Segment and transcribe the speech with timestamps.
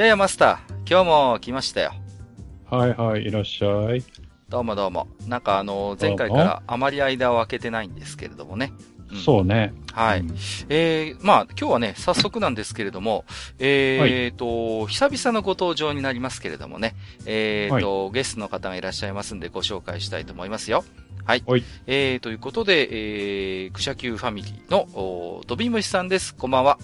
[0.00, 1.92] ややマスター、今日も来ましたよ。
[2.70, 4.02] はいはい、いらっしゃい。
[4.48, 5.08] どうもどうも。
[5.26, 8.72] なんかあの、前回からあまり間を空けてないんですけれどもね。
[9.12, 9.74] うん、そうね。
[9.92, 10.20] はい。
[10.20, 10.34] うん、
[10.70, 13.26] えー、まあ、今日はね、早速なんですけれども、
[13.58, 16.94] えーと、はい、久々のご登場になりますけれどもね、
[17.26, 20.82] えーと、はい、ゲストの方がいらっしゃいますんでご紹介したいと思いますよ。
[21.26, 21.42] はい。
[21.46, 26.34] はい、えー、ということで、えー、クシャキューファミリーの、おドビムシさんです。
[26.34, 26.78] こんばんは。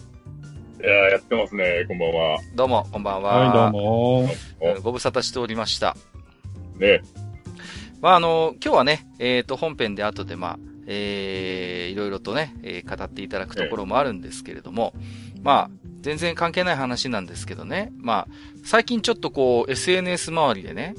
[0.79, 1.87] いややってますね。
[1.89, 2.39] こんばんは。
[2.55, 3.39] どうも、こんばんは。
[3.39, 4.29] はい、どうも。
[4.83, 5.97] ご無沙汰しておりました。
[6.79, 7.01] ね
[8.03, 14.93] まあ、あの、今日はね、えっ、ー、と、本編で後で、まあ、えー、いろいろとね、えー、語っていただくところもあるんですけれども、
[15.43, 15.71] まあ、
[16.03, 20.95] 全然関係ない話なんですけどね、まあ、最近ちょっとこう、SNS 周りでね、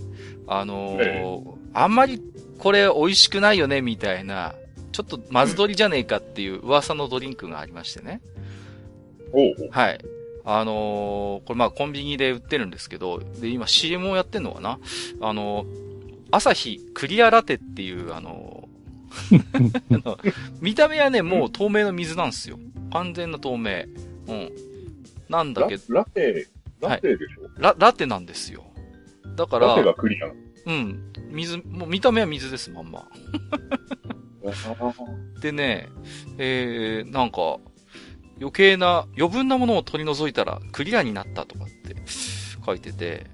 [0.47, 2.19] あのー、あんまり
[2.57, 4.55] これ美味しくないよね、みたいな、
[4.91, 8.21] ちょっとまず取りじゃねえかっていう噂のドリンクがありましてね。
[9.71, 9.99] はい。
[10.49, 14.79] あのー、これまあコンビニで売ってるんですけど、で、今 CM をやってんのかな？
[15.21, 15.67] あのー、
[16.31, 20.17] 朝日クリアラテっていう、あのー、
[20.61, 22.59] 見た目はね、もう透明の水なんですよ。
[22.91, 23.83] 完全な透明。
[24.27, 24.51] うん。
[25.29, 25.93] なんだけど。
[25.93, 26.47] ラテ、
[26.79, 28.63] ラテでしょ、はい、ラ、ラテなんですよ。
[29.35, 29.67] だから。
[29.67, 30.27] ラテがクリア
[30.65, 31.11] うん。
[31.31, 33.07] 水、もう見た目は水です、まんま。
[35.41, 35.89] でね、
[36.37, 37.59] えー、なんか、
[38.39, 41.95] 余計な、余分なものを取り除いたらクリアになったとかって
[42.65, 43.25] 書いてて、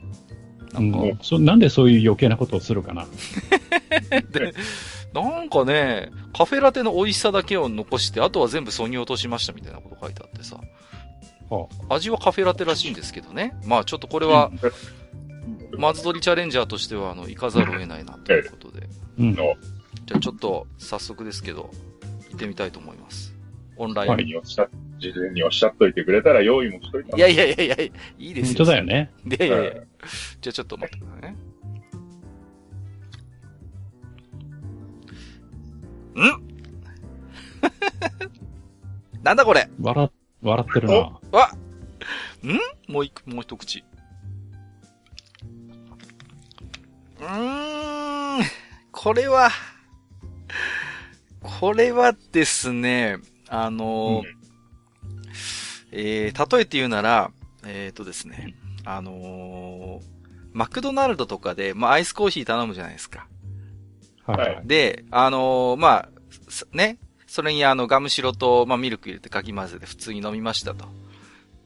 [0.74, 3.06] なんか、うん、そなんでそういう余計なことをするかな
[4.31, 4.53] で、
[5.14, 10.58] なんかね、カフェラテの美味しさだけを残して、あとは全部削ぎ落としましたみたいなこと書いてあってさ。
[11.50, 13.56] はあ、味はカフェラテらしいんですけどね。
[13.66, 14.52] まあちょっとこれは、
[15.78, 18.88] まず取りチャレンジャーとしては、あの、行かざるを得ないなということで。
[19.20, 19.35] うん。
[19.35, 21.70] じゃあちょっと、早速ですけど、
[22.30, 23.35] 行ってみたいと思います。
[23.78, 24.16] オンライン。
[24.16, 24.68] 前におっしゃ、
[25.00, 28.58] 事前におっしゃっといてくれたら用意もしといたいやいやいやいや、いいですよ。
[28.59, 29.12] 本当だよね。
[29.26, 29.74] いやいやいや。
[30.42, 31.36] じゃあちょっと待ってくださいね。
[36.16, 36.44] ん？
[39.24, 39.70] なんだこれ？
[39.82, 40.12] 笑、
[40.42, 40.96] 笑ってるな。
[41.32, 41.52] わ
[42.44, 42.92] ん？
[42.92, 43.84] もう一、もう一口。
[47.20, 48.44] うーん、
[48.92, 49.50] これは、
[51.42, 53.18] これはですね、
[53.48, 54.43] あのーうん、
[55.96, 57.31] えー、例えて言うなら、
[57.66, 60.04] えっ、ー、とですね、あのー、
[60.52, 63.28] マクドナルドとかで、まあ、アイスコーヒー頼むじゃないですか。
[64.26, 64.62] はい。
[64.66, 66.09] で、あのー、まあ、
[66.76, 70.86] ね、それにあの、ガムシロと、まあ、ミルク入れてかき混ぜて普通に飲みましたと。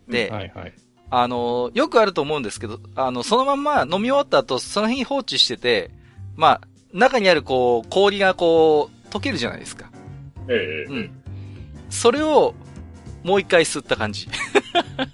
[0.08, 0.74] で、はいはい。
[1.10, 5.92] あのー、よくあると思うんですけど、あの、そのまんま飲み終わった後、その辺に放置してて、
[6.36, 6.62] まあ、
[6.94, 9.90] 中にあるこう、氷がこう、溶けるじゃないですか。
[10.50, 11.12] ええうん。
[11.90, 12.56] それを、
[13.24, 14.28] もう一回吸った感じ。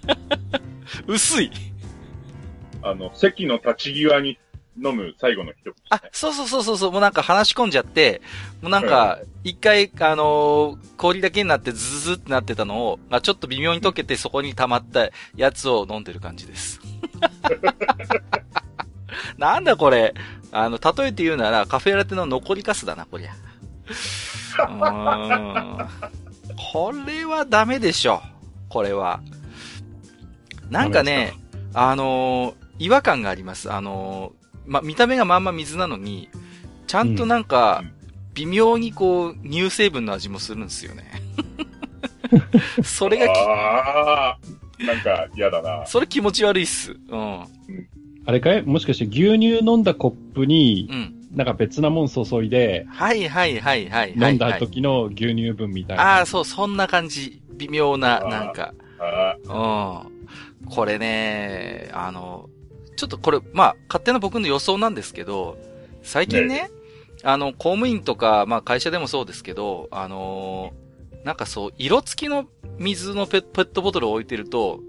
[1.06, 1.50] 薄い。
[2.82, 4.38] あの、席の立ち際に
[4.76, 8.20] 飲む最後の一口、ね、あ、そうそうそうそう、もうなんか話し込んじゃって、
[8.60, 16.80] もうなんか、一回、あのー、氷だけになってズズズってなってたのを、あ、ちょっと微妙に溶けてそこに溜まったやつを飲んでる感じです。
[19.38, 20.14] なんだこれ。
[20.50, 23.32] あの、例えて言うなら、カフェラテの残りカスだな、こりゃ。
[24.58, 25.88] うーん。
[26.74, 28.20] これはダメでしょ。
[28.68, 29.20] これは。
[30.70, 31.32] なんかね、
[31.72, 33.72] あのー、違和感があります。
[33.72, 36.28] あのー、ま、見た目がまんま水なのに、
[36.88, 37.84] ちゃんとなんか、
[38.34, 41.12] 微妙にこう、乳成分の味もするんですよね。
[42.82, 44.36] それが
[44.80, 45.86] なんか嫌だな。
[45.86, 46.96] それ気持ち悪いっす。
[47.08, 47.46] うん。
[48.26, 48.62] あれかい？
[48.62, 54.14] もしかして牛乳飲んだコップに、うん、なんか別なもん注いで、はいはいはいはい。
[54.16, 56.18] 飲んだ時の牛乳分みたいな。
[56.18, 57.42] ああ、そう、そんな感じ。
[57.56, 58.72] 微妙な、なんか。
[59.44, 60.68] うん。
[60.70, 62.48] これね、あの、
[62.96, 65.58] ちょっとこれ、まあ、勝手な僕の予想なんですけど、
[66.02, 66.70] 最近ね、ね
[67.24, 72.46] あの、公務員とか、まあ会社でもそうですけど、あのー、なんかそう、色付きの
[72.78, 74.80] 水のペットボトルを置いてると、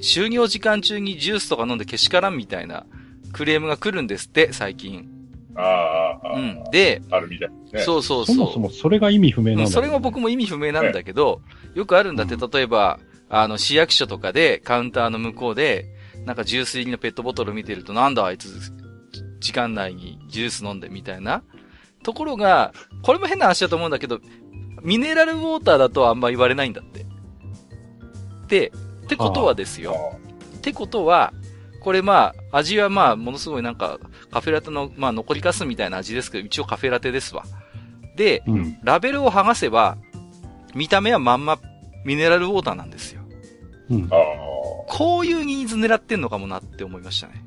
[0.00, 2.84] 就業時間中にジュースとか飲んでけしからんみたいな
[3.32, 5.13] クレームが来るんですって、最近。
[5.56, 6.38] ああ、ああ。
[6.38, 6.64] うん。
[6.70, 7.80] で、あるみたいね。
[7.82, 8.46] そうそうそそう。
[8.46, 11.42] もそもそれが意味不明なんだうんそれが僕も意味不明なんだけど、
[11.74, 12.98] よくあるんだって、うん例えば、
[13.28, 15.86] あの、市役所とかで、カウンターの向こうで、
[16.24, 18.48] なんかジュース入りのペットボトル見てると、なんだあいつ、
[19.40, 21.42] 時間内にジュース飲んでみたいな。
[22.02, 22.72] ところが、
[23.02, 24.20] これも変な話だと思うんだけど、
[24.82, 27.06] ミネラルウォーターだとあんま言われないんだって。
[28.48, 28.72] で、
[29.04, 30.18] ってことはですよ。
[30.58, 31.32] ってことは、
[31.84, 34.00] これまあ、味はまあ、ものすごいなんか、
[34.30, 37.44] カフェラテの、まあ、残りカスみたいな味ですけど、一応カフェラテですわ。
[38.16, 38.78] で、うん。
[38.82, 39.98] ラベルを剥がせば、
[40.74, 41.60] 見た目はまんま
[42.06, 43.20] ミネラルウォーターなんですよ。
[43.90, 44.16] うんあ。
[44.16, 44.18] あ。
[44.88, 47.44] こういうニーズ狙ってんのかもなって思いましたね。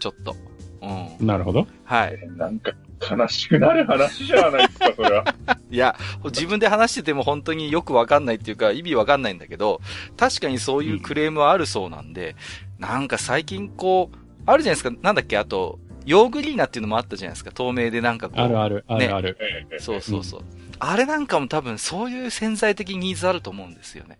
[0.00, 0.34] ちょっと。
[0.82, 1.24] うん。
[1.24, 1.68] なるほど。
[1.84, 2.18] はい。
[2.36, 5.34] なんか、悲しくなる話じゃないですか、それは。
[5.70, 9.80] いや、自分で話してても本当によくわかんないっていうか、意味わかんないんだけど、
[10.16, 12.36] 確かにそういうクレームはあるそうなんで、
[12.78, 14.16] なんか最近こう、
[14.46, 18.40] あるじゃないですか、なんだっけ、あと、ヨーグリーナっていうのもあったじゃないですか、透明でなんかこう。
[18.40, 19.36] あるある、あねるある。
[19.40, 20.44] ええそうそうそう。
[20.78, 24.18] あれなんかも多分そういう潜在的ニーズあると思うんですよね。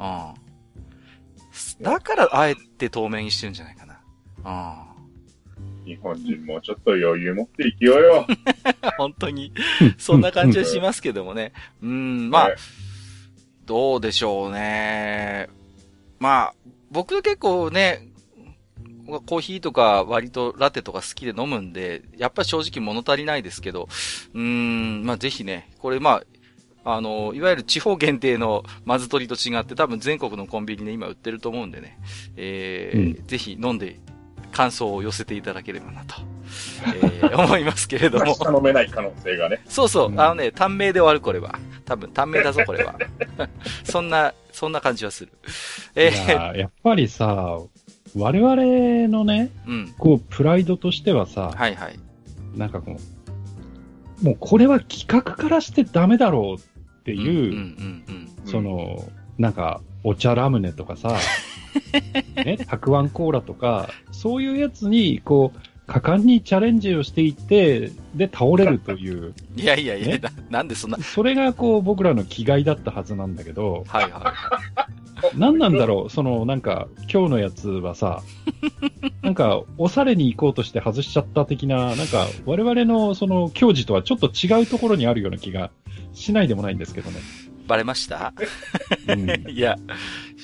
[0.00, 0.04] う
[1.82, 1.84] ん。
[1.84, 4.87] だからあえて透明にしてるんじゃないかな。
[5.88, 8.26] 日本人もうちょっと余裕持って生きようよ。
[8.28, 8.90] うん。
[8.98, 9.52] 本当に、
[9.96, 11.52] そんな感じはしますけどもね。
[11.82, 12.54] うん、まあね、
[13.64, 15.48] どうでしょうね。
[16.18, 16.54] まあ、
[16.90, 18.08] 僕結構ね、
[19.26, 23.88] コーヒーとか割とラテとか好きで飲むんで、やっぱり正直物足りないですけど、
[24.34, 26.22] うーん、まあぜひね、これま
[26.84, 31.98] あ、あの、いわゆる地方限定のまず取りと違って多分全国のコンビニで今売ってると思うんでね、
[32.36, 33.98] えーぜひ飲んで
[34.58, 36.16] 感想を寄せていただければなと、
[36.96, 38.24] えー 思いますけれども。
[38.24, 39.60] 明日飲めない可能性がね。
[39.68, 41.56] そうそうう、んあのね、短命で終わるこれは。
[41.84, 42.96] 多分短命だぞこれは。
[43.84, 45.32] そんな、そんな感じはする。
[45.94, 47.58] えいややっぱりさ、
[48.16, 48.56] 我々
[49.06, 49.94] のね、ー、うん。
[49.96, 51.98] こう、プライドとしてはさ、はいはい。
[52.56, 52.96] なんかこ
[54.22, 59.08] う、もうこれは企画からしてダメだろうっていう、うんうんうんその、
[59.38, 61.16] なんか、お茶ラムネとかさ、
[62.44, 69.60] ね、たくあんコーラとか、そういうやつに、こう、果敢にチャレンジをしていって、で、倒れるという、うん。
[69.60, 74.34] いやいやいや、ねななんでそんな、それがこう、僕らの気概だったはずなんだけど、はいは
[75.34, 78.22] 何なんだろう、その、なんか、今日のやつはさ、
[79.22, 85.70] なんか、おされに行こうとして外しちゃった的な、なんか、我々のその、教示とはちょっと違うところにあるような気が
[86.12, 87.18] しないでもないんですけどね。
[87.68, 87.70] い。
[87.70, 88.32] バレました？
[89.08, 89.76] うん、いや、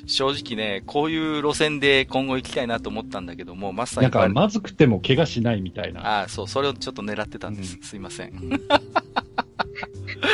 [0.06, 6.20] 正直ね、こういう路線で今後行きたいなと思ったんだけども、まさなんか、まずくても怪我しないみたいな。
[6.20, 7.78] ああ、そう、それをちょっと狙ってたんです。
[7.80, 8.32] うすいません。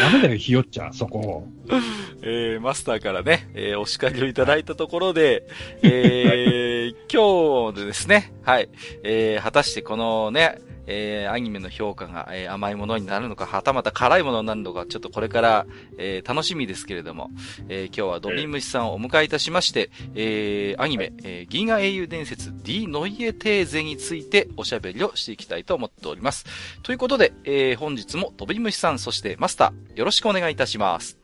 [0.00, 1.46] ダメだよ、ひよっちゃん、そこ。
[2.22, 5.46] えー、マスターからね、えー、お叱りをいただいたところで、
[5.82, 8.68] えー、今日でですね、はい、
[9.02, 10.58] えー、果たしてこのね、
[10.90, 15.66] えー、アニメの評価が、えー、甘いものになるのか、はたまた辛いものになるのか、ちょっとこれから、
[15.98, 17.30] えー、楽しみですけれども、
[17.68, 26.44] えー、今日はドビンムシさんをお迎えいたしまして、えー、アニメ、えー、銀河英雄伝説 D ノイエテーゼについておしゃべりをしていきたいと思っております。
[26.82, 31.19] ということで、えー、本日もドビンムシさん、そしてマスター、よろしくお願いいたします。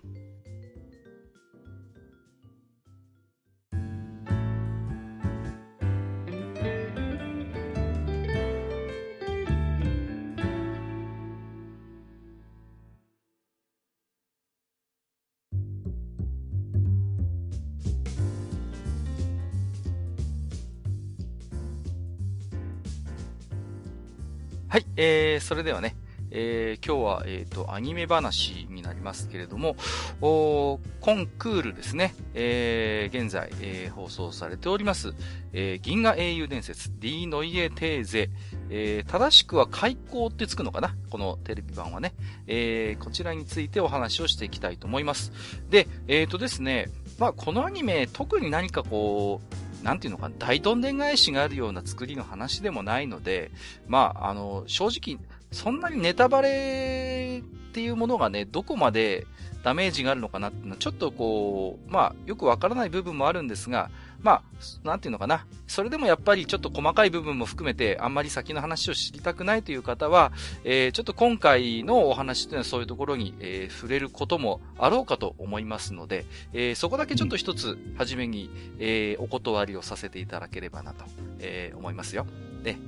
[24.96, 25.94] えー、それではね、
[26.31, 29.76] えー、今日は、えっ、と、アニメ話になりますけれども、
[30.20, 35.15] おコンクールですね、えー、現在、えー、放送されております、
[35.53, 38.31] えー、銀河英雄伝説 D ノイエテーゼ、
[38.70, 40.96] えー、正しくは開口ってつくのかな？
[41.10, 42.15] このテレビ版はね、
[42.48, 45.32] えー、こちらについてお話をしていきたいと思います。
[45.70, 46.88] で、えっ、とですね、
[47.19, 53.52] まあ、このアニメ、特に何かこう、なんていうのかな、大どんでん返しがあるような作りの話でもないので、
[53.86, 59.28] まあ、あの、正直、そんなにネタバレっていうものがね、どこまで
[59.62, 63.90] ダメージがあるのかなっていうのは、ちょっとこう、まあ、よくわからない部分もあるんですが、
[64.20, 64.43] まあ、
[64.85, 65.46] なんていうのかな。
[65.67, 70.32] それでもやっぱりちょっと細かい部分も含めて、あんまり先の話を知りたくないという方は、
[70.65, 81.05] えー、ちょっと今回のお話というのはそういうところに、えー、触れることもあろうかと思いますので、えー、そこだけちょっと一つ、はじめに、えー、お断りをさせていただければなと、
[81.41, 82.27] えー、思いますよ。
[82.63, 82.79] ね。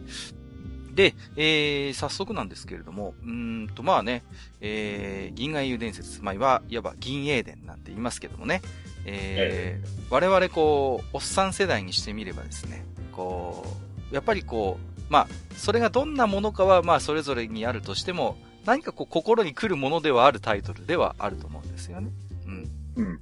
[0.98, 4.24] で、えー、早速なんですけれども、うんと、まあね、
[4.60, 8.62] えー、銀河英雄伝説、まあ、いわ、いわば銀英伝なんて言いますけどもね、
[9.04, 13.64] えー、我々こう、おっさん世代にしてみればですね、こ
[14.10, 22.10] う、やっぱりこう、まあ、それがどんなものかは、まあ、それぞれにあるとしても、何かこう、心に来るものではあるタイトルではあると思うんですよね。
[22.46, 22.70] うん。
[22.96, 23.20] うん。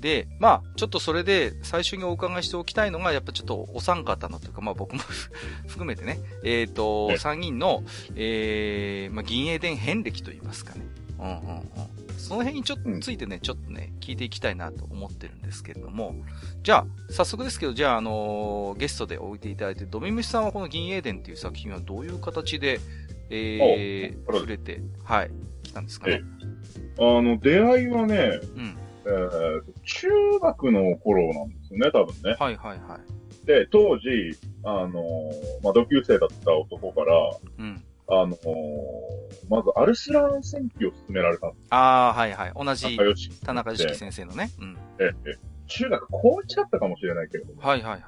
[0.00, 5.02] で、まあ、ちょっとそれで最初にお伺いしておきたいのが、やっぱちょっとお三方のというか、まあ僕も
[5.68, 7.84] 含めてね、えっ、とえ、三人の、
[8.16, 10.86] えー、まあ銀英伝遍歴といいますかね。
[11.18, 11.99] うんうんうん。
[12.20, 16.14] その辺にちょっとうんついてね、ちょっとね、聞いていきたいなと思ってるんですけれども、
[16.62, 22.78] じゃあ、早速ですけど、じゃあ、あのーゲストで置いていただいて、ドミムシさんはこの銀英伝っていう作品はどういう形で、
[23.30, 25.30] えー、お触れて、はい、
[25.62, 26.20] 来たんですかね？
[26.98, 28.76] あの、出会いはね、うん。
[29.06, 30.08] えーと中
[30.42, 32.36] 学の頃なんですよね、多分ね。
[32.38, 33.46] はいはいはい。
[33.46, 34.08] で、当時、
[34.62, 37.82] あのーまあ、同級生だった男から、うん。
[38.10, 38.36] あのー
[39.48, 42.52] まずアルスラン戦記を進められたんですああ、はいはい。
[42.54, 42.98] 同じ。
[43.44, 44.50] 田中良樹先生のね。
[44.58, 44.78] うん。
[44.98, 45.38] ええ、
[45.68, 47.62] 中学高1だったかもしれないけれども。
[47.62, 48.02] はいはいはい。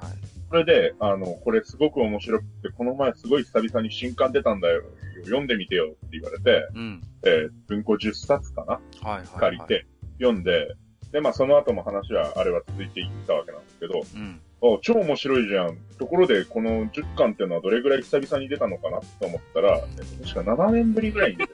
[0.49, 4.83] それで、あの、これすごく面白くて、この前すごい久々に新刊出たんだよ。
[5.23, 7.01] 読んでみてよって言われて、うん。
[7.25, 8.73] えー文庫10冊かな？
[8.73, 9.27] はいはい、はい。
[9.39, 9.63] 借り。
[9.63, 9.85] て、
[10.19, 10.75] 読んで、
[11.11, 14.41] で、まあその後も話は、あれは続いていったわけなんですけど、うん。
[14.63, 15.77] あ超面白いじゃん。
[15.99, 21.53] ところで、この10巻っていうのはどれぐらい久々に出たのかなと思ったら、えっと確か7年ぶりぐらいに出て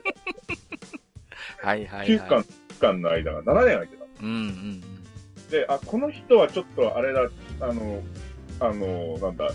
[1.58, 2.18] はいはい、はい。
[2.18, 2.24] た。
[2.24, 2.40] 9巻、
[2.78, 4.04] 10巻の間が7年空いてた。
[4.22, 4.82] うんうん
[5.50, 7.28] で、あ、この人はちょっとあれだ、
[7.60, 8.02] あの、
[8.60, 9.50] あの、なんだ、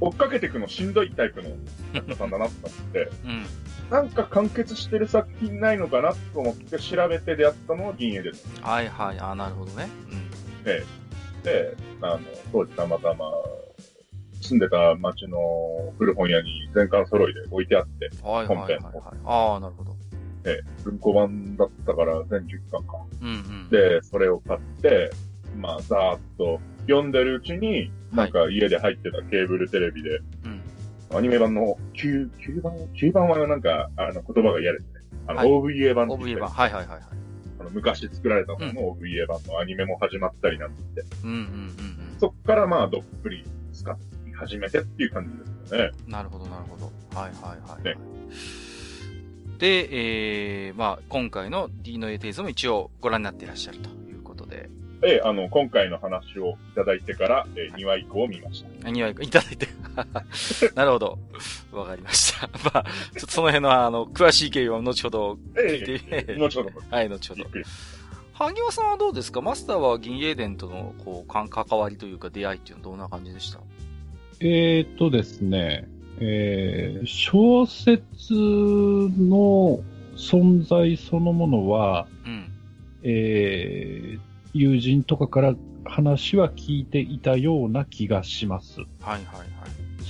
[0.00, 1.50] 追っかけていくのしんどいタイプの
[1.94, 3.30] 作家さんだなと思って、うん。
[3.30, 3.46] うん。
[3.90, 8.44] なんか完結してる作品ないのかなと思って調べて出会ったのは銀英です。
[8.60, 9.18] はいはい。
[9.20, 9.88] あーなるほどね。
[11.46, 12.20] で、あの、
[12.52, 13.30] 当時たまたま、
[14.42, 15.38] 住んでた町の
[15.96, 18.28] 古本屋に全巻揃いで置いてあって、うん。
[18.28, 19.02] はいはいはい、はい本編。
[19.24, 19.96] ああ、なるほど。
[20.44, 22.98] え文庫版だったから全10巻か。
[23.22, 25.10] うんうん。、で、それを買って、
[25.56, 31.16] まあ、ざーっと読んでるうちに、なんか家で入ってたケーブルテレビで、うん。
[31.16, 34.88] アニメ版の9、9番 ?9 番はなんか、あの、言葉が嫌ですね。
[35.28, 36.50] あの、はい OVA 版って言 OVA 版。
[36.50, 37.25] はいはいはいはい。
[37.58, 40.76] あの昔作られたものの OVA 版のアニメも始まったりなんて、
[41.22, 43.44] うんうんうんそっからまあ、どっぷり
[43.74, 45.90] 使い始めてっていう感じですよね。
[46.06, 46.10] うん。
[46.10, 46.90] なるほどなるほど。
[47.14, 47.96] はいはいはい、ね
[49.58, 54.70] で、えー、まあ、今回の D の A テイズも一応ご覧になっていらっしゃるということで、
[55.00, 58.90] で、あの、今回の話をいただいてから、えー、2話以降を見ました。
[58.90, 59.68] にはいただいて。
[60.74, 61.18] なるほど。
[61.72, 62.48] わかりました。
[62.64, 66.70] まあ、ちょっとその辺の、あの、詳しい経緯は後ほど聞いて、ええ後ほど。
[66.90, 67.44] はい、後ほど
[68.34, 69.40] 萩尾さんはどうですか？
[69.40, 73.60] マスターは銀英伝との、こう、関関わりというか出会いっていうのはどんな感じでした？
[74.40, 75.88] えーっとですね、
[76.20, 79.80] えー小説の
[80.16, 82.52] 存在そのものは、うん。
[83.02, 84.20] えー
[84.52, 88.80] 友人とかから話は聞いていたような気がします。
[88.80, 89.46] はいはいはい。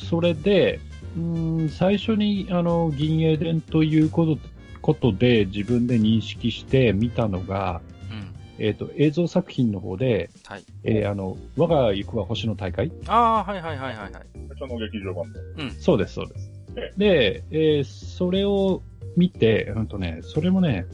[0.05, 0.81] それで、
[1.17, 4.39] うーん最初にあの銀英伝ということ
[4.83, 8.35] ことで自分で認識して見たのが、うん。
[8.59, 10.65] えーっと映像作品の方で、はい。
[10.85, 14.27] えーあの我が行くは星の大会ああ、はいはいはいはいはい。
[14.59, 15.41] その劇場版で。
[15.81, 16.93] そうです、そうですえ。
[16.97, 18.83] で、えーそれを
[19.17, 20.87] 見て、うんとね、それもね、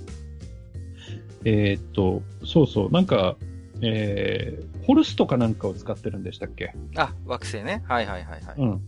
[1.44, 3.37] えーっと、そうそう、なんか、
[3.80, 6.73] えー、ホルスとかなんかを使ってるんでしたっけ？
[6.97, 7.82] あ、惑星ね。
[7.88, 8.54] はいはいはいはい。
[8.59, 8.80] うん。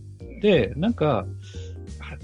[0.45, 1.25] で、なんか、
[1.99, 2.17] あ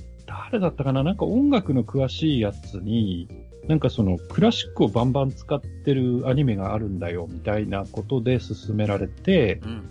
[0.51, 1.03] 誰だったかな？
[1.03, 3.27] なんか音楽の詳しいやつに、
[3.67, 9.89] なんかそのクラシックをバンバン使ってるアニメがあるんだよ、みたいなことで勧められて、うん。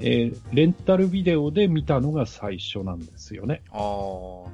[0.00, 3.62] えーレンタルビデオで見たのが最初なんですよね。
[3.70, 3.78] ああ、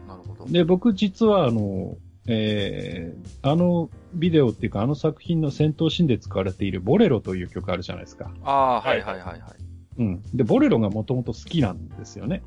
[0.08, 0.46] なるほど。
[0.52, 1.96] で、僕実はあの、
[2.28, 8.30] えーあのビデオっていうかあの作品の戦闘シーンで使われているボレロという曲あるじゃないですか。
[8.44, 9.40] ああ、はいはいはいはい。
[9.98, 10.22] うん。
[10.34, 12.42] で、ボレロがもともと好きなんですよね。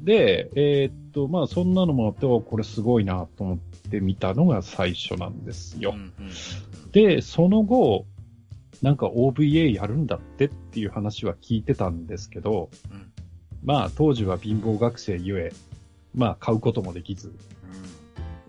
[0.00, 3.58] で、えーっと、まあそんなのもあって、おこれすごいなと思っ
[3.90, 5.90] て見たのが最初なんですよ。
[5.90, 6.32] うんうんうん
[6.92, 8.04] で、その後、
[8.82, 13.12] なんか OVA やるんだってっていう話は聞いてたんですけど、うん
[13.64, 15.52] まあ当時は貧乏学生ゆえ、
[16.14, 17.32] まあ買うこともできず、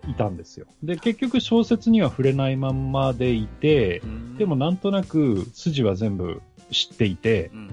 [0.08, 0.66] いたんですよ。
[0.82, 4.36] で、結局小説には触れないまんまでいてう、ん。
[4.36, 7.70] でもなんとなく筋は全部知っていて、うん。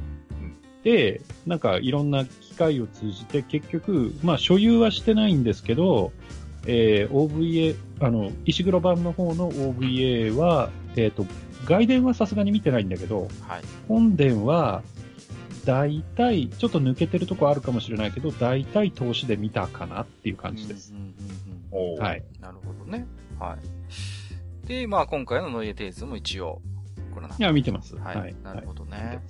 [0.84, 6.12] で、なんかいろんな機会を通じて結局、まあ所有はしてないんですけど、
[6.66, 11.26] えー OVA、あの、石黒版の方の OVA は、えっ、と、
[11.66, 13.62] 外伝はさすがに見てないんだけど、はい。
[13.88, 14.84] 本伝は、
[15.66, 20.94] 大体、ちょっと抜けてるとこあるかもしれないけど、大体投資で見たかなっていう感じです。
[22.00, 22.24] はい。
[22.36, 23.06] うんなるほどね。
[23.40, 23.58] は
[24.66, 24.68] い。
[24.68, 26.62] で、まあ今回のノイエテイズも一応、
[27.12, 27.96] ご覧になっていや、見てます。
[27.98, 28.36] はい。
[28.44, 29.22] なるほどね。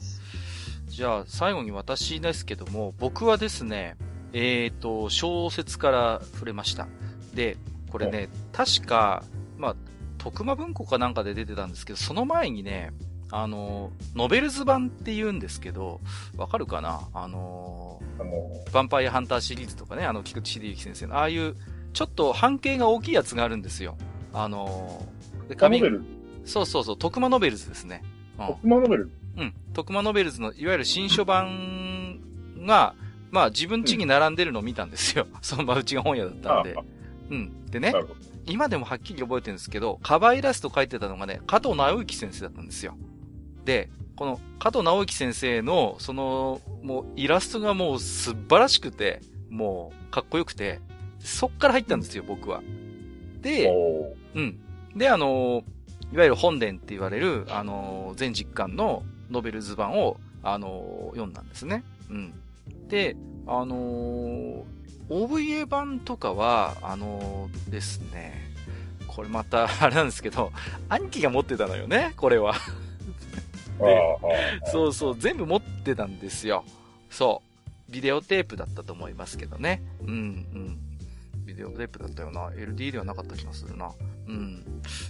[0.88, 3.98] じゃあ、最後に私ですけども、僕はですね、
[4.34, 6.88] えっ、と、小説から触れました。
[7.34, 7.58] で、
[7.90, 9.24] これね、確か、
[9.58, 9.76] まあ、
[10.18, 12.92] 徳間文庫かなんかで出てたんですけど、その前にね、
[13.32, 16.02] あの、ノベルズ版って言うんですけど、
[16.36, 17.08] わかるかな？
[17.14, 21.56] あの、ヴァンパイアハンターシリーズとかね、あの、菊地秀行先生の、ああいう、
[21.94, 23.98] ちょっと判型が大きいやつがあるんですよ。
[24.34, 25.06] あの、
[25.48, 26.04] でノベル、
[26.46, 28.04] そうそうそう、徳間ノベルズですね。
[28.40, 29.54] うん徳間ノベル、うん。
[29.74, 32.20] 徳間ノベルズの、いわゆる新書版
[32.66, 32.96] が、
[33.30, 35.28] まあ自分家に並んでるのを見たんですよ。
[35.42, 36.84] そのまあうちが本屋だったんであ。
[37.30, 37.66] うん。
[37.68, 37.94] でね。
[38.48, 42.98] 今でもはっきり覚えてるんですけど、カバーイラスト描いてたのがね、加藤直之先生だったんですよ。
[43.66, 50.80] で、この加藤直之先生の、その、もうイラストがもう素晴らしくて、もうかっこよくて、
[51.20, 52.64] そっから入ったんですよ、僕は。
[53.42, 53.72] で、
[54.34, 54.60] うん。
[54.96, 55.64] で、あの、
[56.14, 61.84] いわゆる本殿って言われる、あの、全実巻のノベルズ版を、あの、読んだんですね。
[62.10, 62.34] うん。
[62.88, 63.16] で、
[63.48, 64.66] あの、
[65.10, 68.52] OVA 版とかは、あのですね、
[69.08, 70.52] これまた、 あれなんですけど、
[70.90, 72.56] 兄貴が持ってたのよね、これは。
[74.72, 76.64] そうそう、全部持ってたんですよ。
[77.10, 77.42] そ
[77.90, 77.92] う。
[77.92, 79.82] ビデオテープだったと思いますけどね。
[80.02, 80.78] うん、うん。
[81.46, 82.50] ビデオテープだったよな。
[82.52, 83.92] LD ではなかった気がするな。
[84.32, 84.64] うん。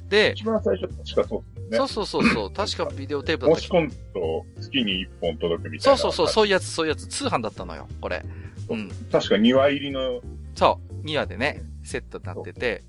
[0.10, 1.78] で、一番最初、確かそうですね。
[1.78, 2.51] そうそうそうそう。
[2.51, 5.98] 確かビデオテープだった気申し込むと月に1本届くみたいうな。
[5.98, 7.08] そそうそう、そういうやつ、そういうやつ。
[7.08, 8.25] 通販だったのよ、これ。
[8.70, 8.90] うん。
[9.12, 10.22] 確か2話入りの、
[10.56, 11.06] そう。
[11.06, 12.84] 2話でね、セットになってて。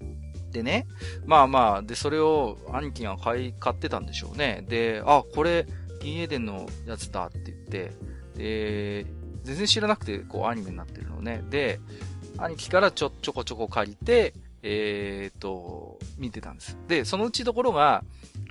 [0.52, 0.86] でね、
[1.24, 4.64] まあまあ、で、それを兄貴が買い、買ってたんでしょうね。
[4.68, 5.66] で、あ、これ、
[6.02, 7.92] 銀エデンのやつだって言って、
[8.36, 9.06] で、
[9.44, 11.42] 全然知らなくて、こう、アニメになってるのね。
[11.48, 11.80] で、
[12.36, 16.76] 兄貴からちょ、ちょこちょこ借りて、えーっと、見てたんです。
[16.88, 18.04] で、そのうちところが、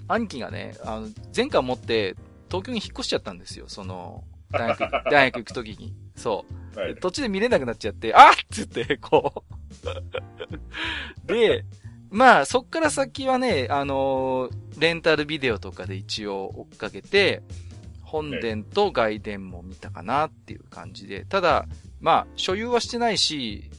[0.08, 2.15] 兄貴がね、あの、前回持って、
[2.50, 3.65] 東京に引っ越しちゃったんですよ。
[3.68, 5.94] その、大学、 大学行くときに。
[6.15, 6.80] そう。
[6.80, 6.96] はい。
[6.96, 9.46] 途中で見れなくなっちゃって、あっつって、こ
[11.25, 11.27] う。
[11.27, 11.65] で、
[12.10, 17.44] まあ、そっから先はね、あのーレンタルビデオとかで一応追っかけて、
[18.01, 21.68] 本殿と外殿も見たかなっていう感じで、ただ、
[22.00, 23.70] まあ、所有はしてないし、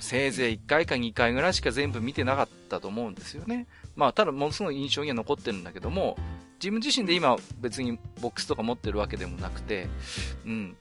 [0.00, 3.66] せいぜい1回か2回ぐらいしか全部見てなかったと思うんですよね。
[3.96, 6.16] まあ、ただものすごい印象には残ってるんだけども、
[6.58, 9.86] 自分自身で今別にボックスとか持ってるわけでもなくて、
[10.44, 10.76] うん。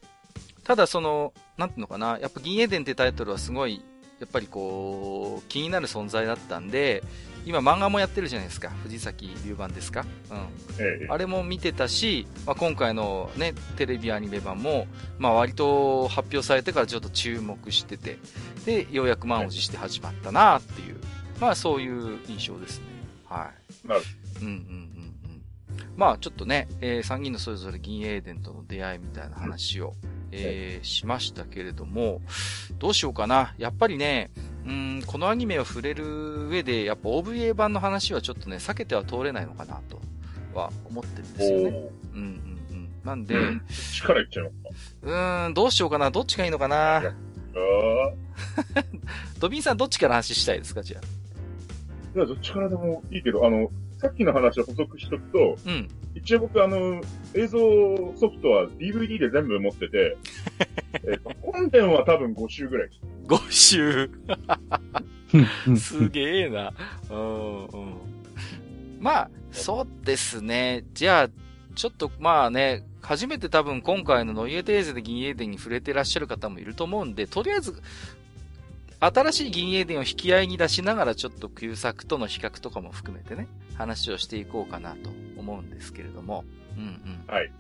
[0.64, 3.84] ただその、なんていうのかな、やっぱ銀英伝ってタイトルはすごい、
[4.20, 7.04] やっぱりこう、気になる存在だったんで、
[7.48, 8.70] 今漫画もやってるじゃないですか。
[8.84, 10.38] 藤崎龍版ですかうん。
[10.84, 14.86] ええあれも見てたし、まあ、今回のね、テレビアニメ版も、
[15.18, 18.20] まあ割と発表されてからちょっと注目してて、
[18.66, 20.98] で、ようやく満を持して始まったなっていう、
[21.40, 22.86] まあそういう印象ですね。
[23.24, 23.50] は
[23.86, 23.88] い。
[23.88, 24.02] なる
[24.42, 25.44] うんうんうんうん。
[25.96, 29.94] まあちょっとね、えー、3人のそれぞれ銀英伝との出会いみたいな話を、
[30.34, 32.22] えーしましたけれども、
[32.78, 33.56] どうしようかな。
[33.58, 34.32] やっぱりね、
[34.67, 40.01] うん、このアニメを触れる上で、やっぱ OVA 版の話はちょっとね、避けては通れないのかなと
[40.53, 41.89] は思ってるんですよね。
[42.13, 42.89] うんうんうん。
[43.06, 43.62] なんで、うん
[43.93, 46.12] 力いっちゃいますかうーん、どうしようかな。
[46.12, 46.97] どっちがいいのかな？
[46.97, 47.01] あ
[49.39, 51.01] ドビンさんどっちから話したいですかじゃあ。
[51.01, 52.17] あ？
[52.17, 55.88] いや、どっちからでもいいけど、あの、さっきの話を補足しとくと、うん。
[56.15, 57.02] 一応僕あの、
[57.34, 57.60] 映像
[58.15, 60.17] ソフトは DVD で全部持ってて、
[61.08, 62.89] えっと、本殿は多分5週ぐらい。
[63.28, 64.10] 5週。
[65.67, 66.74] うんすげえな。
[67.10, 67.93] うん、うん。
[69.00, 70.86] まあ、そうですね。
[70.93, 71.30] じゃあ、
[71.76, 77.82] ちょっとまあね、初めて多分今回のノイエテーゼで銀英伝に触れてらっしゃる方もいると思うんで、とりあえず、
[79.00, 86.44] 新しい銀英伝を引き合いに出しながらちょっと旧作との比較とかも含めてね、話をしていこうかなと思うんですけれども。
[86.76, 87.34] うんうん。
[87.34, 87.52] はい。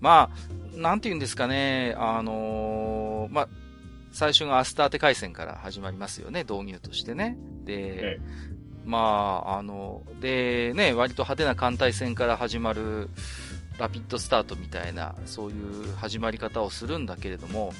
[0.00, 0.30] ま
[0.74, 3.48] あ、なんて言うんですかね、あのーまあ、
[4.12, 7.36] 最初がアスターテ回線から始まりますよね、導入としてね。
[7.64, 8.20] で、え
[8.84, 13.10] まあ、あの、で、ね、割と派手な艦隊戦から始まる
[13.78, 17.74] ラピッドスタートみたいな、そういう始まり方をするんだけれども、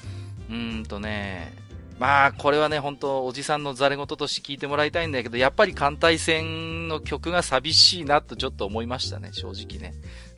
[0.51, 1.53] うーんとね、
[1.99, 9.95] まあ、これはね、本当おじさんのザレ言として聞いてもらいたいんだけど、やっぱり艦隊戦の曲が寂しいなとちょっと思いましたね、正直ね。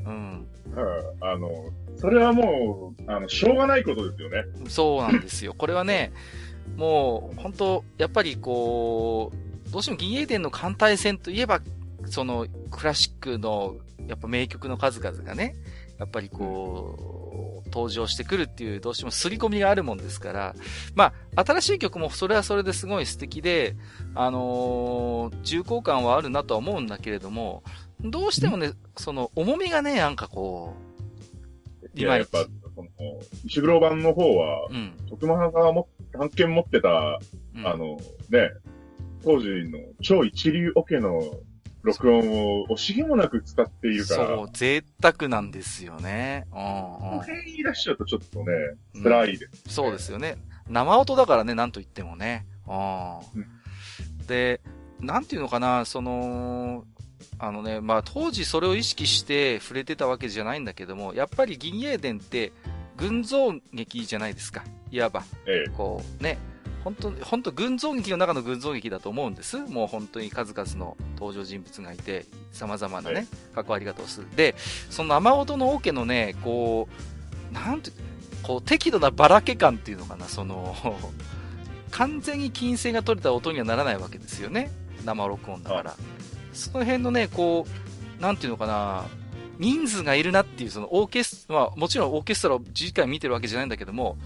[0.07, 0.46] うん。
[0.75, 1.51] はいあの、
[1.96, 4.44] それはもう、あの、しょうがないことですよね。
[4.68, 5.55] そうなんですよ。
[5.57, 6.12] これはね、
[6.77, 9.31] もう、本当やっぱりこ
[9.68, 11.61] う、どうしても銀英伝の艦隊戦といえば、
[12.07, 15.57] その、クラシックの、やっぱ名曲の数々がね、
[15.99, 17.19] やっぱりこう、
[17.72, 20.54] 登場してくるっていう、どうしても刷り込みがあるもんですから、
[20.94, 23.76] まあ、新しい曲もそれはそれですごい素敵で、
[24.14, 27.62] あのー重厚感はあるなとは思うんだけれども、
[28.02, 30.74] どうしてもね、その、重みがね、なんかこ
[31.83, 32.88] う、いや、やっぱ、そその、
[33.44, 34.92] 石黒版の方は、うん。
[35.09, 37.18] 徳間さんがも、版権持ってた、
[37.54, 37.98] うんあの、
[38.30, 38.50] ね、
[39.22, 41.20] 当時の超一流オケの
[41.82, 46.46] 録音を惜しげもなく使っているから、そう、贅沢なんですよね。
[46.48, 47.18] うんこのうん。
[47.20, 48.44] 辺言い出しちゃうとちょっとね、
[48.94, 49.74] うん辛いです。
[49.74, 50.36] そうですよね。
[50.68, 52.46] 生音だからね、なんと言ってもね。
[52.66, 53.46] あうん
[54.26, 54.60] で、
[55.00, 56.84] なんていうのかな、その、
[57.38, 62.52] あのね、まあ当時それを意識して触れてたわけじゃないんだけども、やっぱり銀英伝って
[62.96, 64.62] 群像劇じゃないですか。
[64.90, 65.24] いわば。
[65.46, 65.70] ええ。
[65.70, 66.38] こうね、
[66.84, 69.58] 本当本当群像劇の中の群像劇だと思うんです。
[69.58, 74.26] もう本当に数々の登場人物がいて、様々なね、関わり方をする。
[74.34, 74.54] で、
[74.88, 76.88] その雨音のオケのね、こ
[77.50, 77.90] う、なんて、
[78.42, 80.74] こう適度なばらけ感っていうのかな、その、
[81.90, 84.70] 完全に金星が取れた音にはならないわけですよね。
[85.04, 85.96] 生録音だから。
[86.52, 87.66] その辺のね、こ
[88.18, 89.04] う、なんていうのかな、
[89.58, 94.16] 人数がいるなっていう、そのオーケストラ、まあもちろんオーケストラを次回見てるわけじゃないんだけども、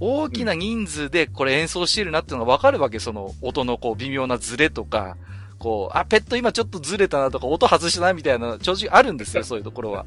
[0.00, 5.16] 大きな人数でこれ演奏してるなっていうのがわかるわけ、その音のこう微妙なズレとか、
[5.58, 10.06] こう、あ、ペット今ちょっとずれたなとか、音外したなみたいな、正直あるんですよ、 そういうところは。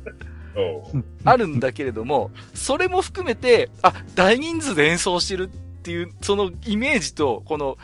[1.26, 5.48] あるんだけれども、それも含めて、あ、大人数で演奏してるっ
[5.82, 7.78] ていう、そのイメージと、この、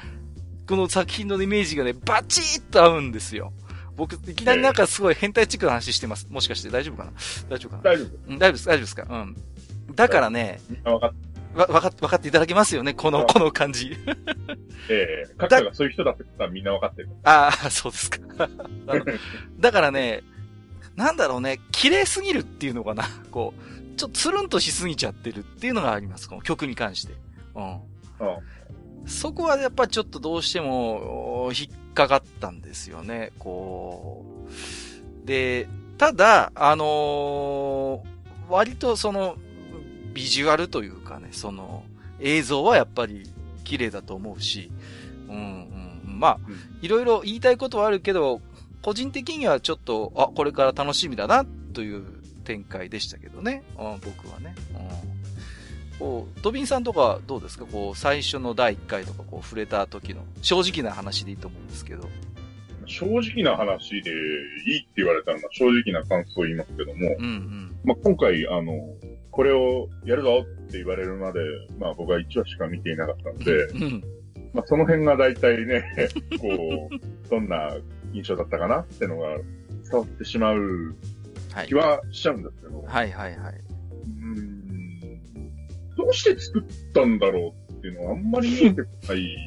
[0.67, 3.54] この作品のイメージがね、バチッと合うんですよ。
[3.96, 6.28] 僕、いきなりなんかすごい変態チックな話してます。
[6.30, 7.12] もしかして大丈夫かな？
[7.50, 7.84] 大丈夫かな？
[7.84, 8.32] 大丈夫。
[8.32, 9.06] うん大丈夫です、大丈夫ですか？
[9.10, 9.36] うん。
[9.96, 11.13] だからね、分かっ
[11.58, 12.93] わ、わかっ、わかっていただけますよね？
[12.93, 13.89] この、この感じ。
[13.89, 13.96] て、
[14.89, 15.34] ええ。
[15.38, 17.10] 各社がそういう人だってことはみんな分かってる。
[17.24, 18.20] ああ、そうですか。
[19.60, 20.24] だからね、
[20.96, 23.04] なんだろうね、綺麗すぎるっていうのかな？
[23.32, 26.30] こう、ちょっとつるんとしすぎちゃってるっていうのがあります。
[26.30, 27.13] この曲に関して。
[27.56, 27.74] うん。
[27.74, 27.80] うん。
[29.08, 33.32] そこはやっぱちょっとどうしても、お引っかかったんですよね。
[33.39, 34.26] こ
[35.24, 35.28] う。
[35.28, 35.67] で、
[35.98, 38.17] ただ、あのー
[38.50, 39.36] 割とその、
[40.17, 41.84] ビジュアルというかね、その、
[42.19, 43.30] 映像はやっぱり
[43.63, 44.71] 綺麗だと思うし、
[45.30, 45.36] うん
[46.08, 46.19] うん。
[46.19, 48.41] まあ、うんいろいろ言いたいことはあるけど、
[48.82, 52.03] 個人的にはちょっと、あ、これから楽しみだな、という
[52.45, 53.62] 展開でしたけどね。
[53.77, 54.56] うん、僕はね。
[54.73, 55.99] うん。
[55.99, 57.65] こう、ドビンさんとかどうですか？
[57.67, 62.10] こう、最初の第1回とかこう、触れた時の、正直な話でいいと思うんですけど。
[62.88, 67.75] 正直な話でいいって言われたら、まあ正直な感想を言いますけども、うんうん。
[67.84, 68.73] まあ、今回、あの、
[69.38, 71.39] これをやるぞって言われるまで、
[71.78, 74.04] まあ僕は1話しか見ていなかったので、うん。
[74.52, 75.84] まあその辺が大体ね、
[76.41, 77.78] こう、どんな
[78.13, 80.95] 印象だったかなってのが伝わってしまう
[81.54, 81.76] はい気。
[81.76, 83.54] はしちゃうんですけど、はいはいはい。
[83.54, 85.00] うーん
[85.95, 86.63] どうして作っ
[86.95, 89.38] たんだろうっていうのはあんまり見えてこない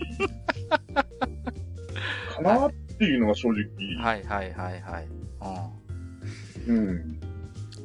[2.37, 3.65] かなっていうのが正直。
[4.01, 5.09] はいはいはいはい。
[6.69, 7.21] うん。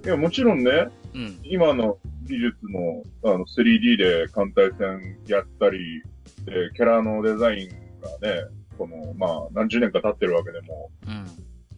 [0.06, 1.26] いや、もちろんね、うん。
[1.26, 1.40] うん。
[1.44, 6.04] 今の技術も、あの、3D で艦隊戦やったり、
[6.46, 7.70] で、キャラのデザイン
[8.02, 8.46] がね、
[8.78, 11.26] この、まあ、何十年か経ってるわけでも、うん。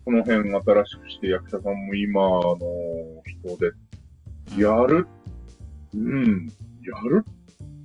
[0.05, 2.57] この辺新しくして役者さんも今の
[3.25, 3.71] 人で
[4.57, 5.05] やる、
[5.93, 6.47] うん、
[6.81, 7.25] やる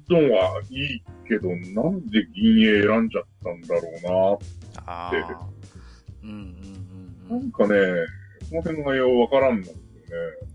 [0.08, 4.38] のはいいけど、なんで銀影選んじゃったんだろ
[4.86, 5.40] あであ。
[6.22, 6.46] うんうんうん
[7.28, 7.36] うな。
[7.36, 7.40] うん。
[7.40, 7.76] なんかね、
[8.50, 10.51] この辺がようわからんのですよね。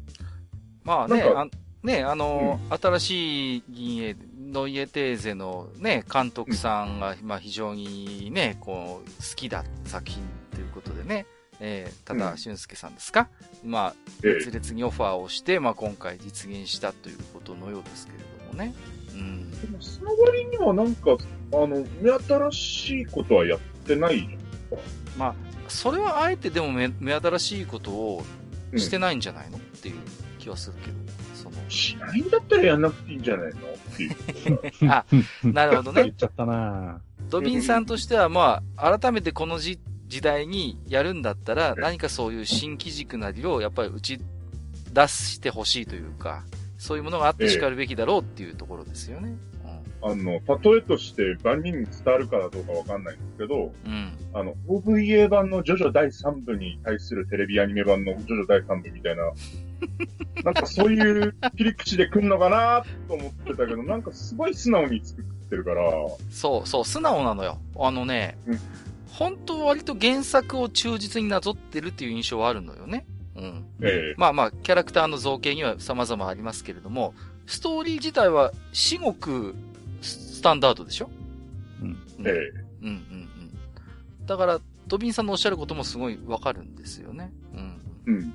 [0.87, 1.45] まあね、あ
[1.83, 11.25] ね、あの、新しい銀英、ノイエテーゼのね、監督さんが、まあ非常にね、こう、好きだ作品ということでね、
[11.59, 13.27] えー、ただうん俊介さんですか、
[13.65, 18.73] まあ、え熱烈にオファーをして、まあ今回実現したということのようですけれどもね。
[19.13, 19.51] うん。
[19.61, 19.65] え。
[19.65, 21.17] でも、その割にはなんか、
[21.51, 24.37] あの、目新しいことはやってない。
[25.17, 25.35] まあ、
[25.67, 28.23] それはあえてでも目目新しいことを
[28.71, 29.95] うんしてないんじゃないの、っていう
[30.47, 30.93] 気はするけど、
[31.35, 33.59] その、しないんだったらやんなくていいんじゃないの？
[33.59, 34.17] っていう。
[34.89, 35.05] あ、
[35.43, 36.03] なるほどね。
[36.03, 44.19] 言っちゃったなドビンさんとしては、まあ、改めてこの時時代にやるんだったら、うん何かそういう新機軸なりをやっぱり打ち
[44.93, 46.43] 出してほしいというか、
[46.77, 49.35] そういうものがあって叱るべきだろうっていうところですよね。
[50.01, 53.91] あの、例えとして万人に伝わるかどうかわかんないんですけど、うん。
[53.91, 54.17] うん。
[54.33, 59.23] あの、OVA 版のジョジョ第3部に対するテレビアニメ版のジョジョ第3部みたいな、
[60.43, 65.91] なんかそういう切り口で来んのかなと思ってたけど、なんかすごい素直に作ってるから、
[66.29, 67.57] そう、そう、素直なのよ。
[67.79, 68.59] あのね、うん
[69.09, 73.07] 本当割と原作を忠実になぞってるっていう印象はあるのよね。
[73.35, 73.65] うん。
[73.81, 77.15] ええまあまあ、キャラクターの造形には様々ありますけれども、
[77.47, 79.55] ストーリー自体は至極
[80.03, 81.09] スタンダードでしょ？
[81.81, 81.87] うん。
[82.19, 82.33] うんええ
[82.83, 84.27] うんうんうん。
[84.27, 87.31] だから、ドビンさんのおっしゃることもすごいわかるんですよね。
[87.55, 87.81] うん。
[88.05, 88.33] うん。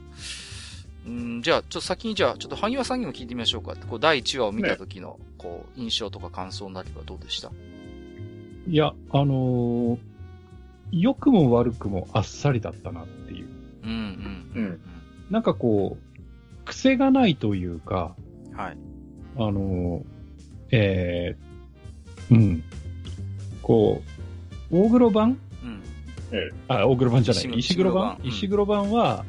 [1.06, 3.74] うんじゃあ、ちょっと先にじゃあ、ちょっと萩和さんにも聞いてみましょうか。
[3.88, 7.50] こう、第1話を見た時の、こう、印象とか感想なりはどうでした？
[8.68, 9.98] いや、あのー
[10.92, 13.46] 良くも悪くもあっさりだったなっていう。
[13.82, 14.52] うんうん。
[14.54, 14.80] うん
[15.30, 18.14] なんかこう、癖がないというか、
[18.50, 18.56] うん。
[18.56, 18.76] はい。
[19.36, 20.02] あのー
[20.70, 22.62] えー、うん。
[23.62, 24.02] こ
[24.70, 25.38] う、大黒版？
[25.62, 25.82] うん。
[26.68, 27.44] あ、大黒版じゃない。
[27.44, 28.20] 石石黒版？
[28.22, 29.24] 石黒版は、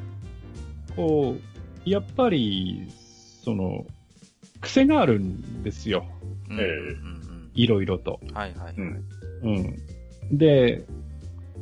[0.97, 1.41] こう、
[1.85, 2.87] やっぱり、
[3.43, 3.85] その、
[4.61, 6.05] 癖があるんですよ。
[6.49, 6.59] うん。
[6.59, 7.23] ええうん
[7.55, 8.19] いろいろと。
[8.23, 8.33] うん。
[8.33, 8.73] はいはい。
[8.77, 9.05] うん。
[9.43, 9.49] う
[10.33, 10.37] ん。
[10.37, 10.85] で、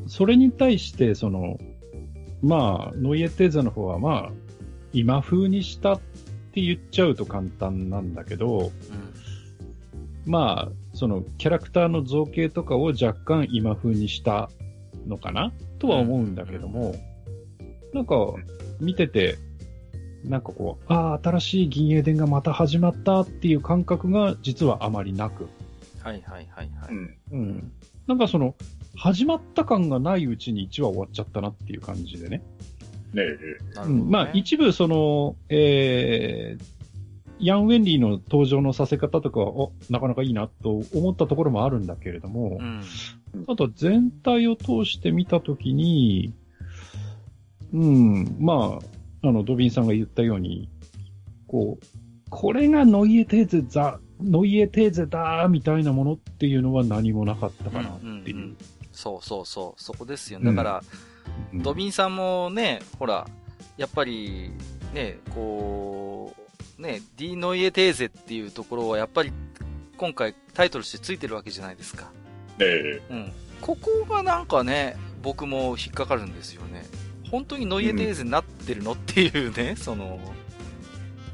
[0.08, 1.58] それに対して、その、
[2.42, 4.32] まあ、ノイエテーゼの方は、まあ、
[4.94, 6.00] 今風にしたっ
[6.54, 8.72] て言っちゃうと簡単なんだけど、
[10.26, 14.50] まあ、その、キャラクターの造形とかを若干今風にした
[15.08, 16.96] のかなとは思うんだけども、
[17.94, 18.16] なんか、
[18.80, 19.38] 見てて、
[20.24, 25.48] なんかこう、ああ、新しい銀英伝がまた始まったっていう感覚が実はあまりなく、
[26.04, 26.90] はいはいはいはい。
[26.90, 27.18] うん。
[27.32, 27.72] うん。
[28.08, 28.56] なんかその、
[28.96, 32.44] 始まった感がないうちに1話終わっちゃったなっていう感じでね。
[33.14, 33.24] ねえ。
[33.24, 33.36] なる
[33.76, 34.10] ほどねうん。
[34.10, 36.64] まあ、一部その、えー、
[37.40, 43.46] ヤン・ウェンリーの登場のさせ方とかは、お、なかなかいいなと思ったところもあるんだけれどもう、ん。
[43.46, 46.34] ただ全体を通して見たときに、
[47.74, 48.86] うん、まあ、
[49.24, 50.70] あの、ドビンさんが言ったように、
[51.48, 51.86] こう、
[52.30, 58.36] これがノイエテーゼザ、ノイエテーゼだみたいなものっていうのは何もなかったかなっていう。
[58.36, 58.58] うんうんうん
[58.94, 59.82] そうそうそう。
[59.82, 60.40] そこですよ。
[60.40, 60.84] うんだから、
[61.54, 63.26] うんドビンさんもね、ほら、
[63.78, 64.52] やっぱり、
[64.94, 66.36] ね、こ
[66.78, 69.32] う、ね、ディ・ノイエテーゼっていうところは、やっぱり、
[69.98, 72.12] 今回タイトルしてついてるわけじゃないですか。
[72.58, 73.02] ねえ。
[73.10, 73.32] うん。
[73.62, 76.84] ここがなんかね、僕も引っかかるんですよね。
[77.32, 80.20] 本当にノイエテーゼになってるのっていうね、その、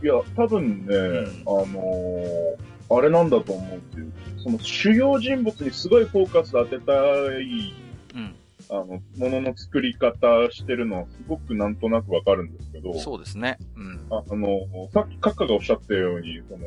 [0.03, 4.05] いや、多分ね、んあのーあれなんだと思うんですよ。
[4.43, 6.93] その主要人物にすごいフォーカス当てた
[7.37, 7.73] い、
[8.15, 8.35] うん。
[8.69, 8.85] あの、
[9.17, 10.17] ものの作り方
[10.51, 13.57] してるのはすごくなんとなくわかるんですけど、そうですね。
[13.75, 13.99] うん。
[14.09, 14.59] ああの、
[14.93, 16.65] さっきカッカがおっしゃったように、その、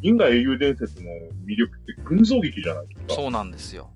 [0.00, 1.10] 銀河英雄伝説の
[1.44, 3.14] 魅力って群像劇じゃないですか。
[3.14, 3.90] そうなんですよ。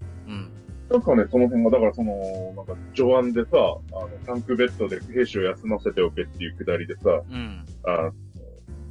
[0.93, 0.99] うん。
[0.99, 2.15] なんかね、その辺が、だからその、
[2.57, 7.65] なんか、序案でさ、あの、タンクベッドで兵士を休ませておけっていうくだりでさ、うん。
[7.85, 8.13] あ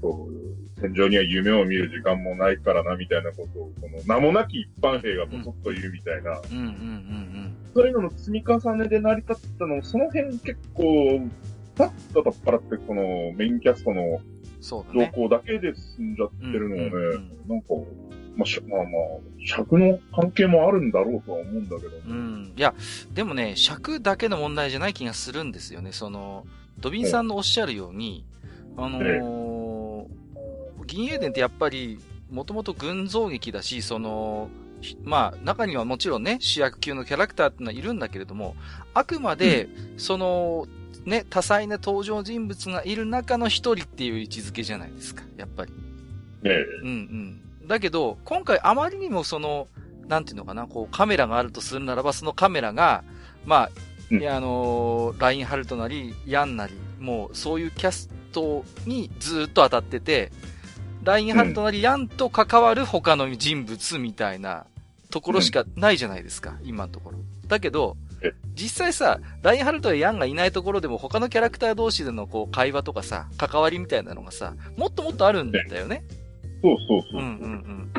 [0.02, 11.22] そう、戦場には夢を見る時間もないからな、みたいなことを、この名もなき一般兵がぼそっと言うみたいな、うんうんうんそういうのの積み重ねで成り立ったの、その辺結構、
[11.76, 14.20] パッと取っ払って、このメインキャストのうん。
[14.62, 15.12] そうだ動ね。
[15.16, 17.68] 向だけで進んじゃってるのはね、うんうんうんなんか、
[18.36, 18.92] まあ、しまあまあ、
[19.46, 22.54] 尺の関係もあるんだろうとは思うんだけど、うん。
[22.56, 22.74] いや、
[23.14, 25.92] でもね、尺だけの問題じゃない気がするんですよね。
[25.92, 26.46] その、
[26.80, 28.26] ドビンさんのおっしゃるように、
[28.78, 29.82] あのー
[30.92, 34.50] 銀英伝ってやっぱり、もともと群像劇だし、その、
[34.82, 38.56] ひまあ、中にはもちろんね、主役級のキャラクターってのはいるんだけれども、
[38.94, 40.68] あくまで、その、
[41.06, 45.72] ね、多彩な登場人物がいる中の一人っていう位置づけじゃないですか、やっぱり。
[45.72, 46.66] ねえ。
[46.82, 47.42] うんうん。
[47.68, 49.68] だけど、今回あまりにもその、
[50.08, 53.04] なんていうのかな、こうカメラがあるとするならば、そのカメラが、
[53.46, 53.70] まあ、
[54.12, 60.32] うんいやあのーラインハルトなり、ヤンなり、もうそういうキャストにずっと当たってて、
[61.04, 64.66] ラインハルトなり、ヤンと関わる他の人物みたいな
[65.10, 67.20] ところしかないじゃないですか、今のところ。
[67.48, 76.04] だけどえ、実際さ、ラインハルトやヤンがいないところでも他のキャラクター同士でのこう会話とかさ、関わりみたいなのがさ、もっともっとあるんだよね。
[76.62, 77.24] そうそうそうう。
[77.24, 77.92] んうんうん。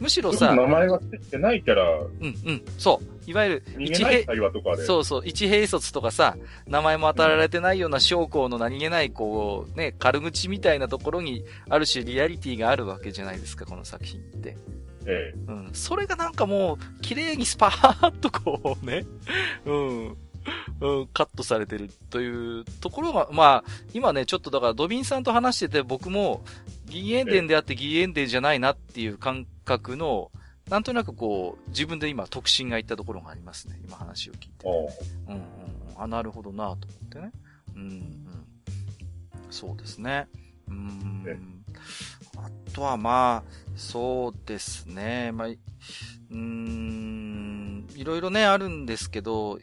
[0.00, 3.30] むしろさ、名前がついてないキャラ、うんうん、そう。
[3.30, 4.84] いわゆる、逃一兵、げない会話とかで。
[4.84, 14.56] そうそう、一兵卒とかさ、名前も当たられてないような将校の何気ない、こう、ね、軽口みたいなところに、ある種リアリティがあるわけじゃないですか、この作品って。
[15.06, 15.70] えうん。
[15.72, 19.04] それがなんかもう、綺麗にスパーッとこうね、
[19.66, 20.16] うん。
[20.80, 26.42] うん、カットされてるというところが、まあ、今ね、ちょっとだからドビンさんと話してて僕も、
[26.88, 30.30] ギエンデンであってギエンデンじゃないなっていう感覚の、
[30.68, 33.78] なんとなくこう、自分で今特進がいったところがありますね。
[33.84, 34.68] 今話を聞いて。
[34.68, 34.88] え。
[35.28, 35.42] あうんうん
[35.96, 36.02] うん。
[36.02, 37.32] あ、なるほどなと思ってね。
[37.74, 38.48] うんうん。
[39.50, 40.28] そうですね。
[40.68, 41.38] うーんね。
[42.36, 45.32] あとはまあ、そうですね。
[45.32, 45.58] まあ、い
[46.30, 49.58] うーん、いろいろね、あるんですけど、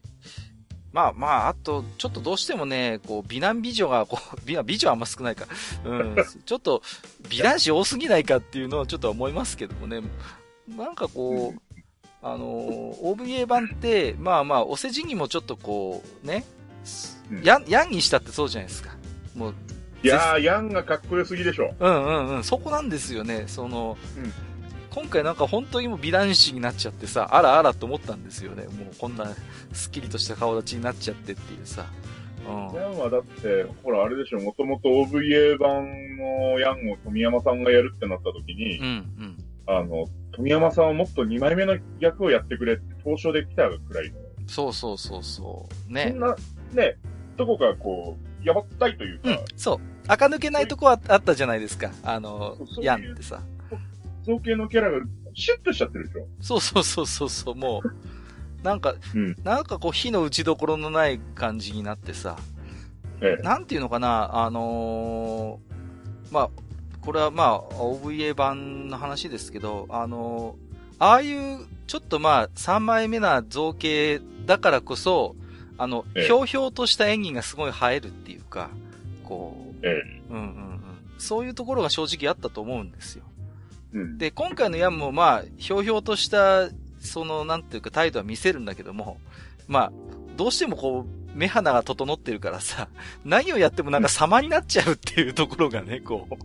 [0.95, 5.45] まあまあ、あと、ちょっとどうしてもね、こう、美男美女が、こう、 美男美女はあんま少ないか。
[5.83, 6.15] うん。
[6.45, 6.81] ちょっと、
[7.29, 9.99] 美男子多すぎないかっていうのはちょっと思いますけどもね。
[10.69, 11.75] なんかこう、
[12.21, 16.45] あの、OVA 版って、まあまあ、お世辞にもちょっとこう、ね、
[17.29, 18.91] うんやん、やんにしたってそうじゃないですか。
[19.35, 19.55] もう、
[20.01, 21.75] いやー、ヤンがかっこよすぎでしょ。
[21.77, 22.43] うんうんうん。
[22.45, 23.43] そこなんですよね。
[23.47, 24.54] その、うん
[24.95, 28.63] 今回なんか本当にもう美男子になっちゃってさ、あらあらと思ったんですよね。
[28.63, 29.27] もうこんな
[29.73, 31.85] スッキリとした顔立ちになっちゃってっていうさ。
[32.47, 32.75] うん。
[32.75, 39.37] ヤンはだって、ほら、あれでしょ、もともと OVA 版のヤンを富山さんがやるってなった時に、うんうん。
[39.67, 45.73] あの、富山さんはもっと2枚目の役をやってくれって交渉で来たくらいの、そうそうそうそう。
[45.73, 46.19] そねん。
[46.21, 46.37] な、
[46.71, 46.95] ね、
[47.35, 49.79] どこかこう、やばったいというか、うん、そう。
[50.07, 51.91] 垢抜けないとこはあったじゃないですか。
[52.03, 53.41] あのそう、そういうヤンってさ。
[54.25, 54.99] 造形のキャラが
[55.33, 56.27] シュッとしちゃってるでしょ？
[56.41, 62.37] そうそうそうそうそう、もう、なんか、うんなんかこう火の打ちどころのない感じになってさ、
[63.21, 63.43] ええ。
[63.43, 66.49] なんていうのかな、あのーまあ、
[67.01, 70.65] これはまあ、OVA 版の話ですけど、あのー
[70.97, 75.35] ああいう、ちょっとまあ、3枚目な造形だからこそ、
[75.77, 78.69] あの、ええひょうひょうとした演技がすごい映えるっていうか、
[79.25, 80.79] こう、えうんうんうん。
[81.17, 83.24] そういうところが正直あったと思うんですよ。
[83.95, 84.17] うん。
[84.17, 89.17] で、今回のヤンもまあ、ひょうひょうとした、その、なんていうか態度は見せるんだけども、
[89.67, 89.91] まあ、
[90.37, 92.89] どうしてもこう、目鼻が整ってるからさ、
[93.25, 96.35] 何をやってもなんか様になっちゃうっていうところがね、こう。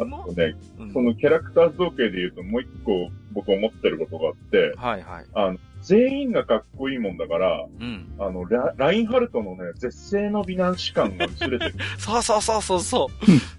[0.00, 5.24] あとね、うんそのキャラクター造形で言うともう一個僕思ってることがあって、はいはい。
[5.34, 8.14] あの、全員がかっこいいもんだから、うん。
[8.18, 11.74] あの、ララインハルトのね、絶世の美男子感が薄れてる。
[11.98, 13.10] そうそうそうそうそ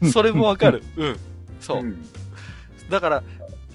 [0.01, 0.08] う。
[0.08, 0.84] それもわかる。
[0.97, 1.17] うん。
[1.60, 1.84] そう。
[1.84, 1.97] ん
[2.89, 3.23] だから、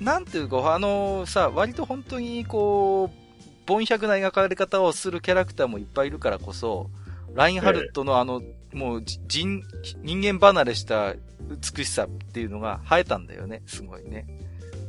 [0.00, 6.90] なんていうか、あのさ、割と本当にこう、凡百な描かれ方をするキャラクターもいっぱいいるからこそ、
[7.34, 9.62] ラインハルトのあの、もうじ人、
[10.02, 14.26] 人間離れした美しさっていうのが生えたんだよね、すごいね。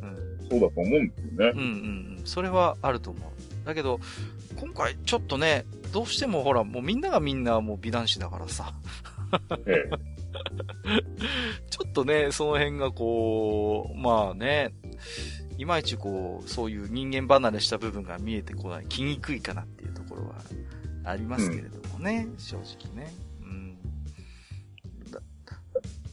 [0.02, 0.50] うん。
[0.50, 1.60] そうだと思うんですよねうん。
[1.60, 2.22] うんうん。
[2.26, 3.35] それはあると思う。
[3.65, 3.99] だけど、
[4.56, 8.73] 今回ちょっとね、どうしてもほら、もうみんながみんなもう美男子だからさ、
[9.65, 10.15] ええ。
[11.69, 14.73] ちょっとね、その辺がこう、まあね、
[15.58, 20.36] いまいちこう、そういう人間離れした部分が見えてこない、来にくいかなっていうところは
[21.04, 23.13] ありますけれどもね、正直ね。
[23.41, 23.78] うん。
[25.12, 25.21] だ、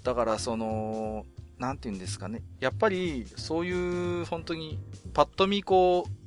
[0.03, 1.27] だからその、
[1.59, 2.43] なんて言うんですかね。
[2.61, 4.79] やっぱり、そういう、本当に、
[5.13, 6.22] パッと見こう、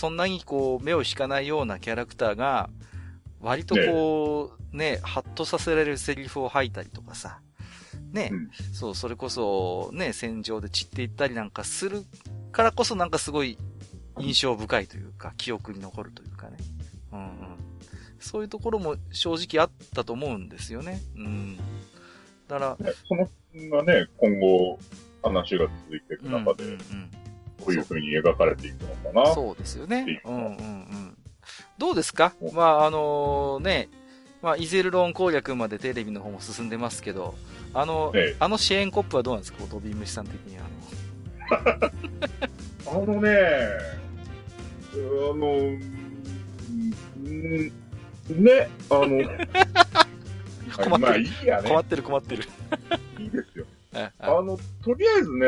[0.00, 2.70] そんなにこう、目を引かないようなキャラクターが、
[3.38, 7.40] 割とこう、ね、ハッとさせられるセリフを吐いたりとかさ、
[8.10, 12.02] ね、うんそう、それこそ、ね、戦場で散っていったりなんかする
[12.50, 13.58] からこそなんかすごい
[14.18, 16.56] 印象深いというか、記憶に残るというかね。
[17.12, 17.30] うんうん。
[18.20, 20.98] そういうところも正直あったと思うんですよね。
[21.14, 21.58] うん。
[22.48, 23.28] だから、ねその
[23.70, 24.78] がね、今後、
[25.22, 26.80] 話が続いていくうんうん中で、うん。
[27.60, 29.34] どういう風に描かれていくのかな。
[29.34, 30.28] そうですよねう。
[30.28, 31.16] うんうんうん。
[31.78, 32.32] どうですか？
[32.40, 33.88] おまあ、あのね、
[34.42, 37.34] まあ、イゼルロン攻略までテレビの方も進んでますけど、
[37.74, 39.64] あの、ええあの支援コップはどうなんですか？
[39.70, 40.64] ドビームシさん的には。
[42.86, 43.30] あのね、
[44.92, 44.96] あ
[45.36, 47.72] の、うん
[48.44, 49.08] ね、あの、
[50.84, 51.68] 困ってるまあいいやね。
[51.68, 52.44] 困ってる困ってる。
[53.18, 53.66] いいですよ。
[53.94, 55.46] あ あの、とりあえずね、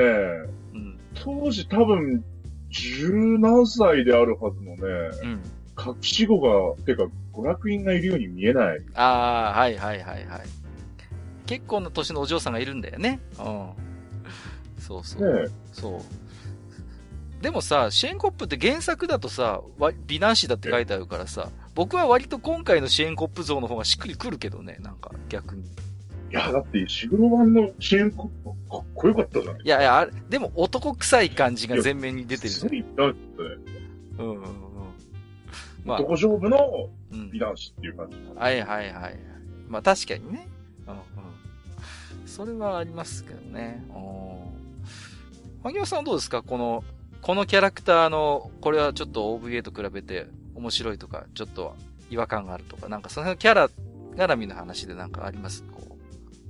[0.75, 0.98] うん。
[1.25, 2.25] 当時多分、
[2.71, 4.83] 十何歳であるはずのね、
[5.23, 5.41] うん。
[5.79, 8.81] 隠し子が、てか、娯楽院がいるように見えない。
[8.95, 10.41] ああ、はいはいはいはい。
[11.47, 13.21] 結構な年のお嬢さんがいるんだよね。
[13.39, 13.71] うん。
[14.79, 15.43] そうそう。
[15.45, 17.43] ねそう。
[17.43, 25.65] でもさ、シェーンコップって原作だとさ、わ美男子だって書いてあるからさ、僕は割と今回のシェーンコップ像の方がしっくりくるけどね、なんか逆に。
[26.33, 32.75] いや、だって、石黒版の支援コップかっこよかったじゃないいやいや、あれ、でも男臭い感じが前面に出てるじゃん。
[32.75, 33.14] いだね。
[34.18, 34.45] うんうんうん。
[35.85, 37.38] まあ、男勝負のうん美。
[37.38, 38.16] 男子っていう感じ。
[38.35, 39.18] はいはいはい。
[39.68, 40.49] まあ確かにね。
[40.87, 41.01] うんうん。
[42.27, 43.85] それはありますけどね。
[43.90, 45.62] うん。
[45.64, 46.42] 萩尾さんはどうですか？
[46.42, 46.83] この、
[47.21, 51.77] このキャラクターの、これはちょっと OVA と比べて面白いとか、ちょっと
[52.11, 53.55] 違和感があるとか、なんかその辺のキャ
[54.16, 55.64] ラ絡みの話でなんかあります？
[55.64, 55.72] こ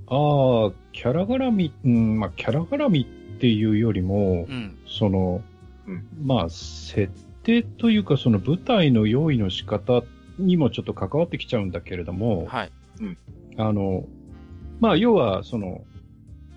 [0.09, 3.01] ああ、キャラ絡み、うん、まあ、キャラ絡み
[3.37, 4.53] っていうよりもう。
[4.53, 4.79] う、ん。
[4.87, 5.43] その、
[5.87, 7.09] うんまあ、設
[7.43, 10.03] 定というか、その舞台の用意の仕方
[10.39, 12.73] にもちょっと関わってきちゃうんだけれども、はい。
[13.57, 14.05] あの、
[14.81, 15.85] まあ、要は、その、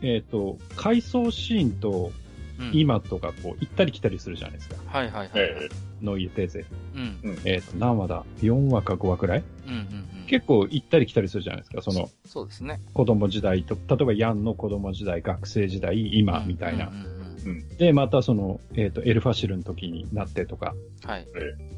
[0.01, 2.24] えっ、と、回想シーンとうん、
[2.73, 4.75] 今とかこう、行ったり来たりするじゃないですか。
[4.87, 5.29] はいはいはい。
[5.35, 5.69] え
[6.01, 6.65] ノイエテーゼ。
[6.95, 7.39] うん。
[7.45, 9.43] えっ、と、何話だ ?4 話か5話くらい？
[9.67, 10.25] うんうんうん。
[10.27, 11.81] 結構行ったり来たりするじゃないですか。
[11.81, 12.81] その、そうですね。
[12.93, 16.93] 子供時代と、例えばヤンの子供時代、学生時代、今、みたいなうん。
[16.93, 17.15] うんうん
[17.77, 21.27] で、またその、えっ、と、エルファシルの時になってとか、はい。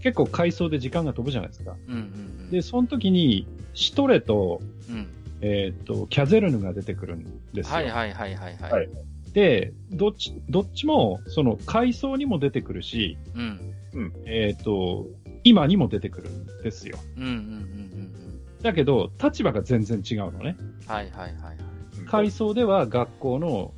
[0.02, 1.76] 結構回想で時間が飛ぶじゃないですか。
[1.88, 2.50] うんうんうん。
[2.52, 5.08] で、その時に、シトレと、うん。
[5.42, 7.74] えっ、と、キャゼルヌが出てくるんですよ。
[7.74, 8.72] はいはいはいはいはい。
[8.72, 8.90] はい
[9.38, 14.14] で、どっち、どっちも、その、階層にも出てくるし、うん。
[14.26, 15.06] えっ、と、
[15.44, 16.98] 今にも出てくるんですよ。
[17.18, 18.14] うんうんうんうん
[18.64, 20.58] だけど、立場が全然違うのね。
[20.60, 20.92] うん。
[20.92, 21.58] はいはいはいはい。
[22.08, 23.76] 階層では学校の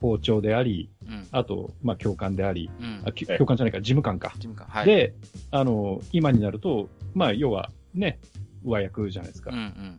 [0.00, 1.26] 校長であり、うん。
[1.30, 3.02] あと、まあ、教官であり、うん。
[3.04, 4.30] あ教官じゃないか、事務官か。
[4.36, 4.66] 事務官。
[4.66, 5.12] はい。、で、
[5.50, 8.18] あの、今になると、まあ、要は、ね、
[8.64, 9.50] 上役じゃないですか。
[9.52, 9.98] うんうん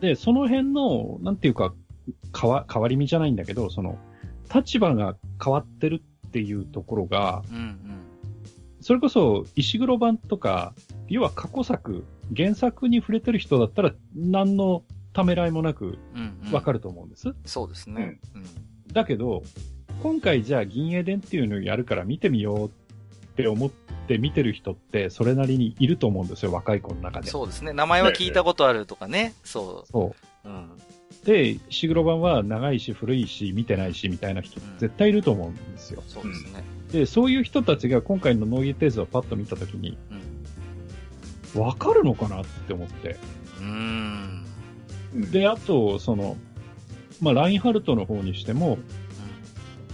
[0.00, 1.72] で、その辺の、なんていうか、
[2.32, 3.98] かわ、変わり身じゃないんだけど、その、
[4.52, 7.56] 立場が変わってるっていうところが、うん。
[7.56, 8.04] うん
[8.84, 10.74] それこそ、石黒版とか、
[11.08, 12.04] 要は過去作、
[12.36, 14.84] 原作に触れてる人だったら、何の
[15.14, 16.38] ためらいもなくうん。
[16.44, 16.52] うん。
[16.52, 17.34] わかると思うんです。
[17.46, 18.20] そうですね。
[18.34, 18.44] うん。
[18.92, 19.42] だけど、
[20.02, 22.70] 今回じゃあ銀英伝っていうのをやるから見てみようっ
[23.36, 23.70] て思っ
[24.06, 27.28] て見てる人って、それなりにいると思うんですよ、若い子の中で。
[27.28, 27.72] そうですね。
[27.72, 29.32] 名前は聞いたことあるとかね。
[29.44, 29.86] そ。
[29.90, 30.14] そ
[30.44, 30.68] ううん。
[31.24, 31.26] う。
[31.26, 36.02] で、石黒版は長いし古いし見てないしみたいな人絶対いると思うんですよ。
[36.06, 36.64] そうですね。
[36.92, 39.98] で、そういう人たちが今回の Neue These をパッと見たときに、
[41.54, 41.60] うん。
[41.60, 43.16] わかるのかなって思って。
[43.58, 44.44] うーん。
[45.14, 46.36] うん、で、あと、その、
[47.20, 48.78] まあ、ラインハルトの方にしても、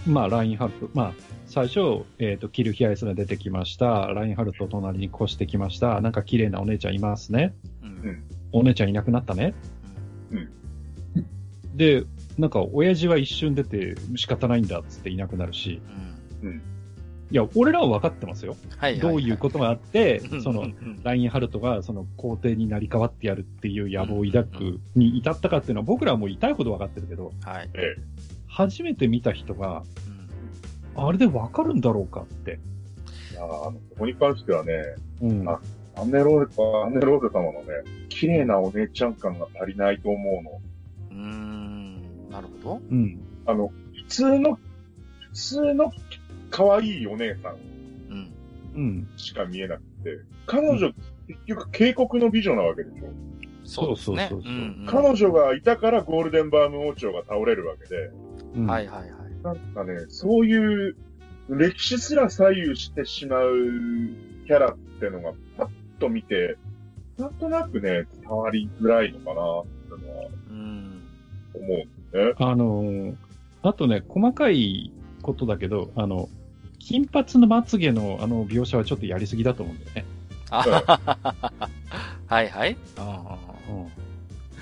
[0.05, 1.13] まあ、ラインハルト、まあ、
[1.45, 4.07] 最初、えっ、と、キルヒアイスが出てきました。
[4.07, 6.01] ラインハルト隣に越してきました。
[6.01, 7.53] なんか綺麗なお姉ちゃんいますね。
[7.83, 7.89] うん。
[7.89, 7.91] う。
[8.03, 8.23] うんん。
[8.53, 9.53] お姉ちゃんいなくなったね。
[11.75, 12.03] で、
[12.37, 15.81] なんか、親父は一瞬出て仕方ないんだっつっていなくなるし。
[16.43, 16.61] うん。
[17.31, 18.57] いや、俺らは分かってますよ。
[18.77, 18.99] はいはい。
[18.99, 27.69] どういうことがあってうん、そのう、んラインハルトがその皇帝になり変わってやるっていう野望を抱くに至ったかっていうのは僕らはもう痛いほど分かってるけど、はい。
[27.73, 27.95] え
[28.47, 29.83] 初めて見た人が、
[30.97, 31.07] うん。
[31.07, 32.59] あれで分かるんだろうかって。
[33.31, 33.33] え。
[33.33, 34.73] いやーあの、そこに関してはね、
[35.21, 35.49] うん。
[35.49, 35.59] あ
[35.95, 36.55] アンネローゼ、
[36.85, 40.61] アンネローゼ様のね、綺麗なお姉ちゃん感が足りないと思うの。
[42.31, 42.81] なるほど。
[42.89, 43.19] うん。
[43.45, 45.91] あの、普通の、普通の
[46.49, 47.55] 可愛いお姉さん
[48.09, 48.31] うん。
[48.75, 49.09] うん。
[49.17, 50.91] しか見えなくて、彼女、
[51.27, 53.07] 結局警告の美女なわけでしょ。
[53.63, 53.97] そう。
[53.97, 58.11] そうそうそうそうんん彼女がいたからゴールデンバーム王朝が倒れるわけで、
[58.55, 59.11] うんはいはいはい。
[59.43, 60.95] なんかね、そういう
[61.49, 63.51] 歴史すら左右してしまう
[64.45, 65.69] キャラってのがパッ
[65.99, 66.57] と見て、
[67.17, 71.01] なんとなくね、伝わりづらいのかなってのはうん。
[71.53, 72.33] 思うんね。
[72.37, 73.15] あのー
[73.63, 74.91] あとね、細かい
[75.21, 76.29] ことだけど、あの、
[76.79, 80.05] 金髪のまつげのあの描写はちょっとやりすぎだと思うんだよね。
[80.49, 81.69] あはははは
[82.25, 82.77] はいはい。
[82.97, 83.37] あ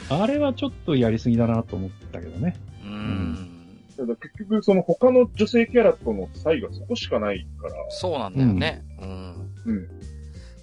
[0.10, 2.58] あれはちょっとやりすぎだなと思ったけどね。
[2.84, 3.50] ーうん。
[3.96, 8.84] ただ結局、その他の女性キャラとの差異がそこしかないから、そうなんだよね。
[9.02, 9.52] うん。
[9.66, 9.88] うん。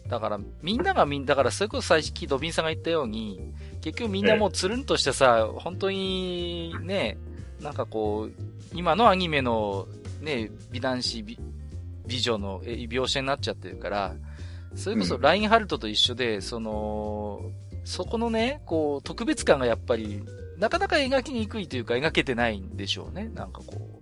[0.08, 3.52] だから、みんながみんな、だから、それこそ最初、ドビンさんが言ったように、
[3.86, 7.18] 結局みんなもうつるんとしてさ、本当に、ね、
[7.60, 8.32] なんかこう、
[8.74, 9.86] 今のアニメの、
[10.20, 11.38] ね、美男子美、
[12.04, 14.16] 美女のえ描写になっちゃってるから、
[14.74, 17.42] それこそうんラインハルトと一緒で、その、
[17.84, 20.20] そこのね、こう、特別感がやっぱり、
[20.58, 23.30] なかなか描きにくいというか、描けてないんでしょうね。
[23.36, 24.00] なんかこ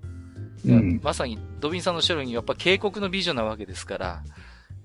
[0.65, 0.67] う。
[0.67, 4.23] うんまさに、ドビンさんのおっしゃるように、やっぱ警告の美女なわけですから、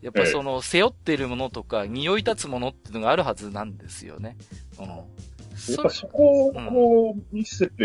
[0.02, 4.38] やっぱりその、背負っているものとか、匂い立つものっていうのがあるはずなんですよね。
[4.80, 4.86] うん。
[4.88, 5.06] やっ
[5.58, 7.84] そぱそこをこう見せて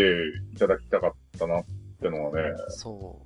[0.53, 1.63] いただきたかったなっ
[2.01, 3.19] てのはね、そ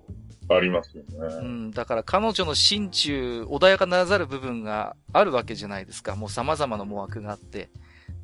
[0.50, 1.24] ありますよう。
[1.24, 1.48] うね。
[1.48, 1.72] ん。
[1.72, 6.16] だから彼女の心中、穏やかならざる部分があるわけじゃないですか。
[6.16, 7.70] もう様々な思惑があって。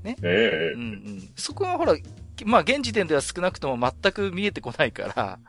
[0.04, 1.30] ねえうんうん。
[1.36, 1.96] そこはほら、
[2.46, 5.40] まあ現時点では少なくとも全く見えてこないから。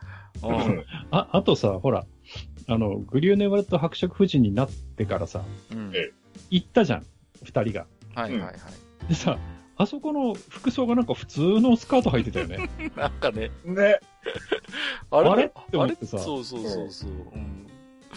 [0.42, 0.46] う。
[0.46, 0.84] うんん。
[1.10, 2.04] あ、あとさ、ほら、
[2.68, 5.42] あの、グリューネワルト伯爵夫人になってからさ、
[5.72, 5.92] うん。
[5.94, 6.10] え
[6.50, 7.06] 行ったじゃん、
[7.44, 7.86] 二人が。
[8.14, 9.08] はいはいはい。
[9.08, 9.38] でさ、
[9.76, 12.70] あそこの服装がなんか普通のスカート履いてたよね。
[12.96, 14.00] なんかね、ね。
[15.10, 15.30] あれ？
[15.30, 15.44] あれ？
[15.44, 17.10] って思ってさあれそうそうそうそう。
[17.10, 17.66] うん。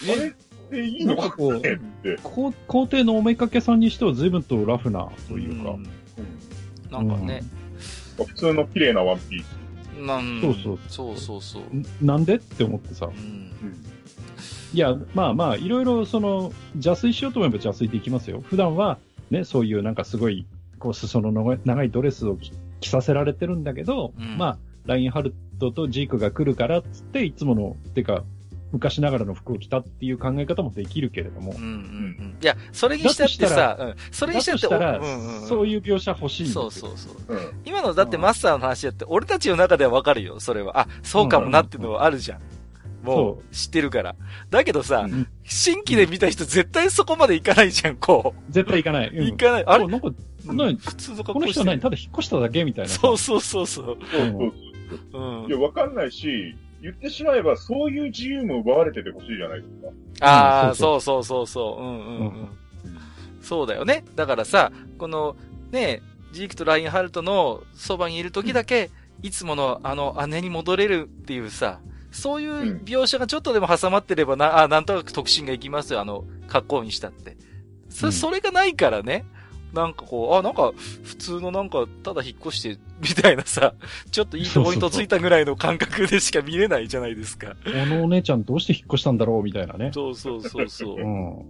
[0.10, 0.32] あれっ
[0.70, 2.18] ていいのかこうねって。
[2.24, 5.72] 皇皇帝のおめかけさんにしては随分とラフなというか。
[5.72, 5.84] ん
[6.90, 7.44] なんかね、
[8.18, 9.60] 普通の綺麗なワンピース。
[10.00, 11.64] なんそうそうそうそうそう。
[11.76, 12.36] んなんで？
[12.36, 13.10] って思ってさう。
[13.12, 13.49] ん。
[14.74, 18.42] いや、まあまあ、いろいろその、邪推しようと思えば邪推できますよ。
[18.42, 18.98] 普段は、
[19.32, 20.46] ね、そういうなんかすごい、
[20.78, 28.24] こう、裾の長い長いドレスを着着させられてるんだけど、うんまあ、ラインハルトとジークが来るからっつって、いつもの、てか、
[28.72, 32.38] 昔ながらの服を着たっていう考え方もできるけれどもうん、うんうん。
[32.40, 33.96] いや、それにしたってさ、うん。
[34.12, 35.48] それにだしたって、としたら、うんうん。
[35.48, 36.70] そういう描写欲しいんですよ。
[36.70, 37.36] そうそうそう。
[37.36, 37.62] うん。
[37.66, 40.82] 今のだってマスターの話だって、俺たちの中ではわかるよ、それは。
[40.82, 42.42] あ、そうかもなっていうのはあるじゃん。
[43.04, 44.16] もう知ってるから。
[44.50, 49.10] だけどさ、うん新規で見た人絶対そこまで行かないじゃん、こ絶対行かない。
[49.10, 49.20] う。
[49.20, 49.66] うん行かない。
[49.66, 49.88] あれ？
[49.88, 50.12] なんか、
[50.46, 51.48] 何普通の格この。
[51.48, 52.90] 人は何ただ引っ越しただけみたいな。
[52.92, 53.98] そうそうそうそう。
[54.12, 54.52] そう
[55.12, 55.52] そううんい。
[55.52, 59.74] や、わかんないし、言ってしまえば、そういう自由も奪われててほしいじゃないです
[60.20, 60.28] か。
[60.28, 61.84] ああ、うんそうそうそうそう。
[61.84, 62.28] うんうんうん。
[62.28, 62.50] うん
[63.42, 64.04] そうだよね。
[64.16, 65.36] だからさ、この、
[65.72, 66.02] ね、
[66.34, 68.92] ジークとラインハルトのそばにいる時だけ、
[69.24, 71.80] いつものあの姉に戻れるっていうさ、
[72.12, 77.38] そういう描写がちょっとでも挟まってればな、あなんとなく特進がいきますよ、あの、格好にしたって。
[77.90, 79.26] そ、うんそれがないからね。
[79.74, 83.76] なんかこう、あ、なんか、普通のなんか、ただ引っ越して、みたいなさ、
[84.10, 87.56] ちょっといいとポイントついたぐらいの感覚でしか見れないじゃないですか。
[87.64, 89.92] このお姉ちゃんどうして引っ越したんだろうみたいなね。
[89.94, 91.04] そうそうそうそうう。
[91.04, 91.46] ん。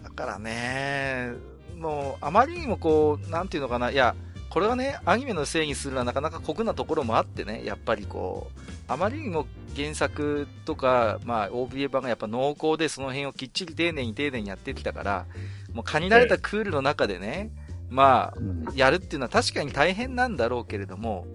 [0.00, 1.32] だからね、
[1.76, 4.14] もう、あまりにもこう、なんていうのかな、いや、
[4.56, 9.46] これはね、アニメのせいにするのはなかなか酷なところもあってね、やっぱりこう、あまりにも
[9.76, 15.26] 原作とか、まあ、OVA 版がやっぱ濃厚でその辺をきっちり丁寧に丁寧にやってきたから、
[15.74, 17.50] もう限られたクールの中でね、
[17.90, 18.64] まあ、うん。
[18.74, 21.26] やるっていうのは確かに大変なんだろうけれども、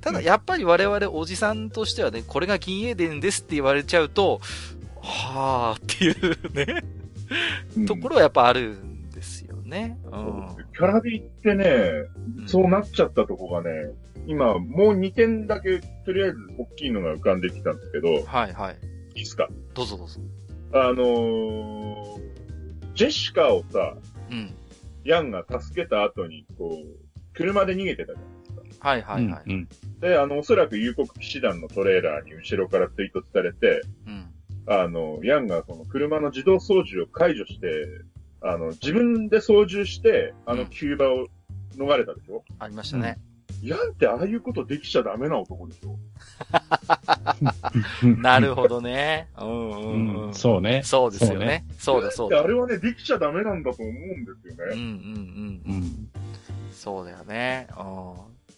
[0.00, 4.40] ただやっぱり我々おじさんとしてはね、これが銀英伝ですって言われちゃうと、
[5.02, 6.84] はぁっていうね、
[7.78, 7.86] うん。
[7.86, 8.78] ところはやっぱある
[9.70, 9.98] ね。
[10.04, 10.46] うん。
[10.76, 11.90] キャラビってね、
[12.46, 13.70] そうなっちゃったとこがね、
[14.26, 18.76] 今、もう2点だけ、とりあえず大きいのが浮かんできたんですけど、はいはい。
[19.14, 19.48] いいっすか？
[19.74, 20.20] どうぞどうぞ。
[20.72, 22.20] あのー、
[22.94, 23.96] ジェシカをさ、
[24.30, 24.54] うん。
[25.04, 28.20] ヤンが助けた後に、こう、車で逃げてたじ
[28.80, 29.42] はいはいはい。
[29.46, 29.68] うんゃん。
[30.00, 34.26] で、あの、おそらく夕刻騎士団のトレーラーに後ろから追突されて、うん。
[34.66, 37.66] あの、ヤンがその車の自動操縦を解除して、
[38.42, 41.26] あの、自分で操縦して、あの、うんキューバを
[41.76, 43.18] 逃れたでしょ、ありましたね。
[43.62, 45.98] ヤンってああいうことできちゃダメな男でしょ？
[48.02, 49.28] う んなるほどね。
[49.38, 50.34] うんううんうんん。。
[50.34, 50.80] そうね。
[50.82, 51.66] そうですよね。
[51.76, 52.40] そうだそうだ。
[52.42, 54.72] あれはね、できちゃダメなんだと思うんですよね。
[54.72, 55.74] うんうんうん。
[55.74, 56.10] うん。
[56.72, 57.66] そうだよね。
[57.72, 57.74] う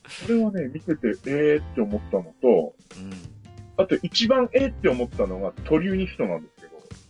[0.08, 2.50] それはね、見てて、えーって思ったのと、ん。
[2.50, 3.12] うん。
[3.78, 6.51] あと一番えーって思ったのがトリューニヒトなんです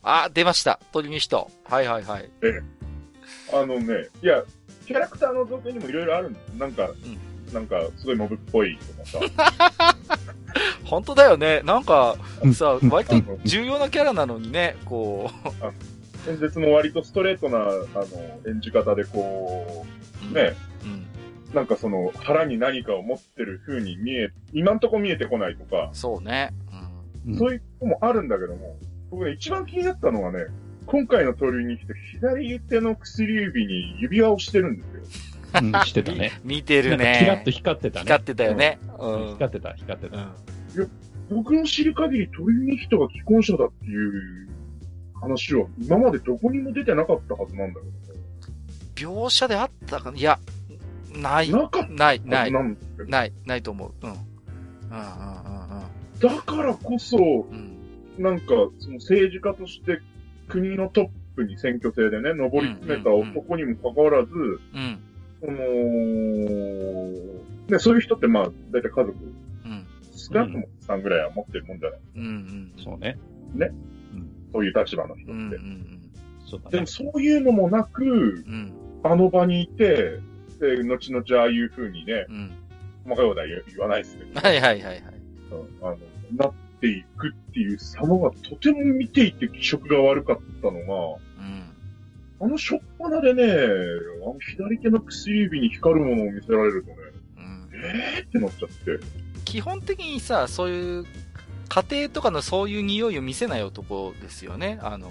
[0.03, 0.81] あ、出ました。
[0.93, 1.51] 鳥に人。
[1.65, 2.31] はいはいはい。
[3.53, 4.43] あのね、いや、
[4.87, 6.37] キャラクターの造形にもいろいろあるん。
[6.59, 6.91] なんか、
[7.53, 9.95] なんか、すごいモブっぽいとかさ。
[10.85, 11.63] 本当だよね。
[11.65, 12.17] なんか、
[12.53, 15.31] さ、うん割と重要なキャラなのにね、こ
[16.29, 19.87] 演説も割とストレートな、あの、演じ方でこ
[20.25, 20.31] う。
[20.31, 21.07] う、ね、うん。
[21.55, 26.51] なんかその、腹に何かを持ってる風に見え、今んとこ見えてこないとか、そうね。
[27.25, 27.33] うん。
[27.33, 28.77] うんそういうのもあるんだけども、
[29.13, 30.47] 僕ね、一番気になったのはね、
[30.87, 35.03] 今回のトリューにして左手の薬指に指輪をしてるんですよ。
[35.61, 36.33] うんしてたね。
[36.43, 37.19] 見てるね。
[37.21, 38.05] キラッと光ってたね。
[38.05, 38.79] 光ってたよね。
[38.99, 39.27] うん。
[39.35, 40.17] 光ってた、光ってた。
[40.17, 40.21] う
[40.85, 40.91] ん。
[41.29, 44.49] 僕の知る限りトリューニヒトが既婚者だっていう
[45.21, 47.81] 話は今までどこにも出てなかったはずなんだ
[48.95, 50.19] 描写であったかな？
[50.19, 50.39] いや、
[51.15, 51.53] ないけ。
[51.53, 51.59] ど。
[51.59, 53.09] なかっない、たない、なんですけど。
[53.11, 53.93] ない、ないと思う。
[54.07, 54.11] うん。
[54.11, 55.05] うん、うん、
[56.19, 57.21] だからこそ、う
[57.55, 57.72] ん、うん。
[58.19, 58.47] なんか、
[58.79, 60.01] その政治家として
[60.49, 64.99] 国のトップに選挙制でね、上り詰めた男にもかかわらず、うん、
[65.41, 65.57] その、
[67.69, 69.13] ね、そういう人ってまあ、だいたい家族、
[69.65, 72.01] うん、少なくとも3ぐらいは持ってるもんじゃない？
[72.17, 72.73] うん、うん。
[72.85, 73.19] そうね。
[73.55, 73.71] ね？
[74.15, 74.31] うん。
[74.53, 75.33] そういう立場の人って。
[75.33, 76.01] うん、うん、
[76.45, 76.87] そうだねでも。
[76.87, 80.21] そういうのもなく、うん、あの場にいて、
[80.61, 82.51] で、後々ああいう風にね、うん。
[83.05, 85.03] 細かいことは言言わないですけど、はいはいはいはい。
[85.51, 85.99] うんあの、
[86.37, 86.53] なっ
[86.83, 91.63] ていくっていう様がとても見ていて気色が悪かったのが、うん。
[92.41, 93.45] あの初っ端でね、
[94.23, 96.97] あの左手の薬指に光るものを見せられるとね、
[97.39, 99.05] うんえーってなっちゃって。
[99.45, 101.05] 基本的にさ、そういう、
[101.69, 104.79] 家庭とかのそういう匂いを見せない男ですよね。
[104.83, 105.11] あの、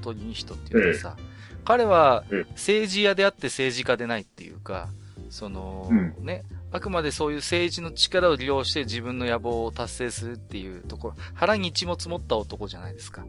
[0.00, 1.16] 鳥に人っていうのはさ。
[1.64, 4.88] 彼はええ政治家であって政治家でないっていうか、
[5.28, 13.24] その、うんね、あくまでそういう政治の力を利用して自分の野望を達成するっていうところ、腹に血も積もった男じゃないですか。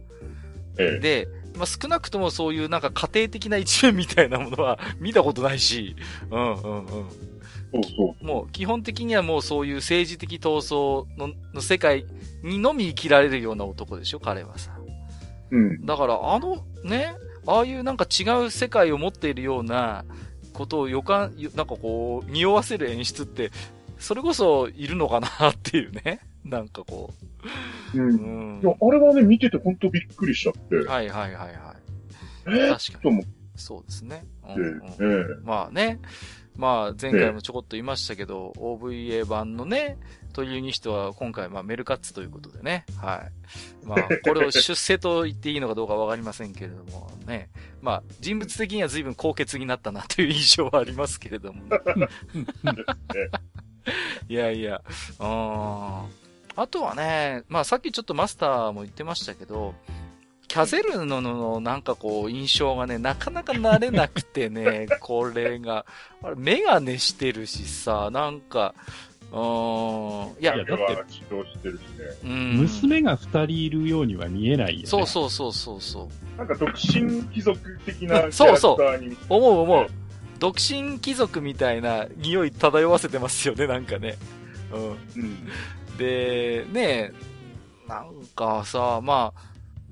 [0.77, 1.27] ええで、
[1.57, 5.95] まあ、少なくともそういうなんか家庭的な一面みたいなものは 見たことないし、
[6.31, 6.87] うんうんうん。
[7.71, 12.05] そうそもう基本的にはもうそういう政治的闘争のの世界
[12.43, 14.71] にのみ生きられるような男でしょ、彼はさ。
[15.51, 15.57] う。
[15.57, 15.85] うん。
[15.85, 17.13] だからあのね、
[17.45, 20.05] ああいうなんか違う世界を持っているような
[20.59, 23.51] ことを予感、なんかこう、匂わせる演出って、
[23.97, 26.19] それこそいるのかなっていうね。
[26.43, 27.13] なんかこ
[27.93, 27.97] う。
[27.97, 28.01] う。
[28.01, 28.61] うんん。
[28.61, 30.75] いや、あれはね、見ててほんとびっくりしちゃって。
[30.75, 31.55] はいはいはいはい。
[32.47, 32.49] え？
[32.49, 34.25] ー、確かにそうですね。
[34.47, 34.61] うんて、
[35.03, 35.99] うんええまあね。
[36.55, 39.97] まあ、前回もちょこっと言いましたけど、OVA 版のね、
[40.39, 42.85] というにしては、今回、まあ、メルカッツということでね。
[43.01, 43.27] は
[43.83, 43.85] い。
[43.85, 47.49] まあ、これを出世と言っていいのかどうかわかりませんけれども、ね。
[47.81, 51.77] まあ、人物的には随分高潔になったなという印象はありますけれども、ね。
[54.29, 54.81] いやいや、
[55.19, 55.27] うん。
[55.27, 56.07] あ
[56.71, 59.75] とはね、まあさっきちょっとマスターも言ってましたけど、
[60.47, 65.85] キャゼルノのなんかこう印象がね、なかなか慣れなくてね、これが、
[66.23, 68.73] あれメガネしてるしさ、なんか、
[69.31, 71.87] うーん、いや、だって、指導してるしね。
[72.23, 72.57] うん。
[72.57, 74.85] 娘が二人いるようには見えないよね。
[74.87, 76.37] そうそうそうそうそう。
[76.37, 79.17] なんか独身貴族的なキャラクタそうそうーに。
[79.29, 79.87] 思う思う。
[80.39, 84.17] 独身貴族みたいな匂い漂わせてますよね、なんかね。
[84.73, 84.89] うん。
[84.91, 85.97] うん。
[85.97, 87.11] で、ね
[87.87, 89.41] なんかさ、まあ、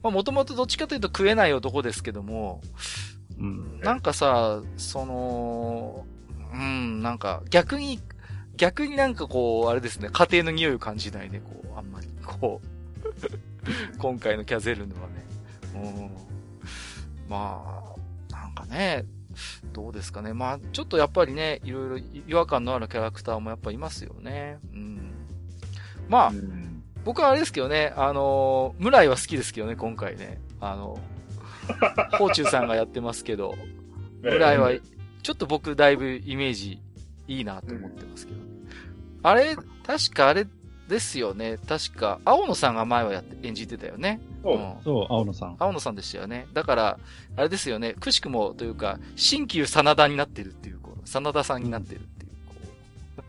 [0.04, 2.62] まあもともとどっちかというと食えない男ですけども、
[3.40, 3.80] うん。
[3.82, 6.06] なんかさ、その、
[6.54, 8.00] うん、なんか逆に、
[8.58, 12.68] 逆になんかこう、あれですね、家庭の匂いを感じないね、こう、あんまり、こう、
[13.98, 15.26] 今回のキャゼルヌはね。
[15.76, 16.12] うん。
[17.30, 17.96] ま
[18.32, 19.06] あ、なんかね、
[19.74, 20.34] どうですかね。
[20.34, 24.58] まあ、ちょっとやっぱりね、いろいろ違和感のあるキャラクターもやっぱいますよね。
[24.74, 25.12] うん。
[26.10, 30.42] まあう、ん僕はあれですけどね、あのー、村井は好きですけどね、今回ね。
[30.60, 31.00] あの、
[32.12, 33.56] 宝中さんがやってますけど、
[34.22, 34.72] 村井は、
[35.24, 36.82] ちょっと僕だいぶイメージ
[37.28, 38.40] いいなと思ってますけど。
[39.24, 39.56] あれ、
[39.86, 40.48] 確かあれ
[40.88, 41.58] ですよね。
[41.68, 44.22] 確か、青野さんが前はやって、演じてたよね。
[44.44, 45.56] そううんそう、青野さん。
[45.60, 46.48] 青野さんでしたよね。
[46.54, 47.00] だから、
[47.36, 47.94] あれですよね。
[47.94, 52.56] くしくもというか、新旧真田になってるっていう、こう、真田さんになってるっていう、こ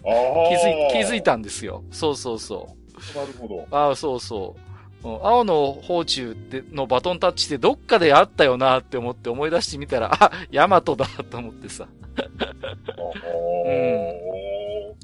[0.04, 1.32] う、あ気づい、気づいた。
[1.32, 1.82] たんですよ。
[1.90, 2.76] そうそうそ
[3.14, 3.18] う。
[3.18, 3.66] なるほど。
[3.76, 4.67] ああ、そうそう。
[5.04, 11.86] うん青の宝てのバトンタッチってどっかであったよなって思って思い出してみたら、あ、ヤマトだと思ってさ。
[12.16, 12.26] あー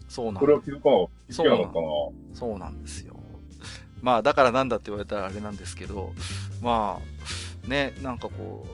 [0.08, 1.42] そうなんこれは気づかなかった。
[1.42, 1.64] なな。
[2.34, 3.16] そうなんですよ。
[4.02, 6.12] まあ、だからなんだって言われたらあれなんですけど、
[6.60, 7.00] ま
[7.64, 8.70] あ、ね、なんかこう、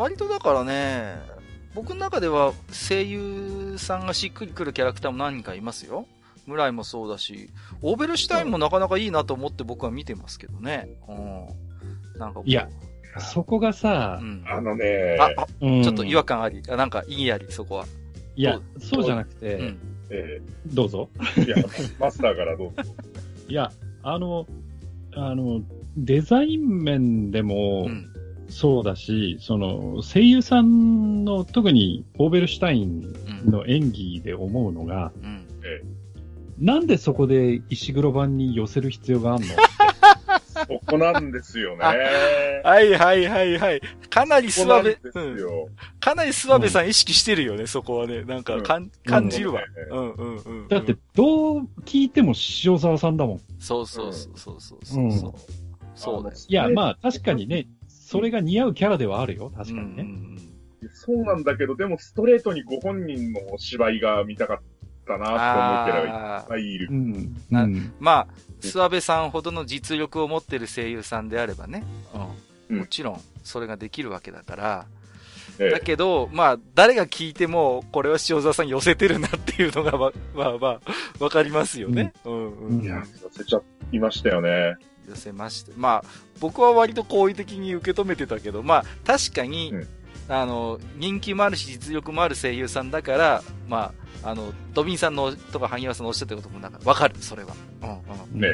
[0.00, 1.16] 割とだからね、
[1.74, 6.06] 僕の中では声優さんがしっくりくるキャラクターも何人かいますよ。
[6.46, 7.50] 村井もそうだし、
[7.82, 10.88] オーベルシュタインもなかなかいいなと思って僕は見てますけどね。
[11.08, 12.18] うん。
[12.18, 12.68] なんかこういや、
[13.18, 14.44] そこがさう、ん。
[14.46, 16.62] あのね、あ、あうんちょっと違和感あり。
[16.68, 17.86] あなんか、意義あり、そこは。
[18.36, 19.78] いや、そうじゃなくて、うん。
[20.10, 21.08] えどうぞ。
[21.38, 21.56] えいや、
[21.98, 22.92] マスターからどうぞ。
[23.48, 23.72] いや、
[24.02, 24.46] あの、
[25.14, 25.62] あの、
[25.96, 28.06] デザイン面でもうん。
[28.48, 33.12] そうだし、その、声優さんの、特にオーベルシュタイン
[33.44, 33.50] うん。
[33.50, 35.44] の演技で思うのが、うん。
[36.58, 39.48] なんでそこで石黒版に寄せる必要があんの？
[40.66, 41.84] そこなんですよね。
[42.64, 43.80] はいはいはいはい。
[44.08, 44.98] かなり諏訪部。
[46.00, 48.22] かなり諏訪部さん意識してるよね、そこはね。
[48.24, 49.60] なんか、かん、感じるわ。
[49.90, 50.68] ううんうんうんうん。
[50.68, 52.32] だって、どう聞いても
[52.64, 53.40] 塩沢さんだもん。
[53.58, 55.34] そうそうそうそうそうそうそう。
[55.94, 56.36] そうだよ。
[56.48, 59.52] いや、まあ、確かにね、それが似合うキャラではあるよ。
[59.54, 60.02] 確かにね。
[60.02, 60.36] うん
[60.92, 64.64] そうなんだけど、でもストレートにご本人の芝居が見たかった
[65.18, 66.94] なって思うキャラがいっぱいいるう。
[66.94, 67.36] ん。
[67.50, 67.94] なうん。
[68.00, 68.26] まあ、
[68.60, 71.84] 諏訪部さんほどの実力を持ってる声優さんであればね。
[72.14, 72.18] う。
[72.18, 74.86] うんんもちろん、それができるわけだから。
[75.58, 80.80] ええだけど、まあ、誰が聞いても、これは塩沢さん寄せてるなっていうのが、まあまあまあ、
[81.24, 82.12] わかりますよね。
[82.24, 82.78] うんうん。
[82.78, 83.60] うんいや、寄せちゃ
[83.92, 84.74] いましたよね。
[85.08, 85.72] 寄せまして。
[85.76, 86.04] まあ、
[86.40, 89.88] 僕は割と好意的に受け止めてたけど、まあ、確かに、うん
[90.28, 97.54] あの、人気もあるし、実力もある声優さんだから、まあ、あの、ドビンさんの、とか萩原さんのおっしゃってることもなんか、わかる、それは。
[97.82, 98.40] うんうん。
[98.40, 98.48] ね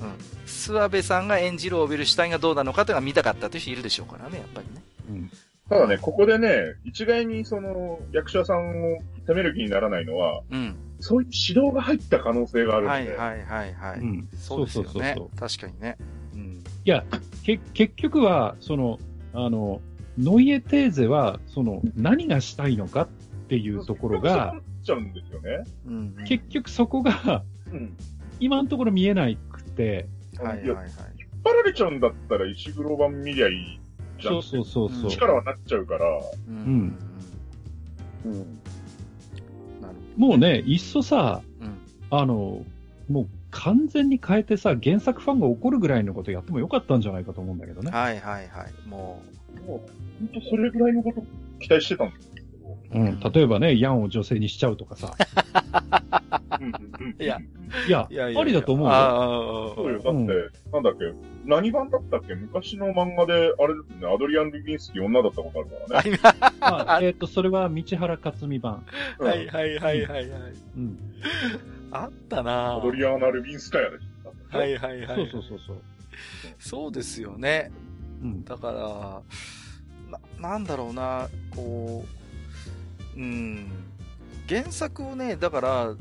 [0.00, 0.14] うん。
[0.46, 4.82] 諏訪部さんが演じるオベルシュタインがどうなのかというのが見たかったという人いるでしょうからね、やっぱりね。
[5.10, 5.30] うん
[5.68, 10.74] ただね、ここでね、一概にその、役者さんを責める気にならないのは、うん。
[10.98, 13.16] そういう指導が入った可能性があるんで。
[13.16, 14.00] はいはいはいはい。
[14.00, 14.28] うん。
[14.36, 15.38] そうですよねそうそうそう。
[15.38, 15.96] 確かにね。
[16.34, 16.64] うん。
[16.84, 17.04] いや、
[17.44, 18.98] け、結局は、その、
[19.32, 19.80] あの、
[20.18, 23.08] ノイエテーゼは、その、何がしたいのかっ
[23.48, 24.56] ていうところが
[24.90, 25.64] ちゃうんですよね。
[25.86, 27.96] うんうん結局そこが、うん。
[28.40, 30.86] 今のところ見えなくて、はいはいはい。
[31.18, 33.80] 引っ張られちゃうんだったら石黒版見りゃいい
[34.20, 34.34] じゃん。
[34.34, 35.10] そうそうそうそう。
[35.10, 36.06] 力はなっちゃうから。
[36.48, 36.98] うん
[38.24, 38.60] うんうん。
[40.16, 41.42] もうね、いっそさ。
[41.60, 41.78] うん。
[42.10, 42.64] あの、
[43.08, 47.90] もう完全に変えてさ、原作ファンが怒るぐらいのことやってもよかったんじゃないかと思うんだけどね。
[47.90, 48.88] はいはいはい。
[48.88, 49.22] も
[49.66, 49.80] もう、
[50.18, 51.22] 本当それぐらいのこと
[51.60, 52.29] 期待してたんです。
[52.92, 53.20] うん。
[53.20, 55.14] 例えばね、ヤンを女性にしちゃうとかさ。
[56.60, 57.38] うんうんうんいや
[57.86, 58.92] いや、ありだと思うよ。
[58.92, 59.98] ああそうよ。
[59.98, 60.26] だって、うん
[60.72, 61.12] なんだっけ、
[61.44, 62.34] 何版だったっけ？
[62.34, 66.54] 昔の漫画で、あれですね、アドリアン・リビンスキー女だったことあるからね。
[66.60, 68.84] まあ、えっ、と、それは道原克美版。
[69.18, 70.42] う んはいはいはいはいはい。
[70.76, 70.98] うん。
[71.92, 74.04] あったなアドリアーナ・ルビンスカヤでし
[74.50, 74.58] た。
[74.58, 75.16] はいはいはい。
[75.16, 75.76] そうそうそうそう。
[76.58, 77.70] そうですよね。
[78.22, 78.44] うん。
[78.44, 79.22] だか
[80.10, 82.19] ら、な、なんだろうな、こう、
[83.20, 83.70] うん、
[84.48, 85.94] 原作をね、だから、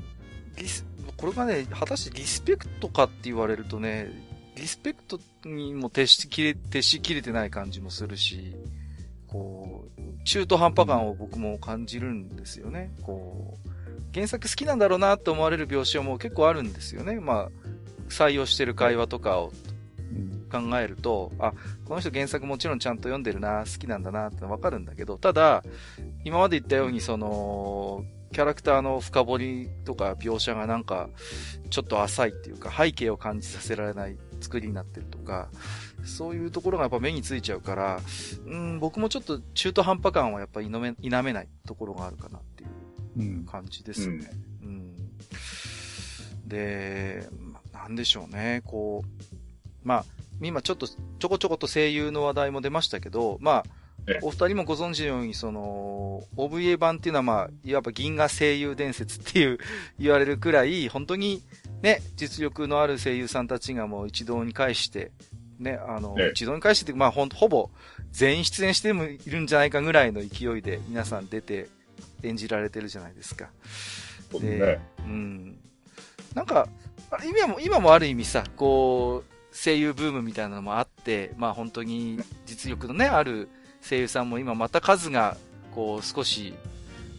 [0.57, 0.85] リス、
[1.17, 4.09] これがね、果たしてリスペクトかって言われるとね、
[4.55, 8.55] リスペクトにも徹しきれ、徹しきれてない感じもするし、
[9.27, 12.91] こう、中途半端感を僕も感じるんですよね。
[13.01, 13.69] こう、
[14.13, 17.19] 原作好きなんだろうなって思われる描写も結構あるんですよね。
[17.19, 17.51] まあ、
[18.07, 19.51] 採用してる会話とかを
[19.97, 21.53] うん考えると、あ、
[21.85, 25.63] この人原作もちろんちゃんと読んでるな、好きなんだなってわかるんだけど、ただ、
[26.23, 31.09] 今まで言ったようにその、キャラクターの深掘りとか描写がなんか、
[31.69, 35.49] ちょっと浅いっていうか、背景を感じさせられない作りになってるとか、
[36.03, 38.01] そういうところがやっぱ目についちゃうから、
[38.45, 42.69] うん、僕もちょっと中途半端感はやっぱ否め、否めないところがあるかなっていう
[43.17, 43.45] うん。
[43.45, 44.29] 感じですね。
[44.61, 44.95] うん。
[46.47, 49.35] で、まなんでしょうね、こう、
[49.83, 50.05] まあ、
[50.41, 53.63] 今ちょっとちょこちょこと声優の話題も出ましたけど、ま
[54.07, 59.57] ええあ、お二人もご存知のように、その、OVA 版っていうのはまあ、いわば銀河声優伝説っていう
[59.99, 61.43] 言われるくらい、本当に
[61.81, 65.11] ね、実力のある声優さんたちがもう一堂に会して、
[65.59, 67.69] ね、あの、ええ一堂に会してって、まあほん、ほぼ
[68.11, 71.67] 全員出演してもいるんじゃないかぐらいの勢いで皆さん出て
[72.23, 73.49] 演じられてるじゃないですか。
[74.31, 74.79] ですね。
[74.99, 75.59] うん。
[76.33, 76.67] なんか、
[77.11, 83.49] あ今も、今もある意味さ、こう、声優ブームみたいなのもあって、まあ本当に実力のね、ある
[83.87, 85.37] 声優さんも今また数が、
[85.75, 86.53] こう、少し、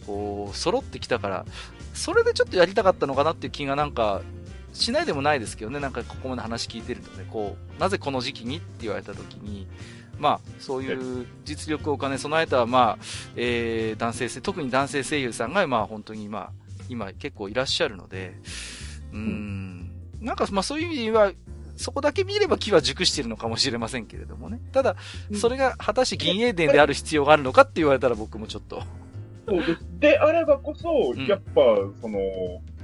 [0.07, 1.45] こう、揃ってきたから、
[1.93, 4.21] それでちょっとやりたかったのかなっていう気がなんか、
[4.73, 9.67] しないでもないですけどね、なんかここまで話聞いてるとね、こう、なぜこの時期にって言われた時に、
[10.17, 16.51] まあ、そういう実力を兼ね備えた、まあ、えー、男性性、特に男性声優さんが、まあ本当にまあ、
[16.89, 18.33] 今結構いらっしゃるので、
[19.11, 21.31] うーん、なんかまあそういう意味では、
[21.81, 24.61] そこだけ見れば気は熟しているのかもしれませんけれどもね。
[24.71, 24.95] ただ、
[25.33, 28.83] それが果たして銀英伝である必要があるのかって言われたら僕もちょっと。
[29.47, 29.79] そうです。
[29.99, 31.61] であればこそ、んやっぱ、
[32.01, 32.19] その、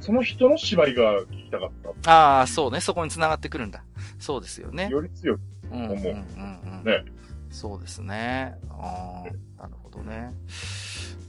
[0.01, 1.71] その人の芝居が聞きたかっ
[2.03, 2.11] た。
[2.11, 2.81] ああ、そうね。
[2.81, 3.83] そこに繋がってくるんだ。
[4.19, 4.89] そうですよね。
[4.89, 5.41] より強く。
[5.71, 6.83] うん、うん、うん、うん。
[6.83, 7.05] ね
[7.49, 8.55] そうですね。
[8.69, 9.23] あ
[9.57, 10.33] あ、なるほどね。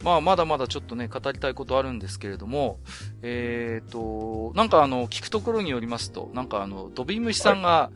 [0.03, 2.79] まあ、まだまだちょっとね、語りたいことあるんですけれども、
[3.23, 7.91] えっ、と、なんかあの、聞くところによりますと、なんかあの、ドビムシさんが、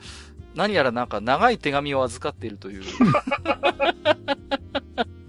[0.54, 2.82] 何やらなんか長い手紙を預かっているという。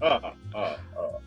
[0.00, 0.78] あ あ、ああ、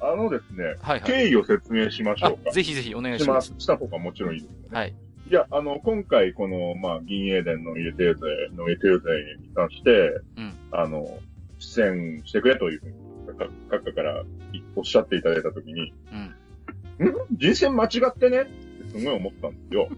[0.02, 1.02] ああのですね、はいはい。
[1.02, 2.52] 経緯を説明しましょあうか。
[2.52, 3.64] ぜひぜひお願いしまします。
[3.64, 4.68] した方がもちろんいいですよね。
[4.72, 4.94] はい。
[5.30, 9.10] いや、あの、今回、この、まあ、銀英伝のエテーゼのエテーゼ
[9.42, 11.20] に関して、うんあの、
[11.60, 12.98] 出演してくれというふうに、か
[13.38, 14.24] 閣下から
[14.76, 15.94] おっしゃっていただいたときに、
[17.00, 17.08] うん。
[17.08, 17.16] ん？
[17.32, 18.42] 人選間違ってね？
[18.42, 19.90] ってすごい思ったんですよ。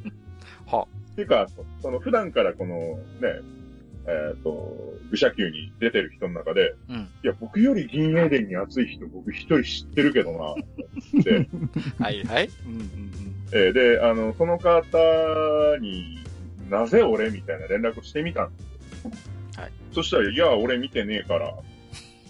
[0.66, 0.86] は。
[1.12, 3.40] っていうか、そその普段からこのね、
[4.06, 4.76] えっ、と、
[5.10, 6.96] 愚者級に出てる人の中で、うん。
[7.22, 11.48] いや、僕より銀英伝に熱い人僕一人知ってるけどな、って、
[12.02, 12.50] はいはい。
[12.66, 13.10] うんうん
[13.52, 14.78] えーで、あの、その方
[15.80, 16.24] に、
[16.70, 19.10] なぜ俺みたいな連絡をしてみたんですよ。
[19.56, 19.72] はい。
[19.92, 21.52] そしたら、いや、俺見てねえから、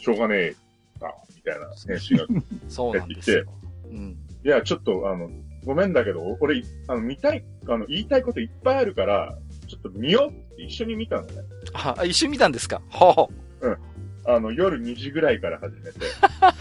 [0.01, 0.55] しょうがねえ
[1.01, 2.45] な、みたいな返信が、いうん。
[2.69, 3.45] そうなんですよ。
[3.91, 4.17] うん。
[4.43, 5.31] や、ちょっと、あの、
[5.65, 9.37] ごめんだけど、俺、あの、見たい、あの、言いたいこといっぱいあるから、
[9.69, 11.35] ちょっと見ようって一緒に見たのね。
[11.75, 12.81] あ、あ一緒に見たんですか？
[12.91, 14.35] はあ。
[14.35, 15.99] あの、夜2時ぐらいから始めて。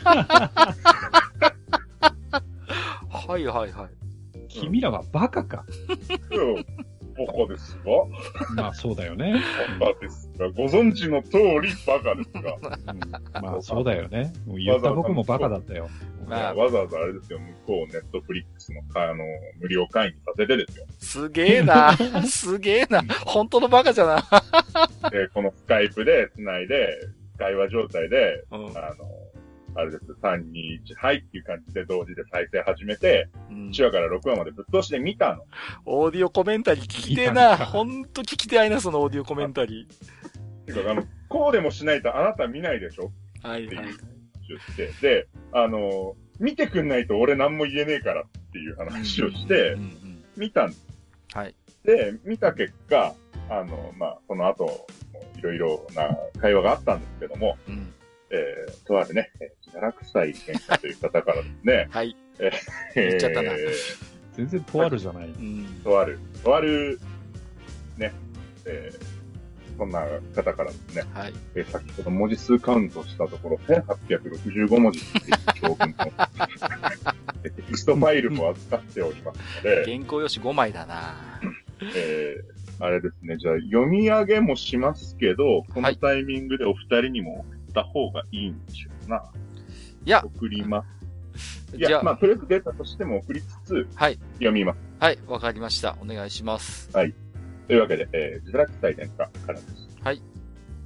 [3.09, 3.89] はいはいはい。
[4.47, 5.65] 君らはバカか。
[6.31, 6.65] うん
[7.25, 7.81] バカですか
[8.55, 9.41] まあそうだよね。
[9.79, 12.57] バカですかご存知の通りバカですか
[12.93, 14.33] うんまあそうだよね。
[14.45, 15.89] もう言った僕もバカだったよ。
[16.27, 19.23] まあわざわざあれですよ、向こうネットフリックスのか、あの、
[19.59, 20.85] 無料会員にさせてですよ。
[20.99, 21.97] すげえな。
[22.27, 23.03] すげえな。
[23.25, 25.09] 本当のバカじゃな。
[25.09, 26.87] で、このスカイプで繋いで、
[27.39, 28.69] 会話状態で、うんあの、
[29.75, 35.43] あれです、3、2、1、はいっていう感じで同時で再生始めて、うん1話から6話までぶっ通しで見たの。
[35.85, 37.57] オーディオコメンタリー聞きてえいいな。
[37.57, 39.87] かほんと聞きてえな、そのオーディオコメンタリ
[40.65, 43.11] ていうか、あの、こうでもしないとあなた見ないでしょ？
[43.43, 43.47] ー。
[43.47, 43.75] はいはい。
[43.75, 43.85] 話
[44.55, 50.73] をして、で、あの、見てくんないと俺何も言えねえからっていう話をしてうん、うん見たん
[51.33, 51.55] はい。
[51.83, 53.13] で、見た結果、
[53.49, 54.87] あの、まあ、その後、
[55.37, 56.09] いろいろな
[56.39, 57.93] 会話があったんですけども、うん。
[58.31, 61.87] えー、とあるね、えーザラクサイ喧嘩という方からですね。
[61.91, 62.15] はい。
[62.39, 62.51] え
[62.95, 63.51] 言っちゃったな
[64.33, 65.27] 全然とあるじゃない。
[65.27, 65.81] うん。
[65.83, 66.99] とある、とある、
[67.97, 68.13] ね、
[68.65, 69.19] えー
[69.77, 70.05] そんな
[70.35, 71.33] 方からですね、はい。
[71.55, 76.11] えー先ほど文字数カウントしたところ、1865文字っていう長文の
[77.45, 81.15] えテキストファイルも預かっておりますので、原稿用紙5枚だな
[81.95, 89.23] えーあれですね、じゃあ読み上げもしますけど、このタイミングでお二人にも送った方がいいんでしょうな。
[90.05, 91.75] いや、送ります。
[91.75, 94.19] いや、まあ、とりあえずデータとしても送りつつ、はい。
[94.33, 94.77] 読みます。
[94.99, 95.95] はい、わかりました。
[96.01, 96.89] お願いします。
[96.91, 99.89] というわけで、えー、自落祭典家からです。
[100.01, 100.21] はい。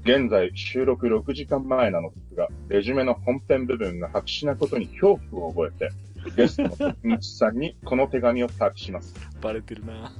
[0.03, 5.91] 現在、収録6時間前なのですが、レジュメの本編部分が白紙なことに恐怖を覚えて、
[6.35, 9.15] ゲストの徳光さんにこの手紙を託します。
[9.41, 10.11] バレてるな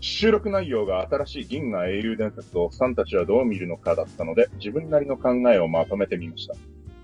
[0.00, 6.54] 収録内容が新しい銀河英雄伝説をさんたちはどう見るのかだったので、自分なりの考えをまとめてみました。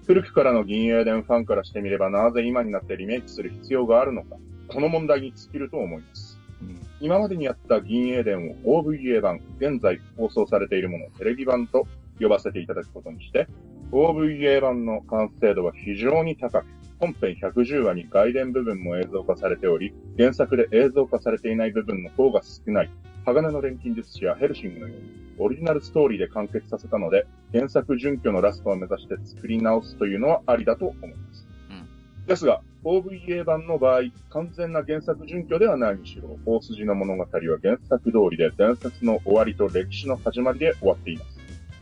[0.07, 4.37] 古くからの銀英伝ファンからしてみれば、なぜ今になってリメイクする必要があるのか、
[4.69, 6.39] この問題に尽きると思います。
[6.63, 11.87] うん今までにやった銀英伝を OVA 版、現在放送されているものをテレビ版と
[12.19, 13.47] 呼ばせていただくことにして、
[13.93, 16.67] OVA 版の完成度は非常に高く、
[16.99, 22.91] 本編110話に外伝部分も映像化されており、原作で映像化されていない部分の方が少ない。
[23.25, 31.47] 鋼の錬金術師やヘルシングのように、オリジナルストーリーで完結させたので、原作準拠のラストを目指して作り直すというのはありだと思います。
[31.71, 31.87] うん
[32.27, 37.29] ですが、OVA 版の場合、完全な原作準拠ではないにしろ、大筋の物語は
[37.63, 41.37] 原作通りで伝説の終わりと歴史の始まりで終わっています。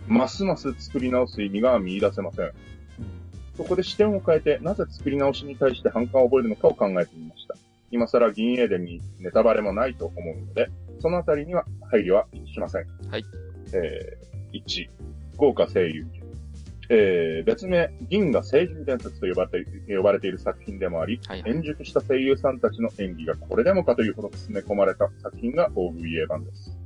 [0.07, 2.53] ますます作り直す意味が見出せません。
[3.57, 7.55] そこで視点を変えて、なぜ作り直しに対して反感を覚えるのかを考えてみました。
[7.91, 10.69] 今更銀英伝にネタバレもないと思うので、
[11.01, 12.87] そのあたりには配慮はしません。
[13.09, 13.25] はい。
[13.73, 14.89] えー、1、
[15.37, 16.25] 豪華声優陣。
[16.91, 21.53] えー、別名、銀河声優伝説と呼ばれて呼ばれている作品でもあり、はいはい。
[21.53, 26.77] 円熟した声優さんたちの演技がこれでもかというほど詰め込まれた作品が OVA 版です。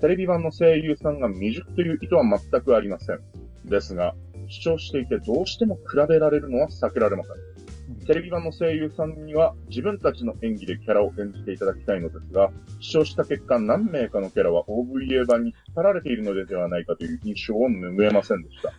[0.00, 3.20] テレビ版の声優さんが未熟という意図は全くありません。
[3.64, 4.14] ですが、
[4.48, 7.62] 主張していてどうしても比べられるのは避けられません。
[8.06, 18.72] テレビ版の声優さんには自分たちの演技でキャラを演じていただきたいのですが、主張した結果何名かのキャラは OVA 版に引っ張られているのではないかという印象を拭えませんでした。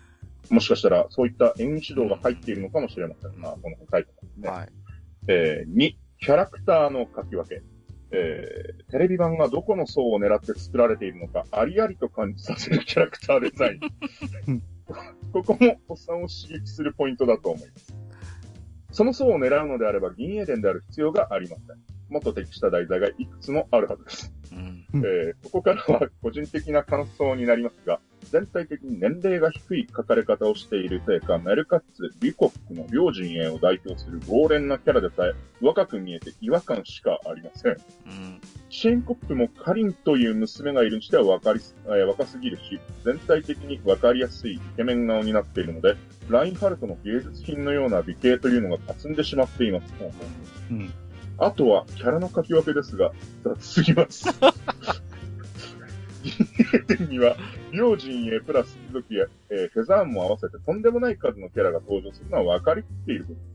[0.49, 4.49] もしかしたらそういった演技指導が入っているのかもしれませんな、この書いてますね。
[4.49, 4.69] はい。
[5.27, 7.61] えー、2、キャラクターの書き分け。
[8.15, 13.79] えー、テレビ版がどこの層を狙って作られているのか、ありありと感じさせるキャラクターデザイ
[14.51, 14.61] ン。
[15.33, 17.95] ここもおっさんを刺激するポイントだと思います。
[18.91, 21.67] その層を狙うのであれば銀英伝である必要がありません。
[22.09, 24.33] もっと適した題材がいくつもあるはずです。
[24.51, 24.85] うん。
[24.93, 37.71] うんえーここからは個人的な感想になりますが、全体的に年齢が低い書かれ方をしているせいか、メルカッツ、リコックの両陣営を代表する強錬なキャラでさえ、若く見えて違和感しかありません。
[37.71, 37.75] う
[38.09, 38.41] ん。
[38.69, 45.95] シェーンコップもカリンという娘がいるにしては若りす、えー若すぎるし、全体的にわかりやすいイケメン顔になっているので、
[46.29, 49.93] ラインハルトの芸術品のような美形というのが霞んでしまっています。
[50.71, 50.93] うん。
[51.37, 53.11] あとは、キャラの書き分けですが、
[53.43, 54.25] 雑すぎます。
[56.97, 57.35] 銀には、
[57.73, 63.53] 両陣営プラス貴族や、えーフェザーンも合わせてとんでもない数のキャラが登場するのは分かりきっていること。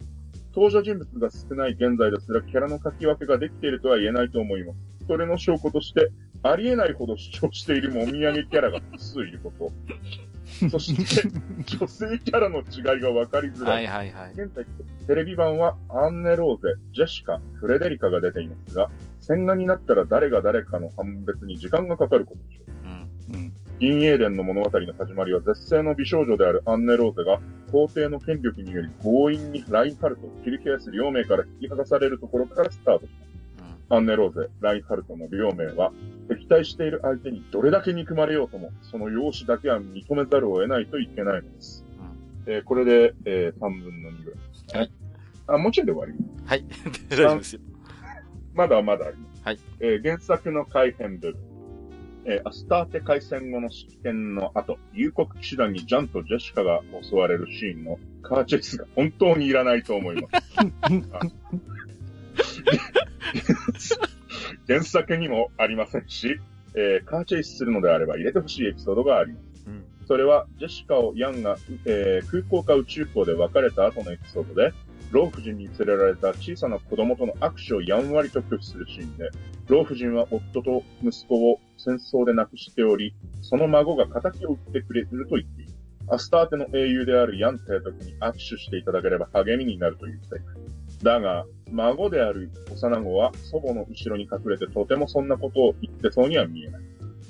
[0.60, 4.78] 登場人物が少ない現在ですら、キャラの書き分けができているとは言えないと思います。
[5.06, 6.10] それの証拠として、
[6.42, 9.72] ありえないほど主張しているもみあげキャラが複数いること。
[10.70, 11.28] そして、
[11.78, 13.72] 女性キャラの違いが分かりづら。
[13.74, 14.32] はいいはいはい。
[14.32, 14.64] 現在、
[15.06, 18.90] テレビ版はアンネ・ローゼ、ジェシカ、フレデリカが出ていますが、
[19.20, 23.34] 戦画になったら誰が誰かの判別に時間がかかることでしょう。
[23.34, 23.40] うん。
[23.40, 23.52] うん。
[23.78, 33.28] 銀英伝の物語の始まりは絶世の美少女であるアンネ・ローゼが皇帝の権力により強引にラインハルトを切り返す両名から引き剥がされるところからスタートします。
[33.90, 35.92] アンネ・ローゼ、ラインハルトの両名は
[36.28, 41.84] 敵対している相手にどれだけ憎まれようとも、その容姿だけは認めざるを得ないといけないのです。
[42.46, 44.80] えーこれで、えー3分の2ぐらいですね。
[44.80, 44.92] はい
[45.50, 46.64] あ、もうちょいで終わりはい。
[47.08, 47.60] 大丈夫ですよ。
[48.54, 49.42] まだまだあります。
[49.44, 49.58] はい。
[49.80, 51.47] えー原作の改編部分。
[52.30, 60.60] えーアスターテ海戦後の式典の後、夕刻騎士団にジャンとジェシカが襲われるシーンのカーチェイスが本当にいらないと思います。
[61.12, 61.20] あ
[64.66, 66.38] 原作にもありませんし、
[66.74, 69.64] えーカーチェイスするのであれば入れてほしいエピソードがあります。
[69.66, 69.84] うん。
[70.06, 71.56] それは、ジェシカをヤンが、
[71.86, 74.74] えー空港か宇宙港で別れた後のエピソードで、
[75.10, 79.30] 老婦人に連れられた小さな子供との握手をやんわりと拒否するシーンで、
[79.68, 85.72] 老婦人は夫と息子を戦争で亡くしており、その孫が仇を撃ってくれると言っている。
[86.10, 91.04] アスターテの英雄であるヤン提督に握手していただければ励みになるというセリフ。
[91.04, 96.82] だが、孫である幼子は祖母の後ろに隠れてとてもそんなことを言ってそうには見えない。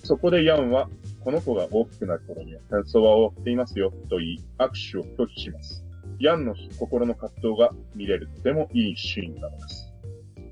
[0.04, 0.88] そこでヤンは、
[1.20, 5.87] この子が大きくなる頃には戦争は終わっていますよ、と言い、握手を拒否します。
[6.20, 9.92] ヤンの心の葛藤が見れるとてもいいシーンなのです。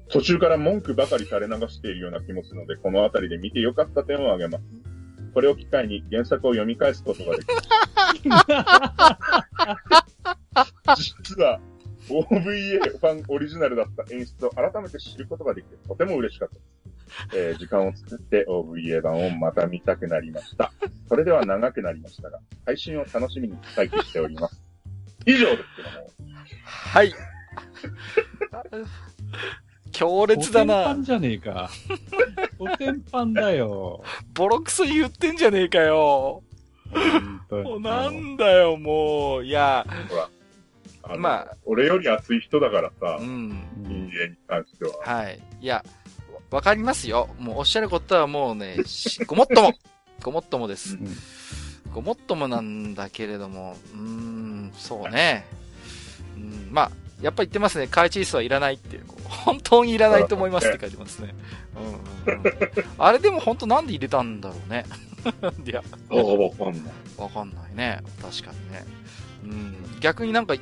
[0.09, 4.65] 途中から文句ばかり垂れ流しているような気もするので、このあたりで見てよかった点を挙げます。
[5.35, 8.47] これを機会に原作を読み返すことができます。
[11.23, 11.61] 実は、
[12.09, 16.67] OVA ファンオリジナルだった演出を改めて知ることができて、とても嬉しかったです。
[17.35, 20.73] えー時間を作って OVA 版をまた見たくなりました。
[21.09, 24.66] それでは長くなりましたが、配信を楽しみに待機しております。
[25.27, 26.11] 以上ですけども。
[26.65, 27.15] はい。
[29.93, 31.05] 強烈だなコテンパン。
[31.05, 31.71] じゃねえか。
[32.59, 34.03] コテンパンだよ。
[34.35, 36.43] ボロクソ言ってんじゃねえかよ。
[37.51, 39.45] もうなんだよ、もう。
[39.45, 39.87] いや、
[41.03, 43.51] あのまあ俺より熱い人だからさう、ん。
[43.83, 44.93] 人間に関しては。
[45.03, 45.41] はい。
[45.61, 45.85] いや、
[46.51, 47.29] わかりますよ。
[47.39, 49.73] もうおっしゃることはもうね、しごもっとも。
[50.23, 50.99] ごもっともです。
[51.97, 55.47] ごもっともなんだけれども、うーん、そうね。
[56.37, 56.91] うん、まあ、
[57.23, 57.87] やっぱり言ってますね。
[57.87, 59.05] カイチースはいらないっていう。
[59.27, 61.35] 本当にいらないと思いますって書いてますね。
[62.27, 62.53] うんうんうん、
[62.99, 64.85] あれでも本当なんで入れたんだろうね。
[65.65, 66.93] いや、わかんない。
[67.17, 68.03] わかんないね。
[68.21, 68.85] 確かにね。
[69.45, 70.01] うん。
[70.01, 70.55] 逆になんか、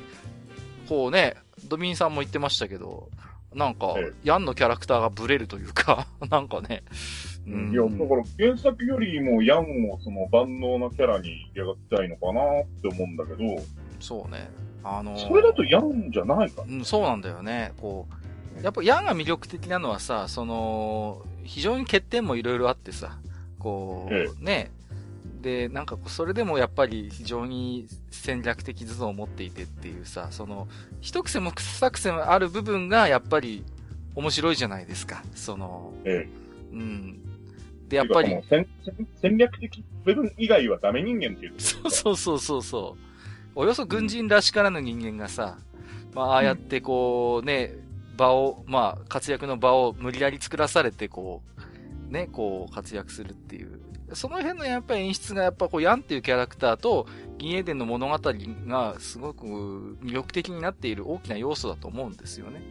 [0.87, 1.35] こうね、
[1.67, 3.09] ドミンさんも言ってましたけど、
[3.53, 6.83] なんかええ、ヤンのキャラクターがブレるというか、 なんかね。
[7.47, 13.61] うんいや、だから原作よりもヤンをその万能なキャラに描きたいのかなって思うんだけど、
[13.99, 14.49] そうね。
[14.83, 16.63] あのーそれだとヤンじゃないか。
[16.67, 17.73] うん、そうなんだよね。
[17.77, 18.07] こ
[18.61, 23.17] う、やっぱヤンが魅力的なのはさ、その、非常に欠点もいろいろあってさ、
[23.59, 24.71] こえう、ね。
[25.41, 30.67] で、なんかそれでもやっぱり非常に戦略的頭脳を持っていてっていうさ、その、
[31.01, 33.63] 一癖も二癖もある部分がやっぱり
[34.15, 35.23] 面白いじゃないですか。
[35.35, 36.27] その、え
[36.73, 37.19] うん。
[37.89, 41.53] で、やっぱり戦戦戦略的部分以外はダメ人間っていう。
[41.57, 43.01] そうそうそうそうそう。
[43.55, 45.57] およそ軍人らしからぬ人間がさ、
[46.13, 47.73] まあ、ああやってこう、ね、
[48.17, 51.41] 場を、まあ、活躍の場を無理やり作らされて、こ
[52.09, 53.79] う、ね、こう、活躍するっていう。
[54.13, 57.07] その辺のやっぱり演出がやっぱこう、ヤンっていうキャラクターと、
[57.37, 58.17] 銀英伝の物語
[58.67, 62.61] がすごく魅力的になっている大きな要素だと思うんですよね。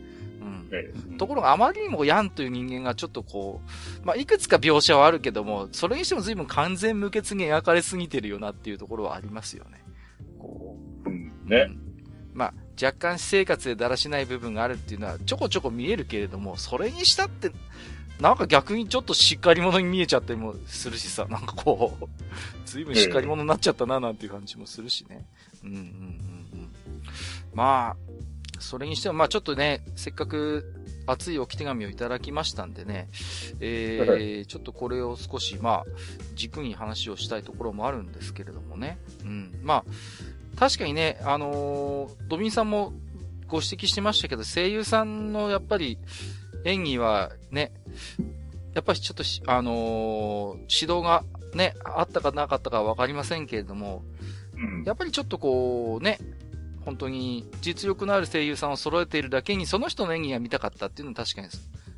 [1.19, 3.61] ところがあまりにもヤンという人間がちょっとこ
[4.03, 9.83] う、まあ、いくつか描写はあるけども、それにしても随分完全無欠に描かれすぎてるよなっていうところはありますよね。
[10.39, 10.77] こ
[11.07, 11.57] うん、う。
[11.57, 11.81] ん
[12.35, 17.53] まあ、若干私生活でだらしない部分があるっていうのはちょこちょこ見えるけれども、それにしたって、
[18.21, 22.07] なんか逆にちょっとしっかり者に見えちゃったりもするしさ、なんかこう、
[22.67, 25.27] 随分しっかり者になっちゃったななんていう感じもするしね。
[25.63, 26.73] うんうんうんうん。
[27.55, 28.04] まあ、
[28.65, 30.75] それにしても、まあちょっとね、せっかく
[31.07, 33.09] 熱い置き手紙をいただきましたんでね、
[33.61, 35.85] えー、ちょっとこれを少し、まあ、
[36.35, 38.99] 軸に話をしたいところもあるんですけれどもね。
[39.23, 39.61] うん。
[39.63, 42.93] まあ、確かにね、あのードビンさんも
[43.49, 45.99] ご指摘してましたけど、声優さんのやっぱり
[46.65, 47.73] 演技はね、
[48.73, 54.03] やっぱりちょっとし、あのー指導がね、あったかなかったかはわかりませんけれども、
[54.57, 54.85] うん。
[54.85, 56.19] やっぱりちょっとこうね、
[56.85, 61.49] 本当に実力のある声優さんを揃えているだけに、その人の演技が見たかったっていうのは確かに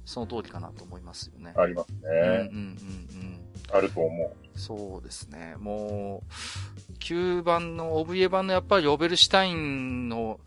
[0.05, 1.53] その通りかなと思いますよね。
[1.57, 2.49] ありますうんうんね。
[2.51, 2.61] うんう
[3.25, 3.41] ん。
[3.73, 4.59] あると思う。
[4.59, 5.57] そうですね。
[5.59, 6.23] も
[6.91, 10.41] う、9番の、OVA 版のやっぱりオベルシュタインの、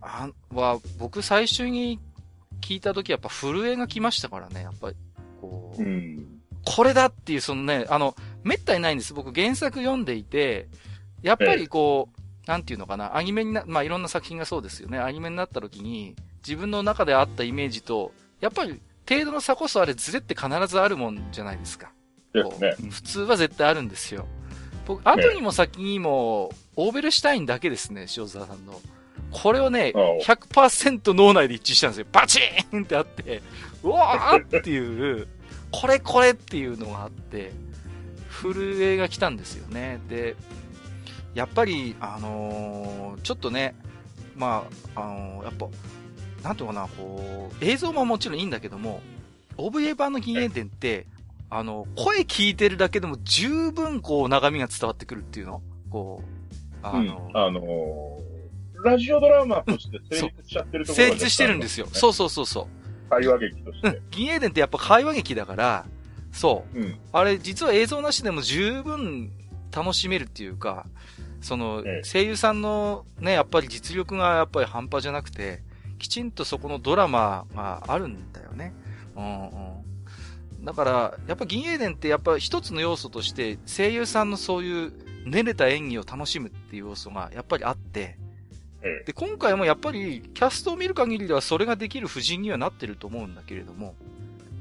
[0.00, 1.98] あは、僕最初に
[2.60, 4.96] 聞いた時やっぱ震えが来ましたからね、やっぱり。
[5.40, 6.40] こう、うん。
[6.64, 8.14] これだっていう、そのね、あの、
[8.44, 9.14] めったにないんです。
[9.14, 10.68] 僕原作読んでいて、
[11.22, 14.98] やっぱりこう、なんていうのかな、アニメにな、まあ、いろんな作品がそうですよね。
[14.98, 16.16] アニメになった時に、
[16.46, 21.92] 自分の中であったイメージと、やっぱり、程度の差こそあれ、ズレって必ずあるもんじゃないですか。
[22.32, 22.90] ですね。
[22.90, 24.26] 普通は絶対あるんですよ。
[24.86, 28.80] 僕、後にも先にも、オーベルシュタインだけですね、塩沢さんの。
[29.30, 32.06] これをね、ああ100%脳内で一致したんですよ。
[32.12, 33.42] バチーンってあって、
[33.82, 35.28] うわーっていう、
[35.70, 37.52] これこれっていうのがあって、
[38.30, 40.00] 震えが来たんですよね。
[40.08, 40.36] で、
[41.34, 43.74] やっぱり、あのーちょっとね、
[44.36, 45.66] まあ、あのーやっぱ、
[46.48, 49.00] なんていうのかな、こう、映像ももちろんいいんだけども、
[49.56, 51.06] OVA 版の銀英伝って、
[51.50, 55.62] あの、声聞いてるだけでも十分こう、長みが伝わってくるっていうの。
[55.90, 58.32] こう、あうんの、あのー
[58.84, 61.86] ラジオドラマとして 成立しちゃってるところが成立してるんですよ。
[61.88, 61.96] う。
[61.96, 63.10] そうそうそうそう。
[63.10, 64.00] 会話劇としうんて。。
[64.10, 65.86] 銀英伝ってやっぱ会話劇だから、
[66.32, 66.78] そう。
[66.80, 66.98] うん。
[67.12, 69.30] あれ、実は映像なしでも十分
[69.74, 70.86] 楽しめるっていうか、
[71.40, 75.62] そのええ、声優さんのね、やっぱり実力がやっぱり半端じゃなくて、
[75.98, 78.74] きちんとそこのドラマがあるんだよね。
[79.16, 79.48] うんう
[80.60, 80.64] ん。
[80.64, 84.92] だから、やっぱ銀英伝ってやっぱ一つの要素として、声優さんのそういう
[85.24, 88.16] 練れた演技を楽しむっていう要素がやっぱりあって、
[88.82, 89.04] ええ。
[89.06, 93.94] で、今回もやっぱりキャストを見る限りではそれができる布陣にはなってると思うんだけれども、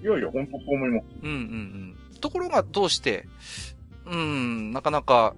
[0.04, 1.06] いやいや、本当そう思います。
[1.22, 1.38] うんうんう
[2.16, 2.20] ん。
[2.20, 3.28] ところがどうして、
[4.12, 5.36] うん、なかなか、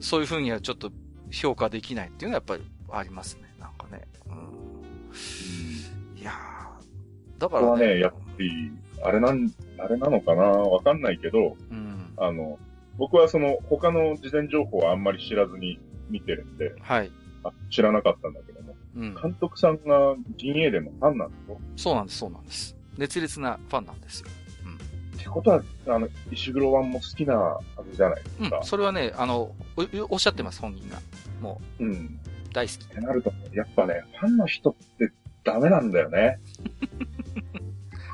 [0.00, 0.92] そういうふうにはちょっと
[1.30, 2.62] 評価できないっていうのはやっぱり
[2.92, 3.42] ありますね。
[3.58, 4.02] なんかね。
[4.28, 4.32] う
[6.16, 8.70] ん、いやーだからここはね、やっぱり、
[9.02, 10.42] あれなん、あれなのかな？
[10.42, 12.12] わかんないけど、うん。
[12.18, 12.58] あの、
[12.98, 17.10] 僕はその、他の事前情報はあんまり知らずに見てるんで、はい。
[17.42, 19.14] あ知らなかったんだけども、うん。
[19.14, 21.60] 監督さんが銀英伝のファンなんですよ。
[21.76, 22.76] そうなんです、そうなんです。
[22.98, 24.28] 熱烈なファンなんですよ。
[25.20, 28.60] ってことは、あの、石黒湾も好きなはずじゃないですうんか。。
[28.62, 29.54] それはね、あの、お
[30.10, 30.98] おっしゃってます、本人が。
[31.40, 31.92] もうん。
[31.92, 32.86] っう、大好き。
[32.88, 35.12] てなると、やっぱね、ファンの人って
[35.44, 36.38] ダメなんだよね。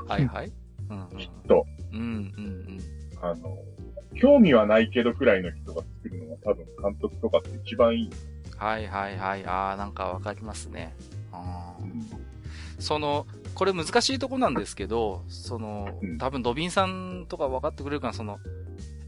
[0.09, 0.53] はいはい。
[0.91, 1.19] うん、うん。
[1.19, 1.67] きっと。
[1.93, 2.79] うん、うん、
[3.23, 3.59] あの、
[4.21, 8.07] 興味はないけどくらいの人が作るのが多分監督とかって一番いい。
[8.07, 8.59] うん。
[8.59, 9.45] はいはいはい。
[9.47, 10.95] ああ、なんかわかりますね。
[11.33, 12.17] あー
[12.79, 13.27] その、
[13.57, 18.39] これ難しいとこなんですけど、そのうん、多分ドビンさんとか分かってくれるかな、その、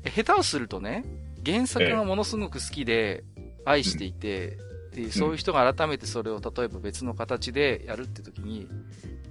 [0.05, 1.05] え下手をするとね、
[1.45, 3.25] 原作がものすごく好きで、
[3.67, 4.57] 愛していて、
[4.95, 8.67] で、そういう人が改めてそれを例えば別の形でやるって時に、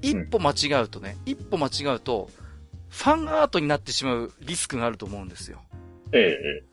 [0.04, 2.30] 一歩間違うとね、一歩間違うと、
[2.90, 5.62] ファンアートになってしまうリスクがあると思うんですよ。
[6.14, 6.64] ええ、え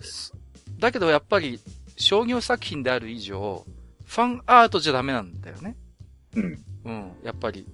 [0.79, 1.59] だけどやっぱり
[1.97, 3.65] 商業作品である以上、
[4.05, 5.77] ファンアートじゃダメなんだよね。
[6.37, 6.41] え。
[6.41, 6.65] うん。
[6.85, 7.67] うん、やっぱり。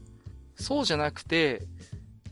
[0.60, 1.66] そうじゃなくて、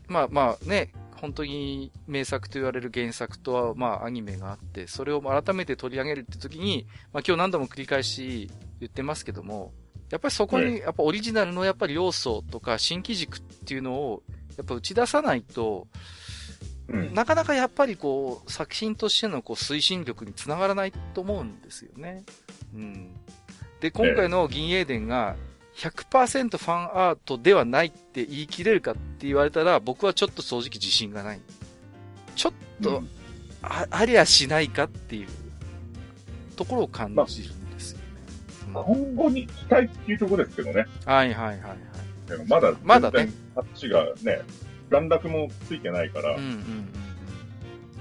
[0.07, 8.49] まあまあね、本当に名作と言われる原作とは、まあアニメがあって、それを改めて取り上げるって時に、まあ今日何度も繰り返し
[8.79, 9.73] 言ってますけども、
[10.09, 14.23] やっぱりそこに、やっぱオリジナルのやっぱり要素とか新機軸っていうのを、
[14.57, 15.87] やっぱ打ち出さないと、
[16.87, 17.13] うん。
[17.13, 22.23] なかなかやっぱりこう、作品としてのこう推進力につながらないと思うんですよね。
[22.73, 23.15] うん。
[23.79, 25.35] で、今回の銀英伝が
[25.79, 31.39] 100%ファンアートではないって言い切れるかって言われたら、僕はちょっと正直自信がない。
[32.35, 32.53] ちょっ
[32.83, 33.09] と、うん
[33.61, 35.27] あありゃしないかっていう
[36.55, 38.05] ところを感じるんですよね。
[38.73, 40.85] 今後に期待っていうところですけどね。
[41.05, 42.29] はいはいはいはい。
[42.29, 44.41] でもまだ、まだね全然、タッチがね、
[44.89, 46.89] 段落もついてないから、うんうんうんうん。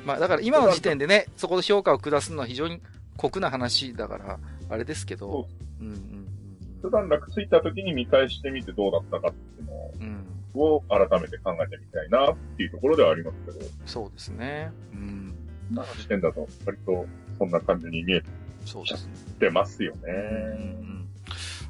[0.06, 2.80] まあだから今の時点でね、そこで評価を下すのは非常に
[3.16, 4.38] 酷な話だから、
[4.70, 5.48] あれですけどそ、
[5.80, 6.37] うんうん
[6.82, 10.24] 一段落ついた時に見返してみてどうだったかっていうのうん。
[10.54, 14.72] を改めて考えてみたいなっていうところではありますけど、そうですね。
[14.92, 15.34] うん。
[15.70, 17.06] 今の時点だと割と
[17.38, 18.22] そんな感じに見え
[18.64, 19.12] そうですね。
[19.38, 21.08] てますようんね。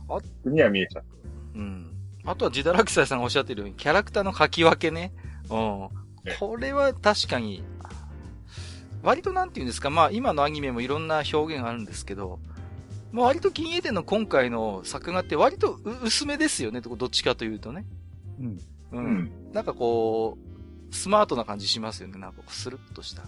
[0.06, 1.02] 僕には見えちゃ
[1.54, 1.60] うん。
[1.60, 1.90] うん。
[2.24, 5.12] あとはジダラキサイさんがおっしゃってるように、キャラクターの書き分けね。
[5.50, 5.88] うん
[6.24, 6.36] え。
[6.38, 7.64] これは確かに、
[9.02, 12.38] 割となんていうんですか、まあ今のアニメもいろんな表現があるんですけど、
[13.12, 17.86] まあ割と金英伝の今回の作画って割とう薄めですよね、どっちかというとね。
[18.40, 18.58] うん。
[18.92, 19.30] うん。
[19.52, 20.38] なんかこ
[20.90, 22.18] う、スマートな感じしますよね。
[22.18, 23.22] なんかこうスルッとした。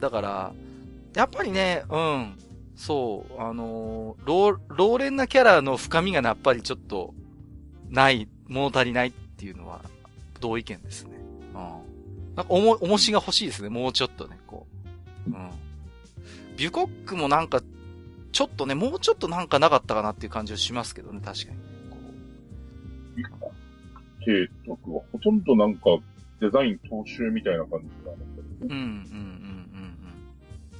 [0.00, 0.52] だから、
[1.14, 2.38] やっぱりね、うん。
[2.76, 7.12] そう、あのー老、老練なキャラの深みがやっぱりちょっと、
[7.90, 9.84] ない、物足りないっていうのは、
[10.40, 11.16] 同意見ですね。
[11.54, 12.34] うん。
[12.36, 13.68] なんか、おも、重しが欲しいですね。
[13.68, 14.66] もうちょっとね、こ
[15.26, 15.30] う。
[15.30, 15.50] うん。
[16.56, 17.62] ビュコックもなんか、
[18.32, 23.24] ちょっとね、もうちょっとなんかなかったかなっていう感じはしますけどね、確かに。
[23.40, 23.52] こ
[24.24, 25.98] 計画はほとんどなんか
[26.40, 28.84] デザイン踏襲みたいな感じなんですけど、ううん、うん、うん、う
[29.76, 29.98] ん、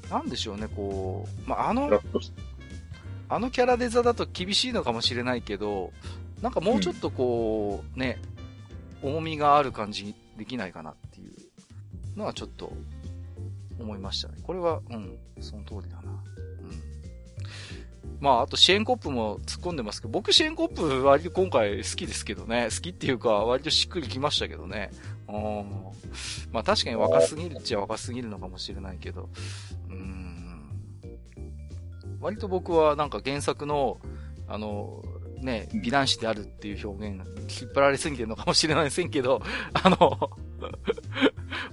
[0.05, 0.11] うん。
[0.11, 2.01] なんでしょうね、こう、まあ、あの
[3.31, 5.93] あのキャラデザだと厳しいのかもしれないけど、
[6.43, 8.21] なんかもうちょっとこう、ね、
[9.03, 12.73] 重みがある感じにできないかなっていうのはちょっと
[13.79, 14.39] 思いましたね。
[14.43, 16.23] これは、うん、その通りだな。
[18.21, 22.69] まあ、あとシェーンコップも突っ込んでますけど、僕シェーンコップ割と今回好きですけどね。
[22.71, 24.91] 好きっていうか、割としっくりきましたけどね。
[25.29, 25.37] うん。
[26.53, 29.29] まあ確かに若すぎるっちゃ若すぎるのかもしれないけど、
[29.89, 30.71] うん。
[32.21, 34.01] 割と僕はなんか原作の、
[34.49, 35.05] あの、
[35.41, 37.21] ね、美男子であるっていう表現
[37.63, 39.41] 引っ張られすぎてるのかもしれませんけど、
[39.73, 39.97] あの、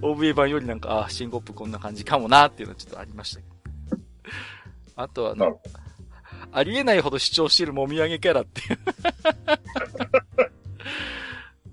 [0.00, 3.56] OVA 版よりなんか、あ、シンコップこんな感じかもなっていうのはちょっとありましたけど。
[4.94, 5.60] あとはあの、
[6.56, 8.78] ありえないほど主張しているもみあげキャラっていう。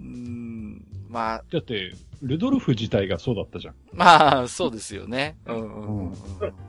[0.02, 3.76] うーん、まあ、だって、ルドルフ自体がそうだったじゃん。
[3.94, 5.38] まあ、そうですよね。
[5.46, 6.14] うんうんうんうん。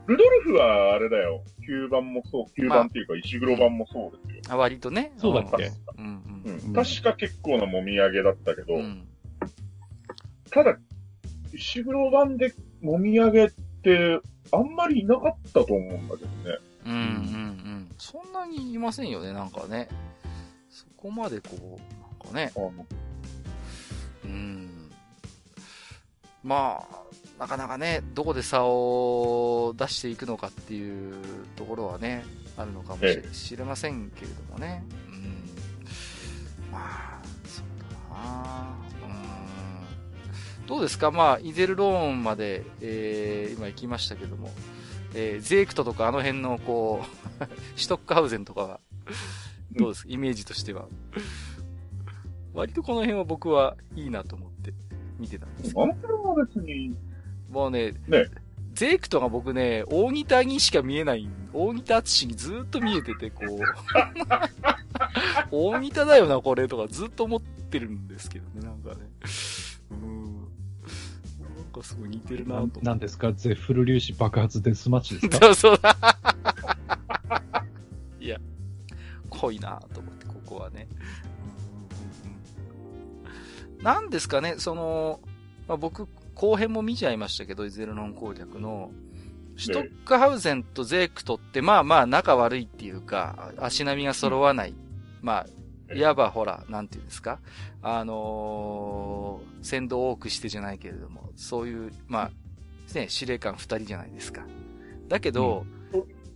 [0.07, 1.43] ルドルフはあれだよ。
[1.67, 4.53] 9番もそう、9番っていうか石黒版もそうですよ。
[4.53, 5.11] あ割とね。
[5.17, 5.69] そうだっけ？
[5.97, 6.05] うん
[6.45, 6.73] ううんん。
[6.73, 8.81] 確か結構なもみあげだったけど、うん。
[8.81, 9.07] うん。
[10.51, 10.77] ただ、
[11.53, 13.51] 石黒版でもみあげっ
[13.83, 14.19] て、
[14.53, 16.57] あんまりいなかったと思うんだけどね。
[16.85, 17.44] うんうんうん。
[17.97, 19.87] そんなにいませんよね、なんかね。
[20.69, 22.53] そこまでこう、なんかね。
[24.23, 24.91] うん。
[26.43, 31.15] まあ、なかなかね、どこで差を出していくのかっていう
[31.55, 32.23] ところはね、
[32.57, 33.01] あるのかも
[33.33, 34.83] しれませんけれどもね。
[35.07, 35.49] うん。
[36.71, 37.65] まあ、そう
[38.09, 38.75] だな
[40.61, 40.67] うん。
[40.67, 41.11] どうですか？
[41.11, 44.51] まあ、イゼルローンまで、えー、今行きましたけども、
[45.15, 47.45] えー、ゼークトとかあの辺のこう、
[47.79, 48.79] シュトックハウゼンとかは、
[49.71, 50.03] どうです？
[50.03, 50.87] かイメージとしては。
[52.53, 54.73] 割とこの辺は僕はいいなと思って
[55.19, 56.97] 見てたんですけどあの辺は別に、
[57.49, 58.25] もうね、ね
[58.73, 63.59] ゼークトが僕ね、大ギターにしか見えない、大ギター淳にずーっと見えてて、こう、
[65.51, 69.09] 大ギターだよな、これ、とかずっと思ってるんですけどね、なんかね。
[69.91, 70.47] うん。
[71.79, 72.79] かすごい似てるなとな思って。
[72.81, 73.33] なんですか？
[73.33, 75.37] ゼフル粒子爆発デスマッチですか？
[75.47, 75.95] そうそうだ。
[78.19, 78.37] いや、
[79.29, 80.87] 濃いなと思って、ここはね。
[80.91, 82.39] うんうんうん
[83.77, 85.19] うんなんですかね、その、
[85.67, 88.89] まあ、僕、後編も見ちゃいましたけど、ゼロノン攻略の、
[89.57, 94.73] シュトックハウゼンとゼークトって、まあまあ仲悪いっていうか、足並みが揃わない。
[95.21, 95.45] ま
[95.89, 97.39] あ、いわばほら、なんていうんですか？
[97.83, 102.31] あのー、先導を多くしてじゃないけれども、そういう、ま
[102.93, 104.45] あ、ね、司令官二人じゃないですか。
[105.09, 105.65] だけど、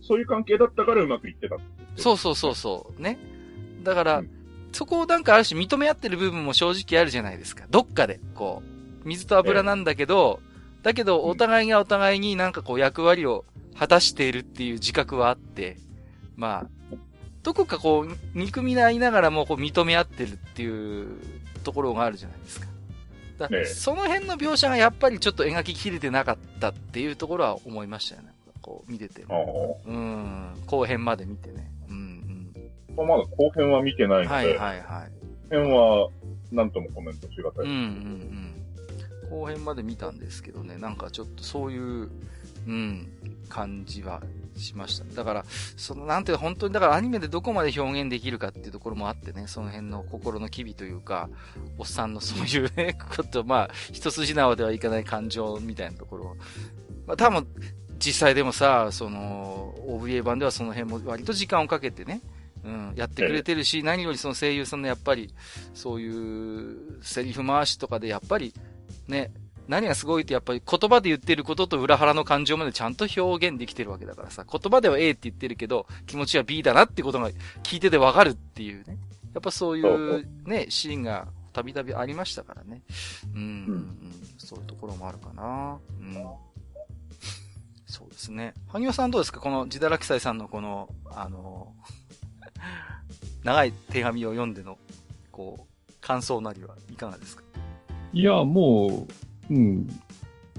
[0.02, 1.56] そういう関係だったからうまくいってた。
[1.96, 3.18] そうそうそうそう、ね。
[3.82, 4.40] だから、うん
[4.72, 7.64] そこをなんかある種認め合ってる部分も正直あるじゃないですか。
[7.70, 8.62] どっかで、こ
[9.04, 10.40] う、水と油なんだけど、
[10.82, 13.44] だけどお互いがお互いになんかこう役割を
[13.78, 15.76] 果たしているっていう自覚はあって、
[16.36, 16.96] まあ、
[17.42, 21.18] どこかこう、憎み合いながらもこう認め合ってるっていう
[21.64, 22.69] ところがあるじゃないですか。
[23.40, 28.28] だええその辺の描写がやっぱりちょっと描ききれてなかったっていうところは思いましたよね。
[28.60, 29.22] こう見てて。
[29.22, 31.70] うん、後編まで見てね。
[31.88, 32.52] うん、
[32.96, 34.24] まあまだ後編は見てなうん。
[34.24, 35.10] いので、はいはいはい。
[35.50, 36.08] 後編は
[36.52, 37.64] 何ともコメントしがたい。
[37.64, 39.40] うんうんうん。
[39.40, 42.10] 後編まで見たんですけどね、なんかちょっとそういう、
[42.66, 43.08] うん、
[43.48, 44.22] 感じは
[44.60, 45.04] しました。
[45.14, 45.44] だから、
[45.76, 51.28] その、なんていうの本当に、だからアニメでどこまで表現できるかっていうところもあってね、その辺の心の機微というか、
[51.78, 56.36] おっさんのそういうね、 こと、まあ、一筋縄ではいかない感情みたいなところ。
[57.06, 57.46] まあ多分、
[57.98, 62.22] 実際でもさ、その、OVA 版ではその辺も割と時間をかけてね、
[62.64, 65.34] うん、やってくれてるし、何よりその声優さんのやっぱり、
[65.74, 68.54] そういうセリフ回しとかでやっぱり、
[69.08, 69.32] ね、
[69.70, 77.30] 何がすごいってやっぱり言葉で言ってることと裏腹の感情までちゃんと表現できてるわけだからさ、言葉では A って言ってるけど、気持ちは B だなってことが
[77.62, 78.98] 聞いててわかるっていうね。
[79.32, 82.82] やっぱそういうね、シーンがたびたびありましたからね。
[83.32, 83.96] うん、うん、うん。
[84.38, 85.78] そういうところもあるかな。
[86.00, 86.14] うん。
[87.86, 88.54] そうですね。
[88.68, 89.38] 萩尾さんどうですか？
[89.38, 91.72] このジダラキサイさんのこの、あの、
[93.44, 94.78] 長い手紙を読んでの、
[95.30, 97.44] こう、感想なりはいかがですか？
[98.12, 99.12] いや、もう、
[99.50, 99.88] うん。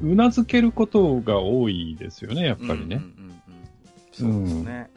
[0.03, 2.97] うなずけることが多いですよね、やっぱりね。
[2.97, 3.41] うんうんうんうん。
[4.11, 4.89] そうですね。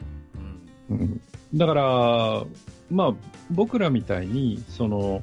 [0.89, 0.97] うん。
[0.97, 1.21] うん
[1.53, 2.45] だから、
[2.89, 3.13] まあ、
[3.49, 5.21] 僕らみたいに、その、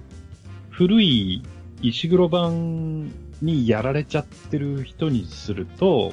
[0.70, 1.42] 古い
[1.82, 3.12] 石黒版
[3.42, 6.12] にやられちゃってる人にすると、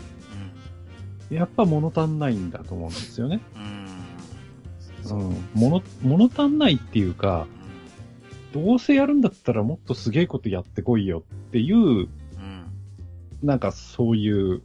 [1.29, 3.39] やっぱ物足んないんだと思うんですよね。
[3.55, 5.19] うん。
[5.19, 5.37] うん。
[5.53, 7.47] 物、物足んないっていうか、
[8.51, 12.09] どうせやるんだったらもっとすげえことやってこいよっていう、うん。
[13.43, 14.61] なんかそういう、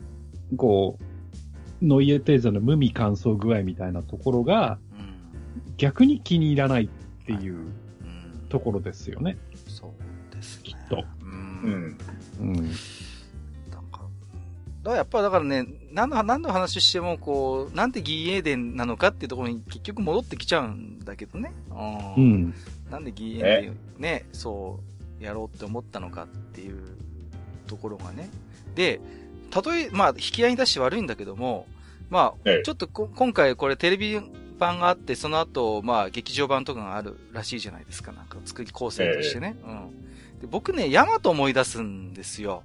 [0.57, 5.77] こう、ノイエテーザの無味乾燥具合みたいなところがうん。
[5.77, 6.89] 逆に気に入らないっ
[7.27, 8.47] ていううん。
[8.49, 9.37] ところですよね。
[9.69, 9.89] そ
[10.31, 10.63] うですね。
[10.65, 11.05] きっとう。
[11.25, 11.99] うんん。
[12.41, 12.55] うん。
[12.55, 12.67] なん
[13.91, 14.11] か、だか
[14.85, 21.53] らやっぱだからね、何の、何の話しても、こう、なんでギーエーデンなのかっていうところに結局戻ってきちゃうんだけどね。
[22.17, 22.21] う。
[22.21, 22.55] ん。
[22.91, 24.81] なんでギーエーデンね、そ
[25.21, 26.79] う、やろうって思ったのかっていう
[27.67, 28.31] ところがね。
[28.75, 29.01] で、
[29.51, 31.67] たとえ、まあ、引き合いに出して悪いんだけども、
[32.11, 34.21] まあ、ええちょっとこ今回これテレビ
[34.59, 38.13] 版があって、その後、まあ、劇場版とかがあるらしいじゃないですか。
[38.13, 39.57] なんか作り構成としてね。
[39.65, 40.41] うん。
[40.41, 42.63] で僕ね、ヤマト思い出すんですよ。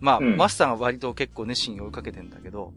[0.00, 2.72] まあ、うんマスターが割と結構熱心に追いかけてんだけど。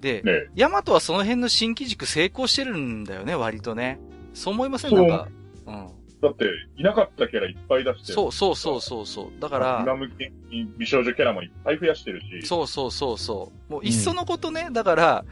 [0.00, 3.98] で、ねヤマトはその辺の新機軸成功してるんだよね、割とね。
[4.32, 4.94] そう思いません？
[4.94, 5.28] なんか。
[5.66, 5.88] うん。
[6.20, 6.46] だって、
[6.76, 8.14] いなかったキャラいっぱい出してる。
[8.14, 9.40] そうそうそうそうそう。
[9.40, 12.46] だから、今向けに美少女キャラもいっぱい増やしてるし。
[12.46, 13.72] そうそうそうそう。
[13.72, 15.24] もういっそのことね、だから、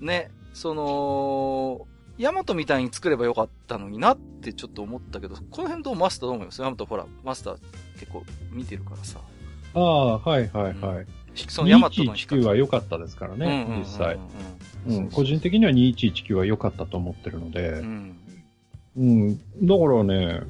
[0.00, 1.86] ね、その、
[2.18, 6.62] ヤマトみたいに作ればよかったのになってちょっと思ったけど、この辺どうマスターどう思います？
[6.62, 7.58] ヤマトほら、マスター
[7.98, 9.20] 結構見てるからさ。
[9.74, 11.06] ああ、はいはいはい。
[11.34, 12.40] そのヤマトの比較。
[12.40, 14.14] 2119は良かったですからうんうんうんうん、ね実際。
[14.14, 14.18] う
[14.88, 18.16] うんん、個人的には2119は良かったと思ってるのでう、ん。
[18.98, 20.40] うん、だからね、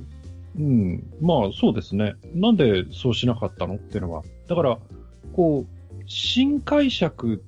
[0.58, 2.14] うん、まあそうですね。
[2.34, 4.22] なんでそうしなかったのっていうのは。
[4.48, 4.78] だから、
[5.34, 7.42] こう、新解釈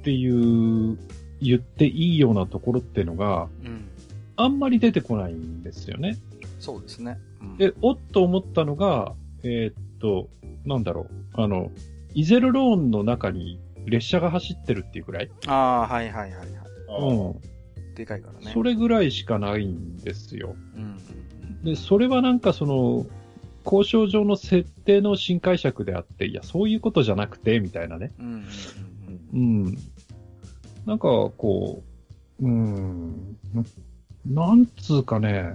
[0.00, 0.98] っていう、
[1.40, 3.88] 言っていいようなところっていうのがうん。
[4.36, 6.16] あんまり出てこないんですよね。
[6.58, 7.18] そうですね。
[7.40, 10.28] うんで、おっと思ったのが、えーっと、
[10.64, 11.70] なんだろう、あの、
[12.14, 16.48] イゼルローンの中に列車が走ってるっていうくらい、ああ、はいはいはいはい。
[16.88, 17.53] あうーん。
[17.94, 18.52] でかいからね。
[18.52, 20.56] それぐらいしかないんですよ。
[20.76, 20.98] うん
[21.64, 23.06] で、それはなんかその、
[23.64, 28.12] 交渉上の設定の新解釈であって、いや、そういうことじゃなくて、みたいなね。
[28.20, 28.46] うん。
[29.32, 29.78] うん。
[30.84, 31.08] なんか、
[31.38, 31.82] こ
[32.42, 33.64] う、うん、な
[34.26, 35.54] なんつうかね、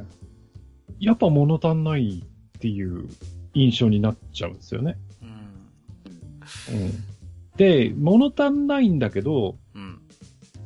[0.99, 2.23] やっぱ物足んない
[2.57, 3.07] っていう
[3.53, 4.97] 印象になっちゃうんですよね。
[5.21, 6.79] うん。
[6.81, 6.91] うん。
[7.57, 9.68] で、物足んないんだけど、うん。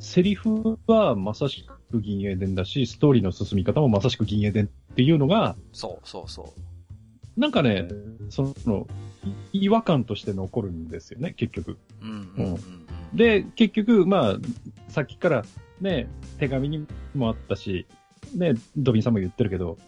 [0.04, 6.52] セリフはまさしく銀英伝だし、ストーリーの進み方もまさしく銀英伝っていうのが、そうそうそ
[7.36, 7.88] なんかね、
[8.28, 8.86] その、
[9.52, 11.78] い違和感として残るんですよね、結局。
[12.02, 12.06] う。
[12.06, 12.86] うんうんうん。
[13.14, 14.36] で、結局、まあ、
[14.88, 15.44] さっきから
[15.80, 16.06] ね、
[16.38, 17.86] 手紙にもあったし、
[18.36, 19.78] ね、ドビンさんも言ってるけど、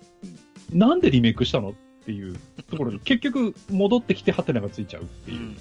[0.72, 1.74] なんでリメイクしたのっ
[2.04, 2.36] ていう
[2.70, 5.36] ところに、 結局戻ってきてハテナがついちゃうっていう。
[5.36, 5.56] うんうん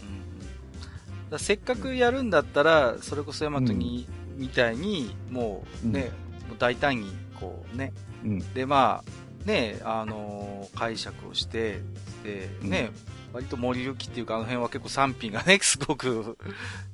[1.38, 6.11] せっかくやるんだったら、それこそヤマトに、みたいに、もうね、
[6.47, 7.93] もう大胆に、こうね、
[8.23, 8.53] うん。
[8.53, 11.79] で、まあ、ね、あのー解釈をして、
[12.23, 12.89] で、ね、
[13.33, 16.37] 割と森行きっていうか、あの辺は結構賛否がね、 すごく、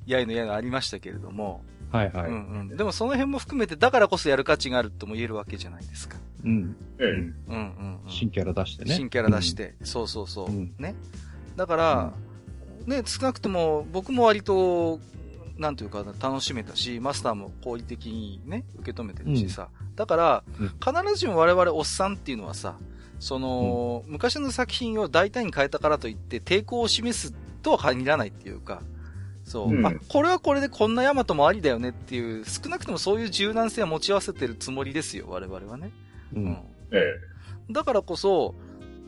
[0.05, 2.30] やいのやいのありましたけれども、はいはい。
[2.30, 2.77] うんうん。
[2.77, 6.18] でもその辺も含めて、だからこそやる価値があるとも言えるわけじゃないですか。
[6.43, 6.76] うん。
[6.99, 8.09] ええうんうんうん。
[8.09, 8.95] 新キャラ出してね。
[8.95, 10.95] 新キャラ出して、そうそうそう、うんね。
[11.55, 12.13] だから、
[12.85, 14.99] ね、少なくとも僕も割と、
[15.62, 19.70] なんていうかな、楽しめたし、マスターも好意的にね、受け止めてるしさ。
[19.96, 22.78] だから、うん必ずしも我々おっさんっていうのはさ、
[23.20, 27.32] その、昔の作品を大胆に変えたからといって抵抗を示す
[27.62, 28.82] とは限らないっていうか、
[29.44, 35.92] そう、うんあ、これはこれでこんなヤマトもありだよねっていう、少なくともそういう柔軟性は持ち合わせてるつもりですよ、我々はね。
[36.34, 36.40] う。
[36.40, 36.58] うんん。
[36.92, 37.00] え
[37.70, 38.56] だからこそ、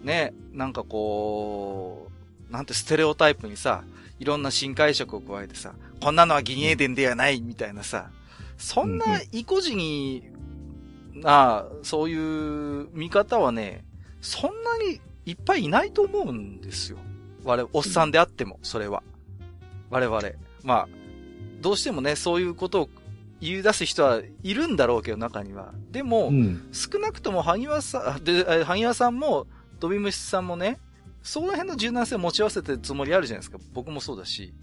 [0.03, 2.11] ね、なんかこ
[2.49, 3.83] う、なんてステレオタイプにさ、
[4.19, 5.73] いろんな新解釈を加えてさ、
[6.03, 8.09] こんなのは銀英伝ではないみたいなさ、
[8.57, 10.29] そんな意固地に、
[11.13, 13.85] な、そういう見方はね、
[14.19, 16.97] そんなにいっぱいいないと思うんですよ。
[17.45, 19.01] 我々、おっさんであっても、それは。
[19.89, 20.21] 我々。
[20.63, 20.87] まあ、
[21.61, 22.89] どうしてもね、そういうことを
[23.39, 25.73] 言い出す人はいるんだろうけど、中には。
[25.89, 26.67] でも、うん。
[26.73, 29.47] 少なくとも萩和さん、で、え萩和さんも、
[29.79, 30.81] ドビムシさんもね、
[31.21, 33.57] その辺の柔軟性を持ち合わせてるつもりあるじゃないですか。
[33.73, 34.53] 僕もそうだし。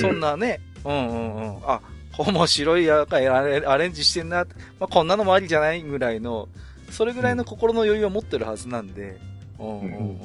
[0.00, 1.60] そんなね、うんうんうん。
[1.64, 1.80] あ、
[2.18, 4.46] 面白いやかいアレアレンジしてんな。
[4.80, 6.48] まあ、こんなのもありじゃないぐらいの、
[6.90, 9.18] それぐらいの心の余裕を持ってるはずなんで、
[9.58, 10.18] うんうんうん。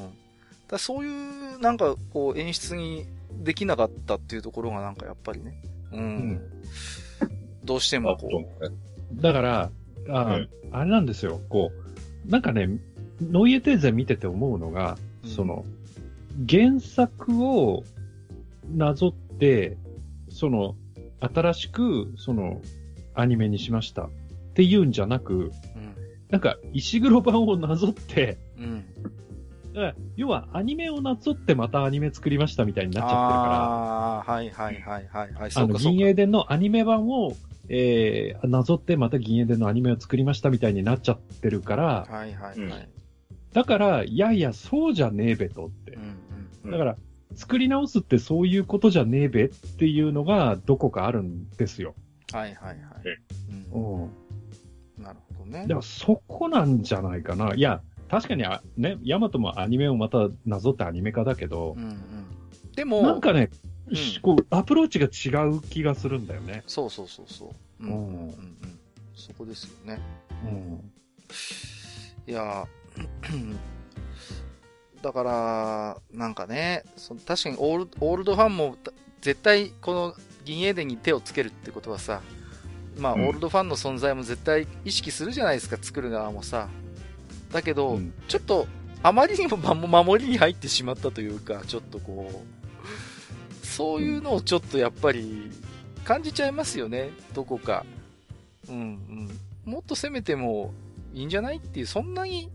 [0.68, 3.06] だそういう、なんか、こう、演出に
[3.44, 5.61] できなかったっていうところがなんかやっぱりね、
[5.91, 6.02] うん。
[6.34, 6.41] ん。
[7.64, 8.76] どうしてあもことね。
[9.15, 9.69] だから、
[10.10, 11.72] あ,、はいあれなんですよ、こ
[12.28, 12.69] う、なんかね、
[13.22, 15.30] ノイエテーゼ見てて思うのが、うん。
[15.30, 15.65] その、
[16.48, 17.84] 原作を
[18.69, 19.77] なぞって、
[20.30, 20.76] その、
[21.19, 22.61] 新しく、その、
[23.15, 24.09] アニメにしましたっ
[24.53, 25.51] ていうんじゃなく、う、
[26.30, 28.63] なんか、石黒版をなぞって、うん。
[28.63, 28.85] うん。
[29.73, 35.51] だから要はアニメをなぞってまたアニメ作りましたみたいになっちゃってるから、ああー、はいはいはいはいはい。
[35.51, 35.76] そあの。
[35.76, 37.35] 銀英伝のアニメ版を、
[37.69, 42.89] えー、なぞってまた銀英伝のアニメを作りましたみたいになっちゃってるから、はいはいはい。
[43.53, 45.99] だから、いやいや、そうじゃねえべとってう。
[45.99, 46.01] ん
[46.65, 46.97] うんだから、
[47.36, 51.95] 作り直すってそういうことじゃねえべっていうのがどこかあるんですよ。
[52.34, 52.40] うん。
[52.40, 52.78] はいはいはい。
[53.74, 54.06] ううん。
[54.06, 54.12] ん。
[55.03, 55.74] なるほどねだか。
[55.76, 57.56] らそこなんじゃないかな。
[57.56, 61.95] いや、確かにあ、ね、ヤマトもアニメをまたなぞってアニメ化だけどう、んうん。
[62.76, 63.49] でも、なんかね、
[63.88, 66.64] うんしこう、アプローチが違う気がするんだよね。
[66.68, 67.86] そうそうそうそう。
[67.86, 68.80] うんううんんうんうん。
[69.16, 69.99] そこですよね。
[70.45, 70.91] うん。
[72.28, 73.56] いやー
[75.02, 78.91] だから、なんかね、その確かにオールオールドファンもた
[79.22, 80.15] 絶対この
[80.45, 82.22] 銀英伝に手をつけるってことはさ、
[82.98, 86.69] まあ、うんオールドファンの存在も絶対意識するじゃないですか、作る側もさ。
[87.52, 88.68] だけど、うんちょっと、
[89.03, 92.44] あまりにもま守りに入ってしまったというか、ちょっとこ
[93.64, 95.52] う、そういうのをちょっとやっぱり
[96.03, 97.86] 感じちゃいますよね、どこか。
[98.69, 99.72] うんうん。
[99.72, 100.73] もっと攻めても
[101.14, 102.52] いいんじゃないっていう、そんなに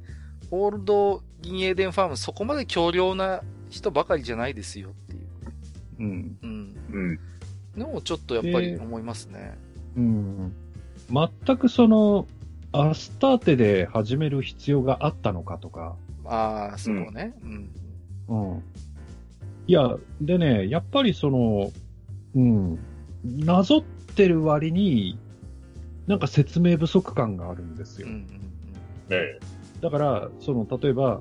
[0.51, 5.20] オールド銀英伝ファームそこまで強量な人ばかりじゃないですよっていう。
[6.00, 6.38] うん。
[6.42, 6.76] うん。
[6.92, 7.20] うん。
[7.76, 9.56] のをちょっとやっぱり思いますね。
[9.96, 10.52] うん。
[11.10, 12.26] 全くその、
[12.72, 17.34] アスターテで始める必要があったのかとか、ああ、そこね。
[17.42, 17.70] うん。
[18.28, 18.62] うん。
[19.66, 21.72] いや、でね、やっぱりその、
[22.34, 22.78] うん、
[23.24, 25.18] なぞってる割に、
[26.06, 28.08] なんか説明不足感があるんですよ。
[28.08, 28.46] うんうん
[29.08, 29.38] ね
[29.81, 31.20] だから、その、例えば、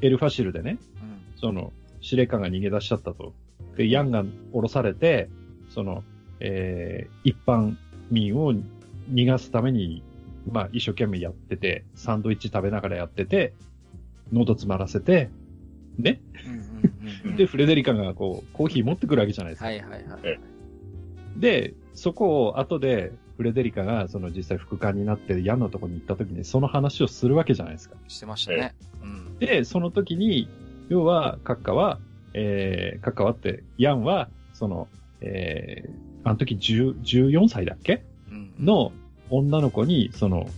[0.00, 1.08] エルファシルでね、うん。
[1.08, 3.34] うんその、司令官が逃げ出しちゃったと。
[3.76, 5.28] で、ヤンが降ろされて、
[5.68, 6.04] その、
[6.40, 7.76] えー、一般
[8.10, 8.54] 民を
[9.10, 10.02] 逃がすために、
[10.50, 13.54] まあ、一生懸命やってて、サンドイッチ食べながらやってて、
[14.32, 15.30] 喉詰まらせて、
[15.98, 16.20] ね。
[17.36, 19.66] で、フレデリカがこう、コーヒー持ってくるわけじゃないですか。
[19.66, 20.02] はいはいはい。
[20.24, 20.38] え
[21.36, 27.96] で、そこを後で、フレデリカがその実際副官になってヤンのとこに行った時にその話をするわけじゃないですか。
[28.08, 28.74] してましたね。
[29.02, 29.38] うん。
[29.38, 30.48] で、その時に、
[30.88, 31.98] 要は、カッカは、
[32.34, 34.88] えー、カッカはって、ヤンは、その、
[35.20, 38.02] えー、あの時10 14歳だっけ？
[38.30, 38.92] うんの
[39.30, 40.48] 女の子に、その、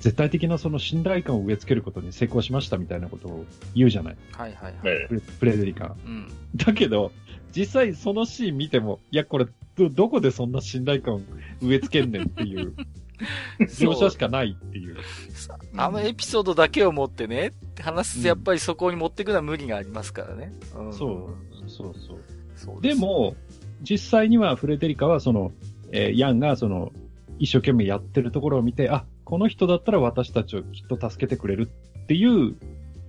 [0.00, 3.44] 絶対的なその信頼感を植え付けることに成功しましたみたいなことを
[3.74, 4.16] 言うじゃない。
[4.32, 5.12] はいはいはい。
[5.12, 5.96] ねフレデリカが。
[6.04, 6.28] うん。
[6.54, 7.12] だけど、
[7.56, 9.46] 実際そのシーン見ても、いや、これ、
[9.76, 11.20] ど、どこでそんな信頼感を
[11.62, 12.74] 植え付けんねんっていう、
[13.60, 14.96] 描写しかないっていう。
[15.32, 20.52] さあのエピソードだけを持ってね、話すとやっぱりそこに持っていくのは無理がありますからね。
[20.76, 21.30] うんそ
[21.66, 22.18] う、そうそう。
[22.56, 23.34] そうで、も、
[23.82, 25.52] 実際にはフレデリカはその、
[25.92, 26.92] えーヤンがその、
[27.38, 31.70] 一生懸命やってるところを見て、あ、この人だったら私たちをきっと助けてくれる
[32.02, 32.56] っていう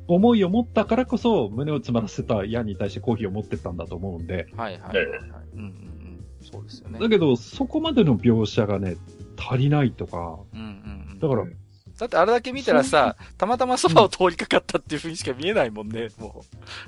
[0.07, 5.19] 思いを持ったからこそ、胸を詰まらせたヤンに対してコーヒーを持ってったんだと思うんで、はいはいはいはい。
[5.53, 6.25] うんうんうん。
[6.41, 6.99] そうですよね。
[6.99, 8.95] だけど、そこまでの描写がね、
[9.37, 11.19] 足りないとか、うんうんうん。
[11.19, 11.57] だから、うん
[11.97, 16.43] だってあれだけ見たらさ、たまたまそばを通りかかったっていう風にしか見えないもんね、も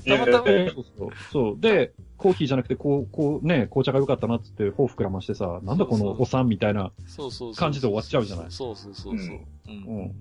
[0.07, 1.59] たまたまそうそうそう。
[1.59, 6.91] で、コーヒーじゃなくて、こう、こうね、紅茶が良かったなっつって、頬膨らましてさ、なんだこのお産みたいな。
[6.95, 7.09] う。
[7.09, 7.59] そうそうそう。
[7.59, 9.37] 感じで終わっちゃうじゃないそうそうそうそう。
[9.67, 10.11] うんうんうん。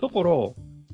[0.00, 0.24] だから、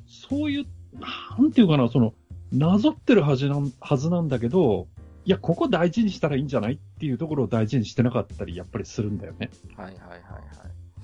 [0.05, 0.65] そういう、
[0.99, 2.13] なんていうかな、その、
[2.51, 4.87] なぞってるはずなんはずなんだけど、
[5.23, 9.49] いや、ここ大事にしたらいいんじゃないっていうところを大事にしてなかったり、やっぱりするんだよね。
[9.77, 10.19] はいはいはいは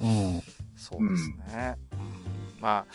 [0.02, 0.36] い。
[0.36, 0.42] うん。
[0.76, 1.78] そうですね。
[1.94, 2.28] うん
[2.60, 2.94] まあ、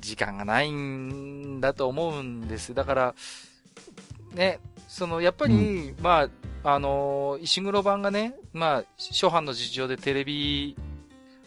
[0.00, 2.74] 時間がないんだと思うんです。
[2.74, 3.14] だから、
[4.34, 6.28] ね、その、やっぱり、ま
[6.64, 10.76] あ、あのー石黒版がね、まあ、初版の事情でテレビ、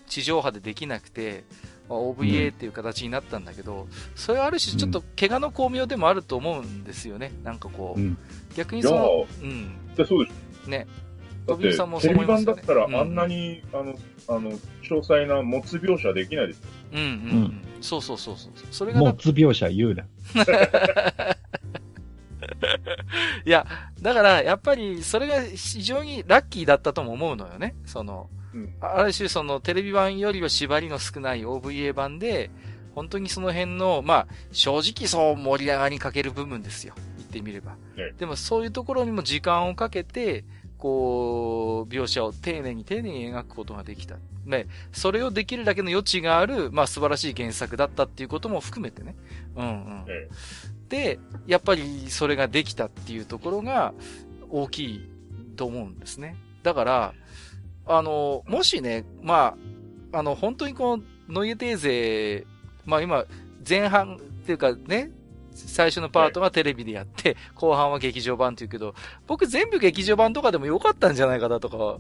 [0.08, 1.44] 地上波でできなくて、
[1.92, 7.34] まあ、OVA っていう形になったんだけど、それはある種ちょっと怪我の巧妙でもあると思うんですよね。
[7.44, 8.18] なんかこう、うん。
[8.56, 10.32] 逆にその、うん、じゃそうで
[10.64, 10.68] す。
[10.70, 10.88] ね。
[11.46, 13.96] だってさんも、そうテレビ思いますよね版だったらあんなに、あの、
[14.30, 14.58] あの、詳
[15.02, 16.64] 細な持つ描写できないですよ。
[16.94, 18.52] うんうん、うんうんそうそうそうそう。
[18.72, 20.06] それがだもつ描写言うな。
[23.44, 23.66] いや、
[24.02, 27.76] だから、やっぱり、それが非常にラッキーだったとも思うのよね。
[27.86, 32.50] その、うんある種、その、テレビ版よりは縛りの少ない OVA 版で、
[32.96, 36.94] 本当にその辺の、まあ、正直そう盛り上がりにかける部分ですよ。
[37.18, 37.74] 言ってみれば。
[37.96, 40.44] ねでも、そういうところにも時間をかけて、
[40.78, 44.18] こう、描写を丁寧に丁寧に描くことができた。
[44.46, 49.16] ね、それをできるだけの余地がある、まあ、素晴らしい原作だったっていうことも含めてね。
[49.56, 50.06] うんうん。
[50.10, 50.30] え
[50.92, 53.94] で、やっぱりそれができたっていうところが
[54.50, 55.10] 大きい
[55.56, 56.36] と思うんですね。
[56.64, 57.14] だから、
[57.88, 59.56] あの、もしね、ま
[60.12, 62.46] あ、あの、本当にこの、ノイエテーゼ、
[62.86, 63.26] まあ今、
[63.68, 65.12] 前半っていうかね、
[65.54, 68.94] 最初のパートがテレビでやって、後半は劇場版っていうけど、
[69.28, 72.00] 僕全部劇場版とかでもよかったんじゃないかなとか、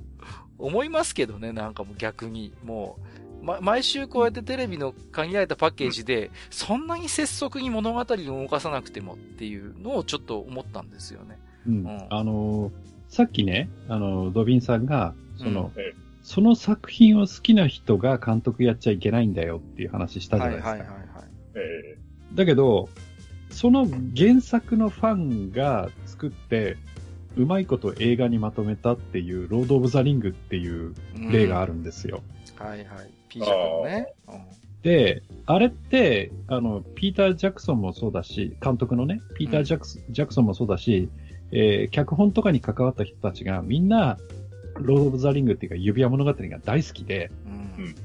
[0.57, 2.53] 思いますけどね、なんかもう逆に。
[2.63, 11.39] もう、ま、毎週こうやってテレビの限られたパッケージで、そんなに拙速に物語を動かさなくてもっていうのをちょっと思ったんですよね。
[11.67, 11.73] うん。
[11.85, 20.69] うんあのーさっきね、あの、ドビンさんが、その、うんええその作品を好きな人が監督やっちゃいけないんだよっていう話したじゃないですか。
[20.69, 21.07] はいはいはいはい。
[21.55, 21.97] え
[22.35, 22.89] だけど、
[23.49, 26.77] その原作のファンが作って、
[27.37, 30.93] うまいこと映画にまとめたっていう、ロード・オブ・ザ・リングっていう
[31.31, 31.73] 例がある。
[31.73, 32.21] るんですよ。
[32.57, 33.09] はいはい。
[33.31, 34.13] ピージャーのね。
[34.27, 34.41] うん。
[34.83, 41.09] で、あれって、あの、ピーター・ジャクソンもそうだし、監督のね、ピーター・ジャクソ,、ジャクソンもそうだし、
[41.51, 44.17] えー脚本とかに関わった人たちがみんな、
[44.75, 47.85] ロード・オブ・ザ・リングっていうか指輪物語が大好きで、うん。
[47.85, 47.95] うん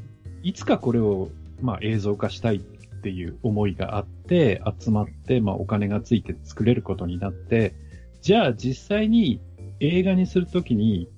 [0.43, 1.29] いつかこれを、
[1.61, 7.73] まあ、映像化したいってっていう思いがあって、集まって、まあお金がついて作れることになって、
[8.21, 9.41] じゃあ実際に
[9.79, 11.09] 映画にするときに、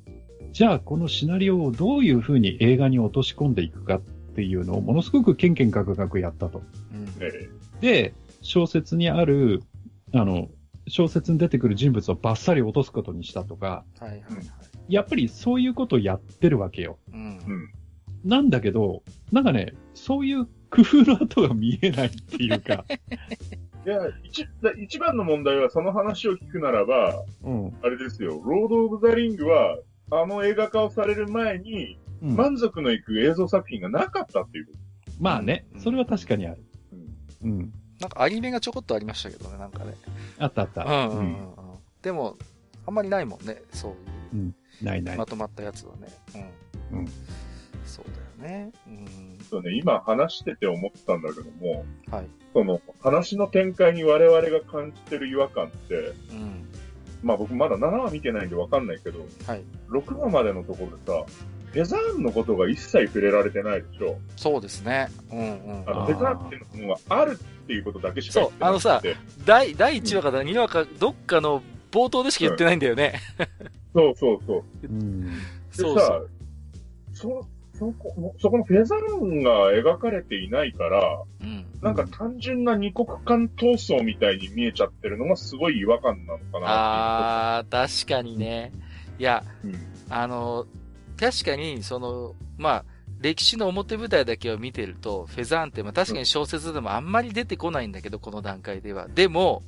[0.58, 4.00] じゃあこのシナリオをどういうふうに映画に落とし込んでいくかっ
[4.34, 6.62] ていうのをものすごくケンケンガクガクやったと。
[6.92, 7.06] うん。
[7.20, 7.48] え
[7.80, 8.12] で、
[8.42, 9.62] 小説にある、
[10.12, 10.48] あの、
[10.88, 14.22] 小説に出てくる人物をバッサリ落とすことにしたとか、はいはいはい。
[14.34, 14.42] や
[14.88, 16.98] やっぱりそういうことをやってるわけよ。
[17.12, 17.44] うんえ。
[17.46, 17.72] うん。
[18.24, 22.84] なんだけど、なんかね、そういう工夫の跡が見えないっていうか、
[23.86, 24.44] いや、一、
[24.82, 27.72] 一番の問題はその話を聞くならば、うん。
[27.80, 29.78] あれですよ、ロード・オブ・ザ・リングは、
[30.10, 34.72] あの映画化をされる前に、うん満足のいく映像作品がなかったっていうこ
[35.20, 36.56] まあねう、んそれは確かにある。
[36.56, 36.62] と。
[37.44, 37.72] うんうん。
[38.00, 39.94] なんかアニメがちょこっとありましたけどね、なんかね。
[40.38, 40.84] あったあった。
[40.84, 41.54] うんうんうんうん。
[42.02, 42.36] でも、
[42.86, 43.90] あんまりないもんね、そ
[44.32, 44.54] ういう。
[44.82, 45.16] ないない。
[45.16, 46.08] まとまったやつはね。
[46.92, 46.98] うん。
[47.00, 47.08] うん
[47.84, 48.04] そう
[48.40, 48.72] だよね。
[48.86, 49.38] うん。
[49.48, 52.26] そうね、今話してて思ったんだけども、はい。
[52.52, 56.67] その話の展開に我々が感じてる違和感って、うん。
[57.22, 59.62] まあ僕まだ7話見てないんでわかんないけど、はい。
[59.90, 61.24] 6話までのところでさ、
[61.72, 64.18] フェザーンのことが一切触れられてないでしょ。
[64.36, 65.08] そうですね。
[65.30, 65.84] うんうん。
[65.86, 68.82] あの、フェザーンっていうのがあるっていうことだけしか言ってなくて。
[68.82, 69.02] そうあのさ
[69.44, 73.20] 第、第1話か第2話か、どっかの冒頭でしか言ってないんだよね。
[73.94, 74.86] そうそうそう。
[74.86, 75.24] うん。
[75.26, 75.30] で
[75.72, 76.20] そうさ
[77.12, 77.46] そう。、そ、
[77.78, 81.64] そこ、そこのフェザーンが描かれていないから、うん。
[81.80, 88.72] なんか単純な二国間闘争みたいに見えちゃってるのがすごい違和感なのかなあー、確かにね。
[89.18, 89.68] いや、う。
[90.10, 90.66] あの、
[91.18, 92.84] 確かに、その、まあ、
[93.20, 99.08] 歴史の表舞台だけを見てると、フェザーンって、まあ確かに小説でもあんまり出てこないんだけど、この段階では。
[99.08, 99.62] でも、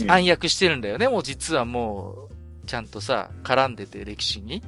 [0.00, 0.10] うん。
[0.10, 4.62] 暗躍してるんだよね、もう実はもう、ちゃんとさ、絡んでて歴史に。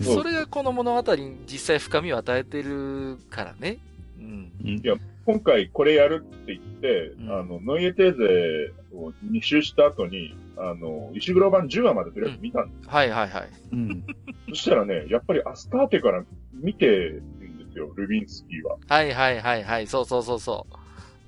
[0.00, 3.78] それがこの物語に実際深みを与えてるからね。
[4.18, 4.52] うん。
[4.64, 4.94] うんや
[5.24, 12.88] 今回これやるって言って、うんあの、ノイエテーゼを2周した後に、あの、石黒版10話までとりあえず見たんです。
[12.88, 13.48] はいはいはい。
[13.72, 14.04] うん。
[14.48, 16.24] そしたらね、やっぱりアスターテから
[16.54, 18.78] 見てるんですよ、ルビンスキーは。
[18.88, 19.86] はいはいはいはい。
[19.86, 20.66] そうそうそうそ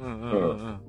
[0.00, 0.04] う。
[0.04, 0.80] うんうんうんうん。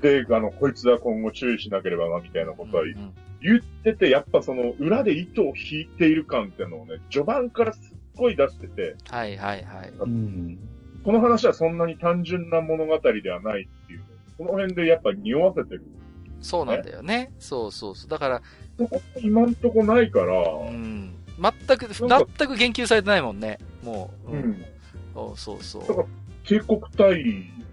[0.00, 9.92] で、あの、こいつは今後注意しなければな、みたいなことはうんうん言ってて、やっぱその裏で糸を引いている感っていうのをね、序盤からすっごい出してて、はいはいはい。
[10.00, 10.58] うん。
[11.04, 14.04] この話はそんなに単純な物語ではないっていうの
[14.38, 15.84] この辺でやっぱ匂わせてる。
[16.40, 17.32] そうなんだよね。
[17.38, 18.10] そうそうそう。
[18.10, 18.42] だから、
[18.78, 21.14] そこ今んとこないから、うん。
[21.40, 22.08] 全く、全
[22.48, 23.58] く言及されてないもんね。
[23.82, 24.32] もう。
[24.32, 24.36] う。
[24.36, 24.64] ん。
[25.14, 26.06] そうそうそだからう。
[26.44, 27.24] 帝国対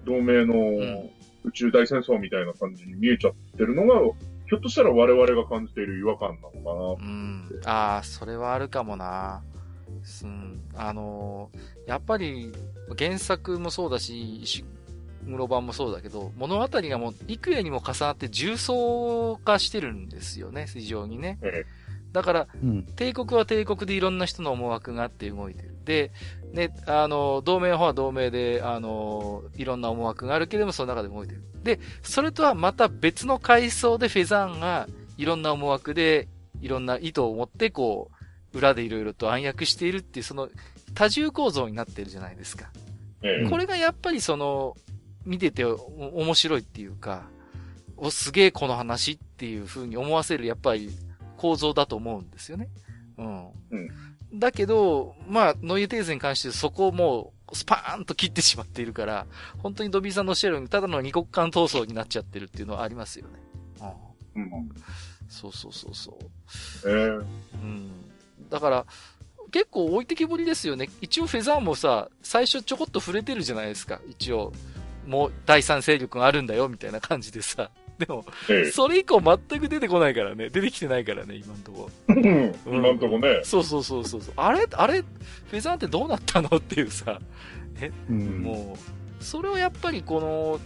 [0.06, 1.10] 同盟んの
[1.44, 4.02] 宇宙大戦争みたいな感じに見えちゃってるのが、
[4.48, 7.50] ひょっとしたら我々が感じている違和感なのかうん。
[7.66, 9.42] ああ、それはあるかもな。
[10.24, 10.62] うん。
[10.76, 12.52] あのーやっぱり、
[12.98, 14.66] 原作もそうだし、石
[15.28, 21.40] 室版もそうだけど、物語がもう、幾重にも重なって重層化してるんですよね、非常にね。
[22.12, 22.84] だから、うん。
[22.96, 25.76] 帝国は帝国でいろんな人の思惑があって動いてる。
[25.86, 26.12] で、
[26.56, 31.44] ね、あの、同盟の方は同盟で、あの、いろんな思惑があるけれども、その中で動いてる。
[31.64, 34.88] で、それとはまた別の階層でフェザーンが、
[35.18, 36.30] いろんな思惑で、
[36.62, 38.10] いろんな意図を持って、こ
[38.54, 40.50] う、裏でいろいろと暗躍しているっていう、その、
[40.94, 42.72] 多重構造になってるじゃないですか。
[43.22, 44.78] えええこれがやっぱりその、
[45.26, 45.76] 見ててお
[46.14, 47.28] 面白いっていうか、
[47.98, 50.90] お、すげえこの話っていう風に思わせる、やっぱり
[51.36, 52.70] 構造だと思うんですよね。
[53.18, 53.48] うん。
[53.72, 53.90] うん
[54.40, 59.26] だけど、まあ、ノイエテーゼに関してそこをもう、スパーンと切ってしまっているから、
[59.60, 63.40] 本当にドビーさんのおっしゃるように、ただの二国間闘争になっちゃってるっていうのはありますよね。
[64.36, 64.44] うん。
[64.44, 64.70] うん。
[65.30, 66.90] そうそうそうそう。
[66.90, 67.92] ええうん。
[68.50, 68.86] だから、
[69.52, 70.90] 結構置いてきぼりですよね。
[71.02, 74.02] 一応フェザーもさ、最初ちょこっと触れてるじゃないですか。
[74.08, 74.52] 一応、
[75.06, 77.70] もう第三勢力があるんだよ、みたいな感じでさ。
[77.98, 80.50] でも、ええそれ以降全く出てこないからね。
[80.50, 81.90] 出てきてないからね、今んとこ。
[82.08, 83.42] うん今んとこね。
[83.44, 84.34] そうそうそうそうそう。
[84.38, 87.20] あれあれフェザーってどうなったのっていうさ。
[88.10, 88.42] うん。
[88.42, 88.78] も
[89.20, 90.60] う、それをやっぱりこの、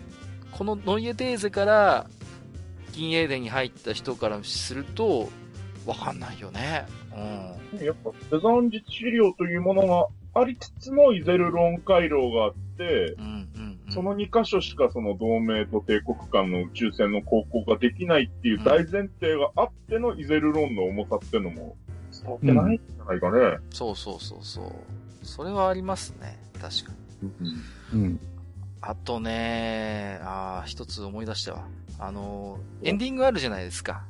[0.51, 2.09] このノイエテーゼから、
[2.91, 5.29] 銀英伝に入った人からすると、
[5.85, 6.85] わかんないよね。
[7.73, 7.85] うん。
[7.85, 9.87] やっぱ、セザン実資料というもの
[10.33, 21.75] がありつつのイゼルロン回廊があって、うんうんうん、その2箇所しかその同盟と帝国間の宇宙船の航行ができないっていう大前提があってのイゼルロンの重さっていうのも
[22.11, 23.57] 伝わってないんじゃないかね。
[23.71, 25.25] そうそうそうそう。
[25.25, 26.37] それはありますね。
[26.53, 26.91] 確か
[27.41, 27.51] に。
[27.93, 28.19] うん。
[28.81, 31.67] あとね、ああ、一つ思い出したわ。
[31.99, 34.03] あの、エンディングあるじゃないですか。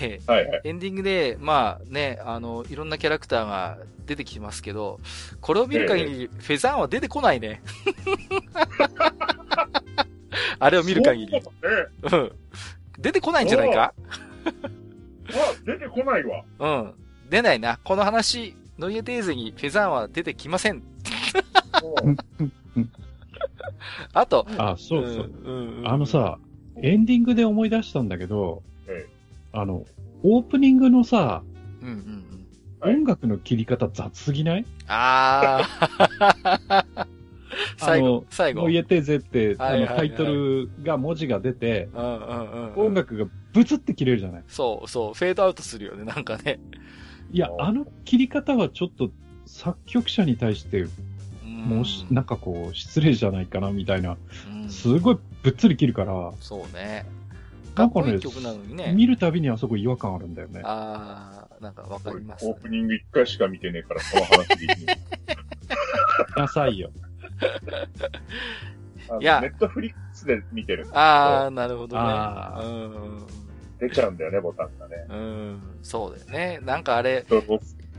[0.00, 0.60] で、はいはい。
[0.64, 4.98] エンディングで、まあね、あの、いろんなキャラクターが出てきますけど、
[5.40, 7.62] これを見る限り、フェザーンは出てこないね。
[10.58, 11.32] あれを見る限り。
[11.32, 11.42] ね。
[12.10, 12.32] うん。
[12.98, 13.82] 出てこないんじゃないか？
[13.84, 13.92] あ、
[15.64, 16.44] 出てこないわ。
[16.58, 16.94] うん。
[17.28, 17.78] 出ないな。
[17.84, 20.82] この話、ノイエテーゼにフェザーンは出てきません。
[24.12, 25.30] あと、あ、そうそう。
[25.44, 26.38] うんうんあの、さ、
[26.76, 29.06] エンディングで思い出したんだけど、え
[29.52, 29.84] あの、
[30.22, 31.42] オープニングのさ、
[31.80, 32.22] うんうんうん。
[32.80, 34.64] はい音楽の切り方雑すぎない？
[34.88, 37.06] あー。
[37.76, 38.62] 最後最後。
[38.62, 41.88] もう言えてぜって、あの、タイトルが文字が出て。
[42.74, 44.42] 音楽がブツって切れるじゃない？
[44.48, 46.58] そうそう、フェードアウトするよね、なんかね。
[47.30, 49.10] いや、あの切り方はちょっと
[49.46, 50.86] 作曲者に対して、
[51.44, 54.16] もうし、なんかこう、失礼じゃないかな、みたいな。
[54.52, 57.04] うんすごいぶっつり切るから、そうね。
[57.74, 58.92] かなんかねっこいい曲なのにね。
[58.92, 60.60] 見るたびにあそこ違和感あるんだよね。
[60.64, 62.60] あー、なんかわかります、ねオー。
[62.60, 64.98] プニング一回しか見てねえから、その話できない。
[66.36, 66.90] ダサいよ。
[69.20, 72.02] いやネットフリックスで見てるあー、なるほどね。
[72.64, 73.26] うん
[73.78, 75.06] 出ちゃうんだよね、ボタンがね。
[75.08, 75.16] うん。
[75.16, 75.20] う
[75.54, 75.60] ん。
[75.82, 76.60] そうだよね。
[76.62, 77.26] なんかあれ、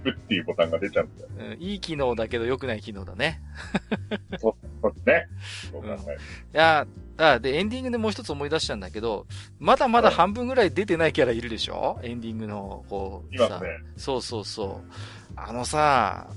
[0.04, 1.30] ドロスプっていうボタンが出ちゃうんだよ。
[1.52, 3.42] うんいい機能だけど良くない機能だね。
[4.40, 5.28] そうね。
[5.72, 6.18] そう考える。
[6.18, 6.18] い
[6.54, 9.28] やあ、で、エンディングでもう一つ思い出したんだけど、
[9.60, 12.00] まだまだ半分ぐらい出てないキャラいるでしょ？
[12.04, 13.70] エンディングの、こう、さいますね。
[13.98, 14.92] そうそうそう。
[15.36, 16.28] あのさ、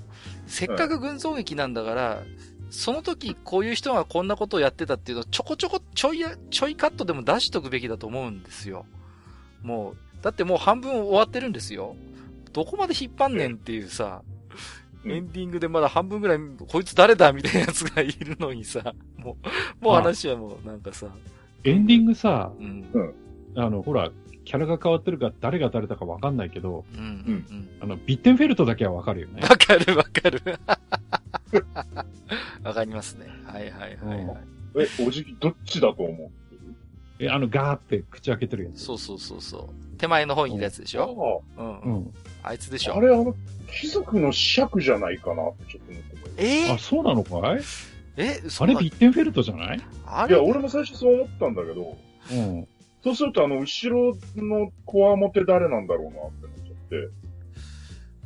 [0.47, 2.23] せっかく群像劇なんだから、
[2.71, 8.85] その時こういう人がこんなことをやってたっていうのをちょこちょこちょいや、ちょいカットでも出しとくべきだと思うんですよ。
[9.63, 11.97] もう、だってもう半分終わってるんですよ。
[12.57, 14.37] どこまで引っ張んねんっていうさ、うん
[15.09, 19.37] エンディングでまだ半分ぐらい、こいつ誰だみたいなやつがいるのにさ、も
[19.81, 21.07] う、もう話はもうなんかさ、
[21.63, 22.85] エンディングさ、うん。
[22.93, 23.15] うん
[23.55, 24.11] あの、ほら、
[24.45, 27.01] キャラが変わってるから誰が誰だかわかんないけど、うん。
[27.01, 27.69] うん。
[27.81, 29.43] あの、ビッテンフェルトだけはわかるよね。
[29.43, 30.43] わかるわかる。
[32.65, 33.27] わかりますね。
[33.45, 34.39] はいはいはい、はい。
[34.79, 36.46] え、おじきどっちだと思う？
[37.19, 38.85] え、あの、ガーって口開けてるやつ。
[38.85, 39.97] そうそうそうそう。
[39.97, 41.43] 手前の方にいるやつでしょ？
[41.57, 41.81] うん。
[41.81, 42.15] うん。
[42.43, 42.97] あいつでしょ？
[42.97, 43.35] あれ、あの、
[43.81, 46.71] 貴族の尺じゃないかなってちょっと思ってえ？
[46.71, 47.61] あ、そうなのかい？
[48.19, 48.35] え？
[48.49, 49.79] そあれビッテンフェルトじゃない？
[49.79, 51.97] いや、あれ俺も最初そう思ったんだけど、
[52.33, 52.69] うん。
[53.03, 57.11] そうするとあの、後ろのコアモテ誰なんだろうなって思っちゃって。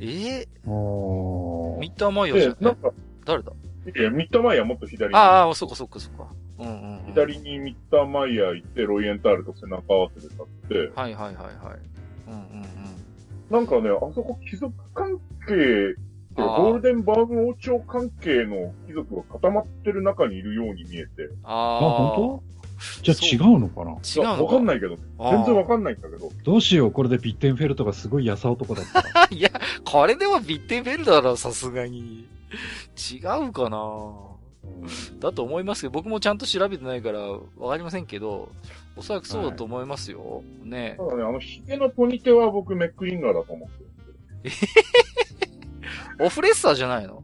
[0.00, 0.48] え？
[0.66, 2.90] おミッターマイヤーじゃなんか、
[3.24, 3.52] 誰だ？
[3.96, 5.14] いや、ミッターマイヤーもっと左に。
[5.14, 6.26] ああ、そっかそっかそっか。
[6.60, 7.04] うんうん、うん。
[7.06, 11.78] 左にミッターマイヤー行って、ロイエンタールと背中合わせで立って、はいはいはいはい。
[12.28, 12.66] うんうんうん。
[13.50, 15.96] なんかね、あそこ貴族関係、
[16.36, 21.28] ゴールデンバーグ王朝関係の貴族が固まってる中にいるように見えて。
[21.42, 21.80] あ、ああ。
[21.80, 22.50] 本当？
[23.02, 23.90] じゃあ違うのかな？
[23.90, 26.30] 違うわかんないけど、全然わかんないんだけど。
[26.44, 29.28] どうしよう、これでビッテンフェルトがすごい優男だったら。
[29.30, 29.50] いや、
[29.84, 32.26] これでもビッテンフェルドだろ、さすがに。
[33.12, 33.18] 違
[33.48, 34.29] うかな？
[35.20, 38.50] だと思いますけど、僕もちゃんと調べてないからわかりませんけど、
[38.96, 40.42] おそらくそうだと思いますよ。
[40.64, 43.68] ねただね、あの、ヒゲのポニテは僕メックリンガーだと思っ
[44.42, 44.54] てる。
[46.24, 47.22] オフレッサーじゃないの？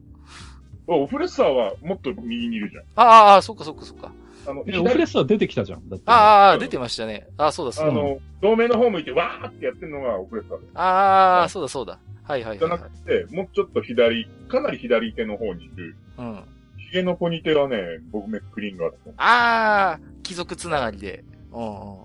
[0.88, 2.82] オフレッサーはもっと右にいるじゃん。
[2.96, 4.12] ああああ、そっかそっかそっか。
[4.46, 5.82] あの、えオフレッサー出てきたじゃん。
[6.06, 7.26] ああ出てましたね。
[7.36, 7.92] ああ、そうだそうだ。
[7.92, 11.98] あの、同盟の方向いてわーってやってるのがオフレッサーでああ、そうだそうだ。
[12.22, 15.94] はいはいじゃはい、はなくて、もうちょっと左、かなり左手の方にいる、い。
[16.18, 16.42] うん。
[16.86, 17.76] ヒゲのポニテはね、
[18.10, 21.24] 僕メックリンガーだと思ああ、貴族つながりで。
[21.52, 21.96] うん。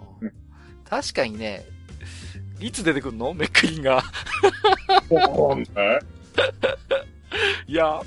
[0.90, 1.66] 確かにね、
[2.60, 3.34] いつ出てくんの？
[3.34, 4.04] メックリンが。
[5.10, 5.16] う。
[5.16, 6.02] わかんない
[7.68, 8.02] いや、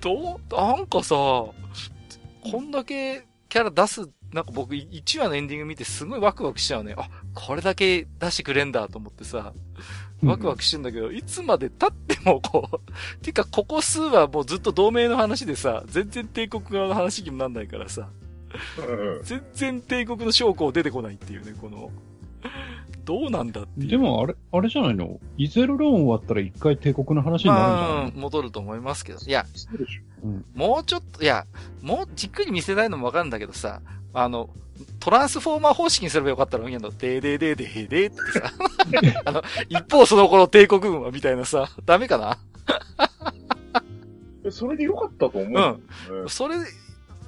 [0.00, 1.52] どう、なんかさ、こ
[2.60, 4.00] んだけキャラ出す、
[4.32, 6.94] なんか僕1話のエンディング見てすごいワクワクしちゃうね。
[6.96, 9.52] あ、これだけ出してくれんだと思ってさ、
[10.24, 12.80] ワクワクしてんだけど、いつまで経ってもこう、
[13.22, 18.08] てかここ数はもうずっと同盟の話でさ、全然帝国側の話にもなんないからさ、
[19.22, 21.90] 全然帝国の将校出てこないっていうね、この、
[23.04, 23.86] どうなんだって。
[23.86, 25.20] でもあれ、あれじゃないの？
[25.36, 29.18] イゼロローン終わったら一回帝国の話になるんじゃないまあ、戻ると思いますけど。
[29.26, 30.58] いや、そうでしょ。
[30.58, 31.46] もうちょっと、いや、
[31.82, 33.82] もうじっくり見せたいのもわかるんだけどさ、
[34.14, 34.48] あの、
[35.00, 38.52] トランスフォーマー方式にすればよかったのに、あの、でーでーでーでーでーってさ、
[39.26, 42.38] あの、一方その頃帝国軍はみたいなさ、ダメかな？
[44.46, 45.80] え、それでよかったと思う。
[46.22, 46.28] うん。
[46.28, 46.64] それで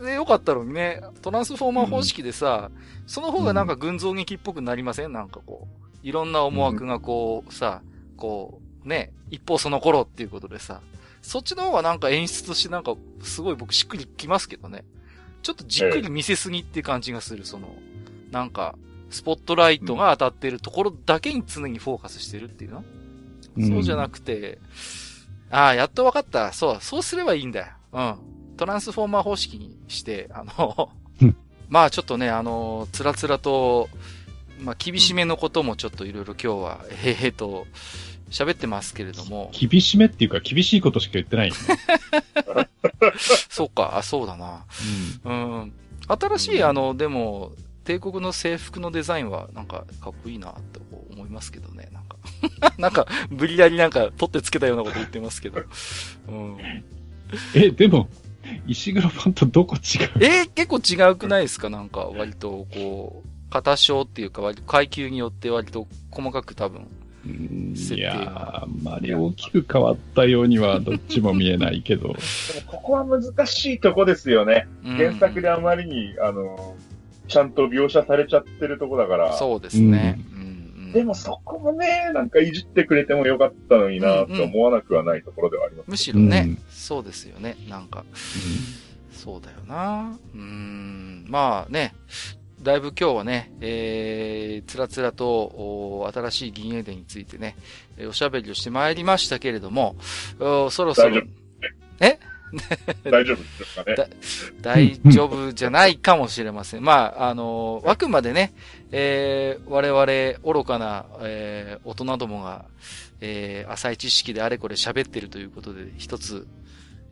[0.00, 2.70] よかったのにね、トランスフォーマー方式でさ、
[3.06, 5.12] その方がなんか群像劇っぽくなりません？
[5.12, 7.82] なんかこう、いろんな思惑がこう、さ、
[8.16, 10.80] こう、ね、一方その頃っていうことでさ、
[11.22, 14.84] そっちの方がなんか演出としてなんか、すごい僕しっくりきますけどね。
[15.42, 17.74] ちょっとじっくり見せすぎって感じがする、その、
[18.30, 18.76] なんか、
[19.10, 22.84] スポットライトが当たってるところだけに常にフォーカスしてるっていうの、
[23.60, 24.58] そうじゃなくて、
[25.50, 26.52] ああ、やっと分かった。
[26.52, 27.66] そう、そうすればいいんだよ。
[27.92, 28.16] うん。
[28.56, 31.36] トランスフォーマー方式にして、あのうん、
[31.68, 33.88] まあちょっとね、あの、つらつらと、
[34.60, 37.66] まあ厳しめのこともちょっといろいろ今日は、へへへと、
[38.30, 39.50] 喋ってますけれども。
[39.52, 41.56] 厳しめっていうか厳しいことしか言ってない、ね。
[43.48, 44.64] そうか、あ、そうだな。
[45.24, 45.60] うん。
[45.60, 45.72] うん。
[46.08, 47.52] 新しい、あの、でも、
[47.84, 50.80] 帝国の制服のデザインは、なんか、かっこいいなって
[51.10, 52.16] 思いますけどね、なんか。
[52.78, 55.62] なんか、無理やりなんか、取ってつけたようなこと言ってますけど。
[56.28, 56.58] うん。
[57.54, 58.08] え、でも、
[58.66, 60.10] 石黒版とどこ違う？
[60.24, 61.70] えー、結構違うくないですか？
[61.70, 66.86] なんか、割と、こう、型章っていうか、割と階級によって割と細かく多分、
[67.26, 72.08] いやあんまり大きく変わったようには どっちも見えないけど。
[72.08, 72.16] でも
[72.66, 74.68] ここは難しいとこですよね。
[74.84, 76.76] 原作であまりに、あの、
[77.28, 79.32] ちゃんと描写されちゃってるとこだから。
[79.36, 80.20] そうですね。
[80.32, 80.35] うん、
[80.96, 87.54] でもそこもね、なんかいじってくれてもよかったのになと思わなくはないところではあります、ねむしろね、そうですよね。
[87.68, 88.06] なんか、
[89.12, 90.18] そうだよな。
[90.34, 91.94] うん、まあね、
[92.62, 97.58] だいぶ今日はね、えー、つらつらと、新しい銀英伝についてね、
[98.08, 99.96] おしゃべりをしてまいりましたけれども、
[100.38, 101.20] そろそろ、
[102.00, 102.18] え？
[103.04, 103.96] 大丈夫ですかね？
[104.60, 106.84] 大丈夫じゃないかもしれません。
[106.84, 108.52] まあ、あの、あくまでね、
[108.92, 112.64] えー、我々、愚かな、えー、大人どもが、
[113.20, 116.46] えー、浅い知識であれこれ喋ってるということで、一つ、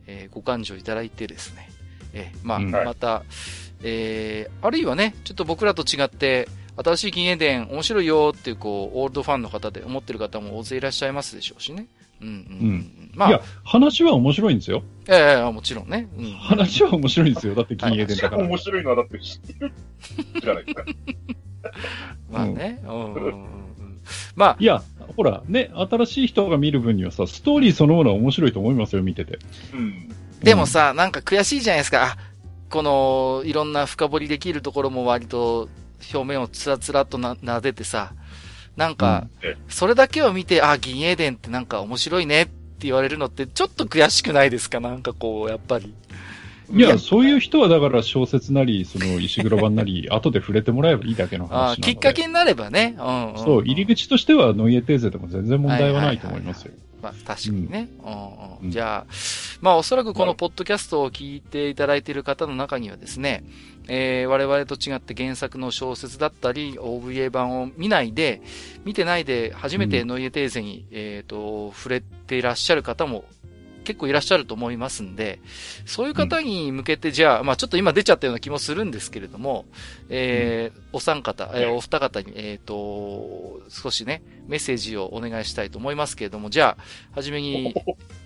[0.07, 1.69] えー、ご感情いただいてですね、
[2.13, 3.23] えー、まあ、うん、また、
[3.83, 6.47] えー、あるいはね、ちょっと僕らと違って、
[6.77, 11.87] 新しい禁煙伝面白いよっていう、こう、オールドファンの方で思ってる方も大勢いらっしゃいますでしょうしね。
[12.21, 13.11] うんうん、うん。
[13.13, 13.29] まあ。
[13.29, 14.83] いや、話は面白いんですよ。
[15.07, 16.07] いやいや、もちろんね。
[16.17, 17.55] うん、話は面白いんですよ。
[17.55, 18.43] だって禁煙伝だから。
[18.43, 19.71] 面白いのはだって知ってる
[20.41, 20.85] じゃないですか。
[22.31, 22.81] まあね。
[22.85, 23.45] うん、うん。
[24.35, 24.57] まあ。
[24.59, 24.83] いや、
[25.15, 29.39] ほら、ね、新しい人が見る分にはさ、ストーリーそのものは面白いと思いますよ、見てて。
[29.73, 30.09] うん。
[30.41, 32.03] でもさ、なんか悔しいじゃないですか。
[32.03, 32.17] あ、
[32.69, 35.69] この、いろんな深掘りできるところも割と
[36.13, 38.13] 表面をつらつらとな、撫でてさ、
[38.75, 39.27] なんか、
[39.69, 44.79] それだけを見て、あ、銀英伝ってなんか面白いねって言われるのってちょっと悔しくないですか？
[44.79, 45.93] なんかこう、やっぱり。
[46.73, 52.95] いや、そういう人はだから小説なり、その石黒版なり、 後で触れてもらえばいいだけの話あきっかけになればね。
[52.97, 56.73] うん、うん、そう、入り口としてはノイエテーゼでも全然問題はないと思いますよ。
[57.05, 57.89] まあ、確かにね。
[58.03, 58.09] う
[58.63, 59.13] ん、うん、じゃあ、
[59.61, 63.43] まあ、おそらくこのポッドキャストを聞いていただいている方の中にはですね、
[63.87, 68.41] えー、我々と違って原作の小説だったり、OVA 版を見ないで、
[68.85, 73.25] 見てないで、初めてノイエテーゼに、うん、えっ、と、触れていらっしゃる方も
[73.85, 75.39] 結構いらっしゃると思いますんで、
[75.85, 79.65] そういう方に向けて、じゃあ、まあちょっと今出ちゃったような気もするんですけれども、
[80.09, 87.73] えー、お三方、えー、お二方に、えっ、ー、と、少しね、メッセージをお願いしたいと思いますけれども、じゃあ、はじめに、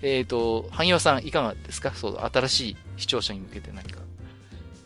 [0.02, 1.92] えっ、と、萩岩さんいかがですか？
[1.94, 4.00] そう、新しい視聴者に向けて何か。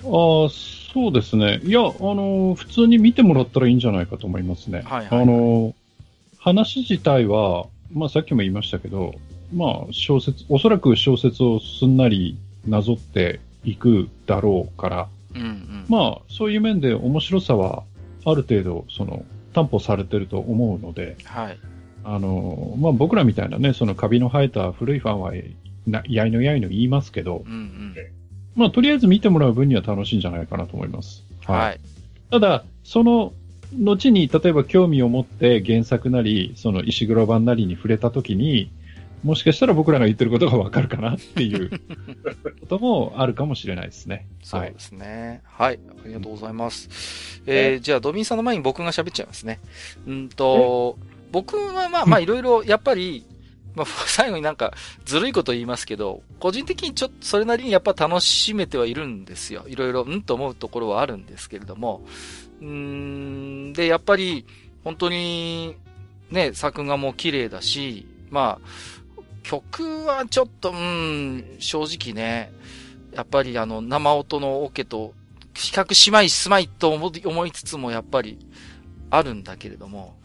[0.05, 0.51] ああ、
[0.93, 1.61] そうですね。
[1.65, 4.83] いや、あの、普通に見てもらったらいいんじゃないかと思いますね。
[4.85, 5.75] はい、はい、あの、
[6.39, 9.15] 話自体は、まあさっきも言いましたけど、
[9.53, 17.83] まあ、小説、おそらく小説をすんなりなぞっていくだろうから、うんうん、まあ、そういう面で面白さは、
[18.25, 21.59] ある程度、その、担保されてると思うので、はい。
[22.05, 25.33] あの、まあ僕らみたいなね、そのカビの生えた古いファンは、
[25.87, 27.95] なやいのやいの言いますけど、うんうん、
[28.57, 31.25] まあとりあえず見てもらう分には楽しいんじゃないかなと思います。
[31.45, 31.59] はい。
[31.59, 31.81] はい、
[32.31, 33.33] ただ、その
[33.79, 38.71] 後に、例えば興味を持って原作なり、その石黒版なりに触れたときに、
[39.25, 41.71] もしかしたら僕らが言ってることがわかるかなっていう
[42.61, 44.29] こともあるかもしれないですね。
[44.43, 45.43] そうですね。
[45.47, 45.81] はい。
[45.89, 47.43] ありがとうございます。
[47.47, 49.61] えー、じゃあ、ドミンさんの前に僕が喋っちゃいますね。
[50.07, 50.99] うんと、
[51.33, 53.25] 僕はまあまあいろいろ、やっぱり、
[53.75, 54.75] まあ、 最後になんか、
[55.07, 59.65] ずるいこと言いますけど、個人的にちょっとそれなりにやっぱ楽しめてはいるんですよ。
[59.69, 62.03] いろいろ、うんと思うところはあるんですけれども。
[62.61, 64.45] うん、で、やっぱり、
[64.85, 65.77] 本当に、
[66.31, 69.04] ね、作画も綺麗だし、まあ、
[69.45, 72.51] 曲はちょっと、うん、正直ね、
[73.13, 75.15] やっぱりあの、生音のオケと、
[75.55, 78.45] 比較しまいすまいと思いつつもやっぱり
[79.11, 80.17] あるんだけれども、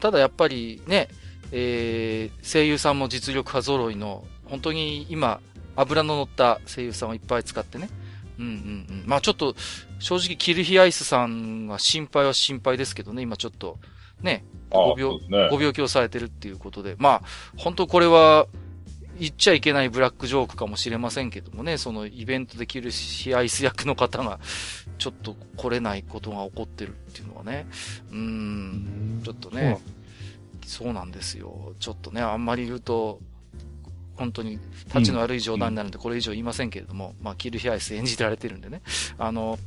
[0.00, 1.08] ただやっぱりね、
[1.52, 5.40] えー、声優さんも実力派揃いの、本当に今、
[5.76, 7.90] 油の乗った声優さんをいっぱい使ってね。
[8.38, 8.54] うんうんう
[8.92, 9.04] ん。
[9.06, 9.54] まあちょっと、
[9.98, 13.78] 正直キルヒアイスさんは心配は心配ですけどね、今ちょっと、
[14.22, 17.22] ね、ご病、ね、ご病気をされてるっていうことで、まあ、
[17.56, 18.46] 本当これは、
[19.18, 24.40] 言っちゃいけないブラックジョークかもしれませんけどもね、そのイベントできるし、アイス役の方が、
[24.96, 27.66] ちょっと来れないことが起こってるっていうのはね、
[28.10, 29.78] うん、ちょっとね、
[30.64, 31.74] そうなんですよ。
[31.78, 33.20] ちょっとね、あんまり言うと、
[34.16, 38.80] 本当に、立ちの悪い冗談になるんで、これ以上言いませんけれども、まあ、キルヒアイス演じてられてるんでね。
[39.18, 39.58] あの、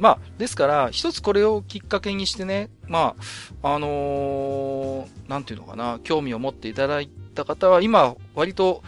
[0.00, 3.14] まあ、ですから、一つこれをきっかけにしてね、ま
[3.62, 8.82] あ、あのーなんていうのかな、興味を持っていただいた方は、今、割と、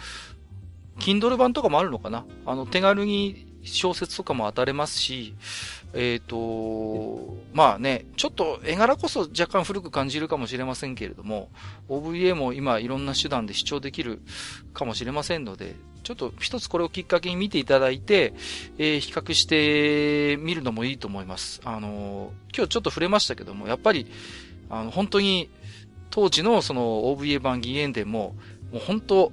[0.99, 2.25] Kindle 版とかもあるのかな。
[2.47, 5.35] あの、手軽に小説とかも当たれますし、
[5.95, 11.51] えっ、と、まあね、ちょっと絵柄こそ若干古く感じるかもしれませんけれども、
[11.89, 14.23] OVA も今いろんな手段で視聴できる
[14.73, 18.35] かもしれませんので、ちょっと一つこれをきっかけに見ていただいて、
[18.79, 21.61] えー比較してみるのもいいと思います。
[21.65, 24.07] あのー今日ちょっと触れましたけども、やっぱり、
[24.69, 25.51] あの、本当に、
[26.11, 28.35] 当時のその OVA 版銀塩伝も、
[28.73, 29.33] もう本当、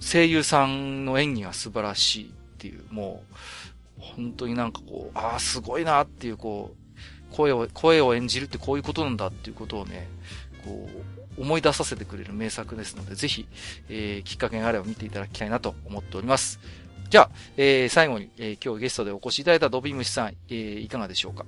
[0.00, 3.34] 声優さんの演技が素晴らしいっていう、もう、
[4.16, 6.74] 本当になんかこう、ああ、すごいなっていう、こ
[7.30, 10.08] う、声を、声を演じるってこういうことなんだっていうことをね、
[10.64, 10.88] こ
[11.38, 13.46] う、思い出させてくれる名作ですので、ぜひ、
[13.88, 16.60] えーきっかけがあれば見ていただきたいなと思っております。
[17.10, 21.44] じゃあ、えー最後に、えー今日ゲストでお越しいただいたドビムシさん、えーいかがでしょうか？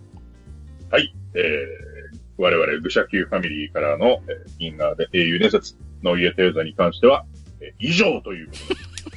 [0.90, 1.14] はい。
[1.34, 1.42] えー、
[2.36, 7.24] 我々、愚者級ファミリーからの、えー、銀河で英雄伝説の家テーザに関しては、
[7.60, 8.52] えー以上というこ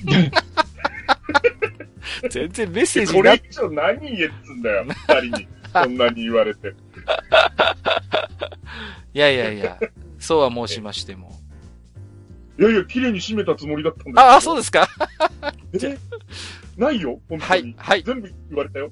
[0.05, 0.31] とで
[2.29, 5.47] 全然メッセージこれ以上何言えっつんだよ、二人に。
[5.71, 6.73] そんなに言われて。
[9.13, 9.79] いやいやいや、
[10.19, 11.39] そうは申しましても。
[12.59, 14.87] いやいや、綺麗に締めたつもりだったんですああ、そうですか
[15.77, 15.97] すえ
[16.77, 17.49] ないよ、本当に。
[17.51, 18.91] はいはい全部言われたよ。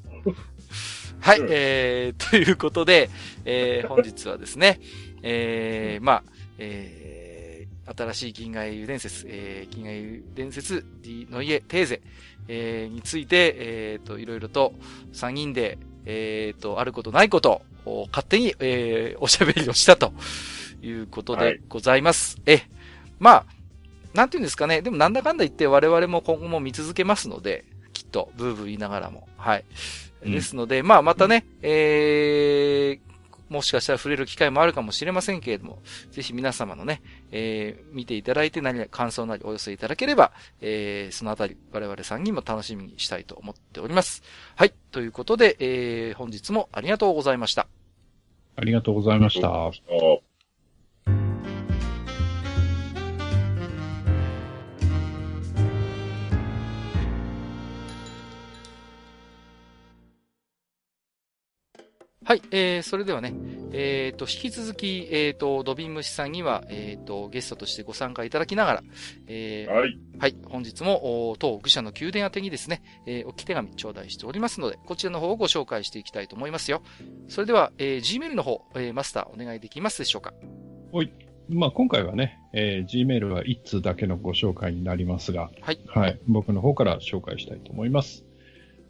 [1.19, 3.09] はい、うんえー、ということで、
[3.43, 4.79] えー、本日はですね、
[5.23, 6.23] えー、まあ、
[6.57, 7.06] えー、
[7.95, 12.01] 新しい銀河英雄伝説、えー、銀河英雄伝説、D の家、テーゼ、
[12.47, 14.73] えー、について、えーと、いろいろと
[15.13, 20.13] 3人で、えーと、あることないことを勝手に、えー、おしゃべりをしたと
[20.81, 22.37] いうことはいでございます。
[22.45, 22.61] え、
[23.19, 23.45] まあ、
[24.13, 29.27] なんていうんですかね、でもなんだかんだ言って我々も今後も見続けますので、きっと、ブーブー言いながらも。
[29.37, 29.65] はい。
[30.25, 33.16] うんですので、まあまたね、えー、
[33.49, 35.79] もしかしたら触れる機会もあるかもしれませんけれども、
[36.11, 37.01] ぜひ皆様のね、
[37.31, 44.23] えー、見ていただいて何か感想なりお寄せいただければ、えー、そのあたり我々さんにも楽しみにしたいと思っております。
[44.55, 44.73] はい。
[44.91, 47.67] ということで、えー、本日もありがとうございました。
[48.55, 49.71] ありがとうございました。
[62.27, 63.33] はい、えー、それではね、
[63.71, 68.83] えーと、引き続き、えーと、ドビンムシさんには、えーと、ゲストとしてご参加いただきながら、
[69.27, 69.97] えーはい。
[70.19, 70.35] はい。
[70.43, 76.81] 本日も、お当愚者の宮殿宛てにですね、えーおき手紙頂戴しておりますので、こちらの方をご紹介していきたいと思いますよ。
[77.29, 80.33] それでは、えー Gmail の方、えーマスターお願いできますでしょうか。
[81.47, 85.79] まあ、今回はね、えー Gmail は1通だけのご紹介になりますが、はい。
[85.87, 86.19] はい。
[86.27, 88.26] 僕の方から紹介したいと思います。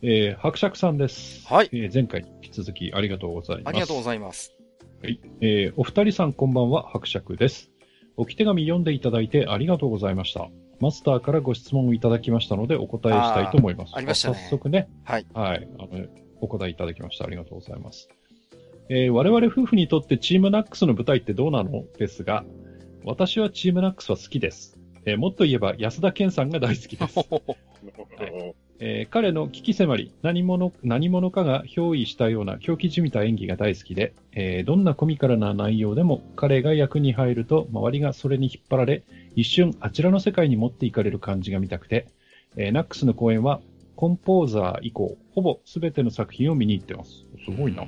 [0.01, 1.47] えー、伯爵さんです。
[1.47, 1.69] はい。
[1.71, 3.67] えー前回に引き続きありがとうございます。
[3.69, 4.53] ありがとうございます。
[5.01, 5.19] はい。
[5.41, 7.71] えーお二人さんこんばんは、伯爵です。
[8.15, 10.47] 置き手紙読んでいただいてありがとうございました。
[10.79, 13.93] マスターからご質問をいただきましたのでお答えしたいと思います。
[13.95, 14.87] ありましたね早速ね。
[15.03, 15.25] はい。
[15.33, 15.67] はい。
[15.79, 16.05] あの、
[16.41, 17.25] お答えいただきました。
[17.25, 18.07] ありがとうございます。
[18.89, 22.45] えー我々夫婦にとってチームナックスの舞台ってどうなのですが、
[23.03, 24.77] 私はチームナックスは好きです。
[25.05, 27.19] えーもっと言えば安田健さんが大好きです。
[28.79, 39.03] えー彼の危機迫り、何者、何者かが憑依したような狂気じみた演技が大好きで、えーどんなコミカルな内容でも彼が役に入ると周りがそれに引っ張られ、
[39.35, 42.07] 一瞬あちらの世界に持っていかれる感じが見たくて、
[42.55, 43.61] えーナックスの公演は
[43.95, 47.25] コンポーザー以降、ほぼ全ての作品を見に行ってます。
[47.45, 47.85] すごいな。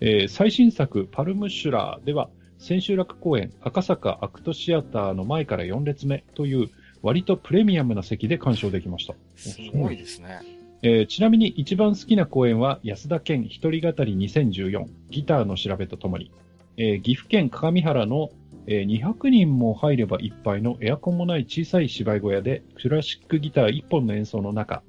[0.00, 2.28] えー最新作、パルムシュラーでは、
[2.58, 6.70] 千秋楽公演、赤坂アクトシアターの前から4列目という、
[7.04, 9.14] 割とプレミアムな席で鑑賞できました。
[9.36, 10.40] すごいですね。
[10.82, 16.32] えーちなみに一番好きな公演は安田健一人語り2014ギターの調べとともに、
[16.78, 18.30] えー岐阜県鏡原の、
[18.66, 24.82] えー200人も入ればいっぱいのエアコンもない小さい芝居小屋でクラシックギター1本の演奏の中、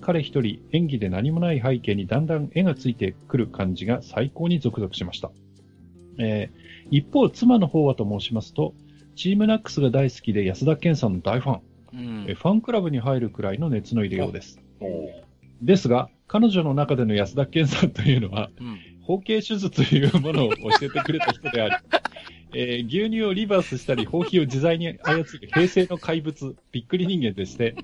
[0.00, 5.32] 彼一人演技で何もない背景にだんだん絵がついてくる感じが最高にゾクゾクしました。
[6.20, 8.72] えー一方、妻の方はと申しますと、
[9.16, 11.60] チームナックスが大好きで安田健さんの大ファン、
[11.92, 12.34] うんえー。
[12.34, 14.60] ファンクラブに入るくらいの熱の入れようです。
[15.62, 18.78] ですが、彼女の中での安田健さんというのは、うん。
[19.02, 21.74] 包茎手術というものを教えてくれた人であり、
[22.54, 25.24] えー牛乳をリバースしたり、包皮を自在に操る
[25.54, 27.74] 平成の怪物、びっくり人間でして、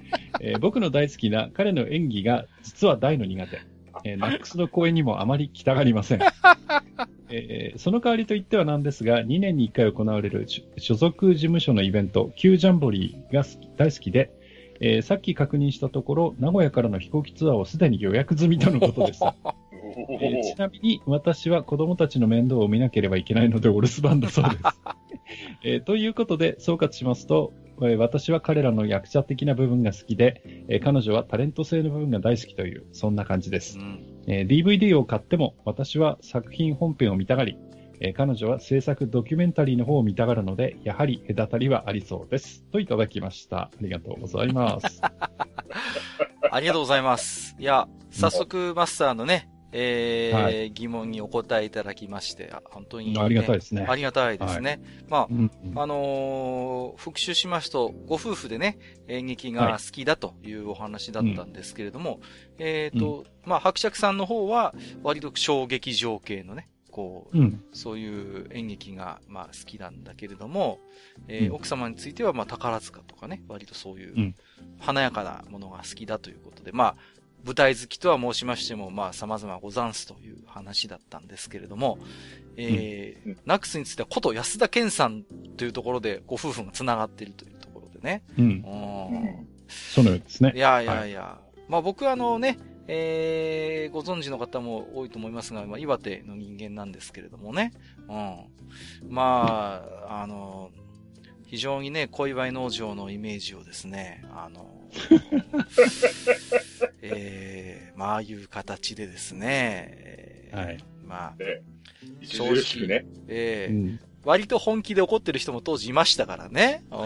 [0.40, 3.60] えー僕の大好きな彼の演技が実は大の苦手。
[4.04, 6.20] えーナックスの公演にもあまり来たがりません。
[7.30, 14.30] えーその代わりといってはなんですが、2年に1回行われる所所属事務所のイベント、Q ジャンボリーが好き大好きで、
[14.80, 19.22] えーさっき確認したところ、名古屋からの飛行機ツアーをすでに予約済みとのことです。
[19.24, 19.32] お
[20.20, 24.62] えーちなみに、私は子供たちの面倒を見なければいけないのでお留守番だそうです。
[25.64, 27.52] えーということで、総括しますと、
[27.88, 33.78] えー私は彼らの役者的な部分が好きで、えー彼女はタレント性の部分が大好きという、そんな感じです。
[33.78, 34.00] うん。
[34.26, 37.56] えー DVD を買っても、私は作品本編を見たがり、
[38.00, 42.64] えー彼女は制作ドキュメンタリーの方を見たがるので、やはり隔たりはありそうです。
[42.72, 43.58] といただきました。
[43.58, 45.00] ありがとうございます。
[46.50, 47.56] ありがとうございます。
[47.58, 53.86] いや、早速マスターのね、えーは疑問にお答えいただきまして、あ本当に、ありがたいですね。
[53.88, 54.80] ありがたいですね。
[55.08, 58.78] まうんあ、あのー復習しますと、ご夫婦でね、
[59.08, 62.20] 演劇が好きだというお話だったんですけれども、
[62.58, 67.64] えっ、と、まあ、伯爵さんの方は、割と小劇場系のね、こう、うん。
[67.72, 70.78] そういう演劇が、まあ、好きなんだけれども、
[71.26, 71.54] えーうん。
[71.56, 74.34] 奥様については、まあ、宝塚とかね、割とそういううん、
[74.78, 76.96] 華やかなものが好きだということで、まあ、
[77.44, 81.98] 舞台好きとは申しましても、まあ、様々ござんすという話だったんですけれども、
[82.56, 85.24] えーうんうんナックスについては、こと安田健さん
[85.56, 88.22] というところで、ご夫婦が繋がっているというところでね。
[88.38, 88.44] うん。
[88.44, 90.58] うんそのようですねい。
[90.58, 91.38] やいやいや。
[91.68, 97.72] まあ僕はあのね、えー、ご存知の方も多いと思いますが、まあ岩手の人間なんですけれどもね。
[98.08, 99.14] うん。
[99.14, 100.70] まあ、あの、
[101.46, 104.81] 非常にね、小祝農場のイメージをですね、あの、
[107.02, 110.78] えー、まあああいう形でですね、えーはい。
[111.06, 111.62] まあ、ね
[112.22, 113.04] 著しくね。
[113.28, 114.00] えーうん。
[114.24, 116.84] 割と本気で怒ってる人も当時いましたからね。
[116.92, 116.98] うん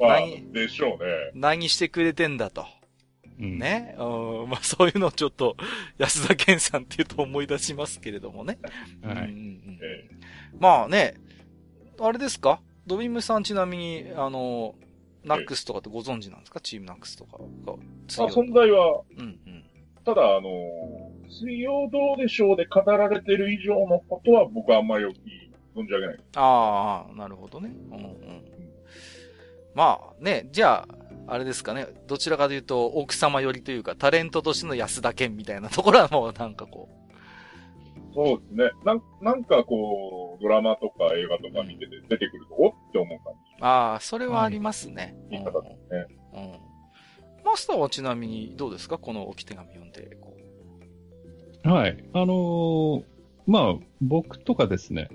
[0.00, 1.30] まあ何、でしょうね。
[1.34, 2.64] 何してくれてんだと。
[3.38, 3.58] うん。
[3.58, 3.94] ね。
[3.98, 5.56] うん、まあそういうのをちょっと、
[5.98, 8.58] 安田健さんっていうと思い出しますけれどもね。
[9.02, 9.34] はい。
[10.58, 11.14] まあね、
[12.00, 12.62] あれですか？
[12.86, 14.74] ドビムさんちなみに、あの、
[15.24, 16.60] ナックスとかってご存知なんですか？
[16.60, 17.72] チームナックスとかが。
[17.74, 17.76] あ、
[18.28, 19.64] 存在は、うんうん。
[20.04, 20.50] ただ、あの、
[21.28, 25.16] 水曜どうでしょうで語られてる以上のことは僕はあんまりよく
[25.78, 26.18] 存じ上げない。
[26.36, 27.70] ああ、なるほどね。
[27.90, 28.44] うんうん。
[29.74, 30.94] まあね、じゃあ、
[31.30, 31.86] あれですかね。
[32.06, 36.88] どちらかというと、奥様寄りというか、タレントとしての安田健みたいなところはもうなんかこ
[38.14, 38.70] そうですね。
[38.84, 43.54] なんなんかこう、ドラマとか映画とか見てて出てくると、おって思う感じ。
[43.60, 45.16] う、ああ、それはありますね。
[45.30, 46.06] 言い方ですね。
[46.34, 47.44] うん。
[47.44, 48.98] マスターはちなみにどうですか？
[48.98, 50.16] この置き手紙読んで。
[50.20, 50.36] こ
[51.64, 51.96] はい。
[52.12, 53.02] あのー
[53.46, 55.08] まあ、僕とかですね、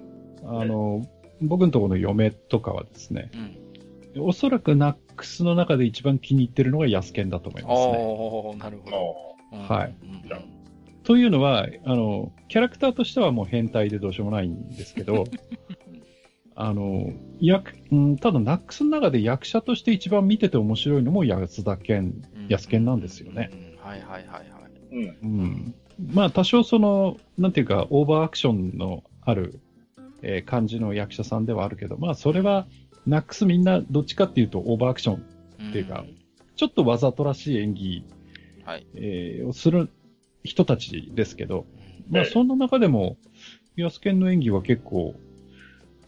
[0.43, 1.07] あのー
[1.41, 3.29] 僕のところの嫁とかはですね、
[4.15, 4.27] ううん。
[4.29, 8.55] おそらくナックスの中で一番気に入ってるのがヤスケンだと思いますね。
[8.59, 9.15] なるほど。
[9.51, 10.23] うんはいうん
[11.03, 15.25] というのは、あの、キャラクターとしてはもう変態でどうしようもないんですけど、
[16.55, 23.49] あの、役、うん、ただナックスの中で役者として一番見てて面白いのも安田健、安健なんですよね。
[23.51, 24.95] うんはいはいはいはい。
[24.95, 25.39] うん。
[25.41, 25.75] うん。
[26.13, 29.59] まあ多少その、なんていうか、オーバーアクションのある、
[30.21, 32.65] えー感じの役者さんではあるけど、まあそれは、
[33.05, 35.15] ナックスみんなどっちかっていうとオーバーアクション、
[35.69, 36.05] っていうか
[36.55, 38.05] ちょっとわざとらしい演技、
[38.63, 38.87] はい。
[38.95, 39.89] えーをする
[40.45, 41.65] 人たちですけど、
[42.09, 43.17] まあええそんな中でも、
[43.75, 45.15] ヤスケンの演技は結構、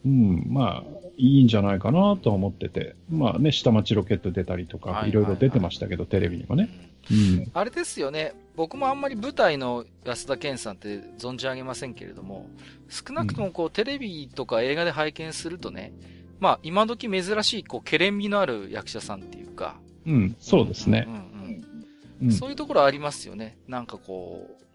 [0.06, 6.68] うん、まあ、いいんじゃないかなとは思ってて、まあね、下町ロケット出たりとか、はいろいろ出てましたけど、テレビにもね。
[7.10, 7.50] うん。
[7.52, 8.34] あれですよね。
[8.54, 12.48] 僕もあんまり舞台の安田健さんって存じ上げませんけれども、
[12.88, 15.92] 少なくともこう、テレビとか映画で拝見するとね、
[16.38, 19.80] まあ今時珍しいこう、ケレン味のある役者さんっていうか。
[20.06, 21.10] うん、そうですねう。
[21.10, 21.64] んうん
[22.22, 22.32] うん。
[22.32, 23.58] そういうところありますよね。
[23.66, 24.65] なんかこう、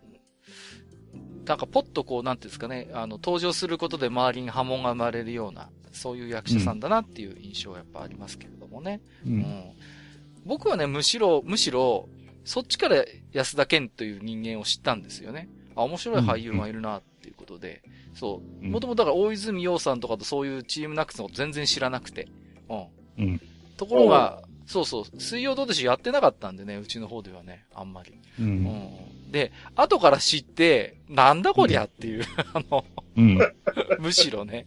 [1.45, 9.01] なんかポッとこう、なんていうんですかね、あの、登場することで周りに波紋が生まれるような、そういう役者さんだなっていう印象はやっぱありますけれどもね。
[9.25, 9.65] ううんん。
[10.45, 12.07] 僕はね、むしろ、むしろ、
[12.43, 15.49] そっちから安田健という人間を知ったんですよね。
[15.75, 17.83] あ、面白い俳優がいるなっていうことで。
[18.13, 18.65] そう。
[18.65, 22.27] うんもともとだから大泉洋さんとかとそういうチームナックスのこと全然知らなくて。
[22.69, 22.87] うん。
[23.19, 23.41] うん
[23.77, 25.91] ところが、そうそう、水曜どうでしょう？
[25.91, 28.13] やってなかったんでね、うちの方ではね、あんまり。
[28.39, 28.43] う。
[28.43, 29.31] うんん。
[29.31, 32.23] で、後から知って、なんだこりゃっていう、
[32.53, 32.85] あの、
[33.17, 33.37] うん。
[33.99, 34.65] むしろね、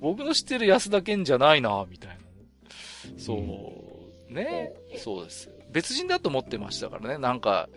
[0.00, 2.16] 僕の知ってる安田健じゃないな、みたいな。
[3.16, 3.36] そ
[4.28, 5.48] う、ね、そうです。
[5.70, 7.68] 別人だと思ってましたからね、なんか、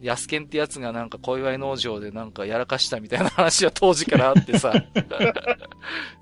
[0.00, 4.72] 安健ってやつがなんか小祝農場でなんかやらかしたみたいな話は 当時からあってさ、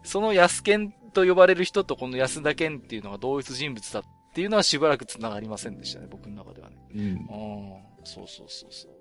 [0.02, 4.02] その安健と呼ばれる人とこの安田健っていうのが同一人物だっ
[4.34, 6.76] ていうのはしばらく繋がりませんでしたね、僕の中ではね。
[6.94, 7.00] うん。
[7.00, 7.16] うん。
[8.04, 8.92] そうそうそうそう。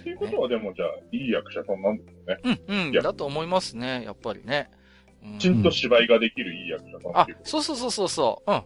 [0.00, 2.58] っていうことはでもじゃあ、いい役者さんなんですね。
[2.68, 4.70] うん、うん、だと思いますね、やっぱりね。
[4.72, 7.50] うんきちんと芝居ができるいい役者さんっあていう、こと。
[7.50, 8.50] そうそうそうそうそう。
[8.52, 8.62] うん。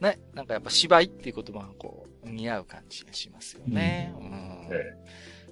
[0.00, 0.18] ね。
[0.34, 4.14] なんかやっぱ芝居っていう言葉がこう、似合う感じがしますよね。
[4.18, 4.68] うん。
[4.70, 4.94] え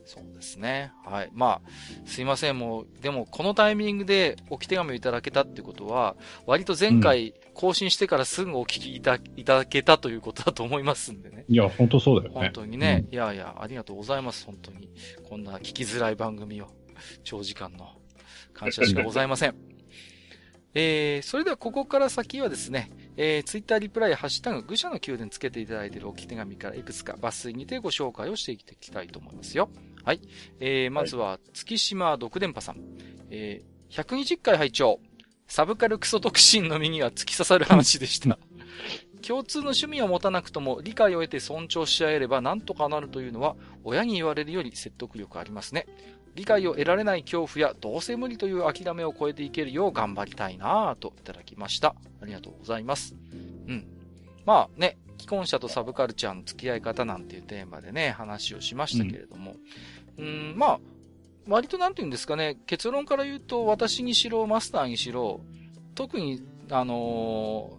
[0.05, 0.93] そうですね。
[1.07, 1.31] はい。
[1.33, 1.71] まあ、
[2.05, 2.59] すいません。
[2.59, 6.15] もう、でも、このタイミングで置き手紙をいただけたってことは、
[6.47, 11.45] 割と前回更新してからすぐお聞きいたいただけたということだと思いますんでね。
[11.49, 12.41] いや、本当そうだよね。
[12.41, 13.05] 本当にね。
[13.09, 14.45] うん、いやいや、ありがとうございます。
[14.45, 14.91] 本当に。
[15.29, 16.69] こんな聞きづらい番組を。
[17.23, 17.89] 長時間の。
[18.53, 19.55] 感謝しかございません。
[20.77, 29.71] えー、それではここから先はですね、えー、ツイッターリプライ、ハッシュタグ、愚者の宮殿つけていただいている置き手紙からいくつか抜粋にてご紹介をしていきたいと思いますよ。
[30.03, 30.21] はい。
[30.59, 32.81] えー、まずは、月島独電波さん。
[33.31, 35.01] えー、120回拝聴
[35.47, 38.39] サブカルクソ特進の身には突き刺さる話でした。
[39.27, 45.87] 共通の趣味を持たなくとも理解を得て尊重し合えれば何とかなるというのは親に言われるより説得力ありますね。
[46.35, 51.95] 理解を得られない恐怖やどうせ無理という諦めを超えていけるよう頑張りたいなぁといただきました。
[52.21, 53.15] ありがとうございます。
[53.69, 53.87] うん。
[54.45, 59.55] まあね、既婚者とサブカルチャーの付き合い方なんていうテーマでね、話をしましたけれども、
[60.19, 60.81] うん、うんまあ、
[61.47, 65.41] 割となんて言うんですかね、結論から言うと私にしろ、マスターにしろ、
[65.95, 67.79] 特に、あの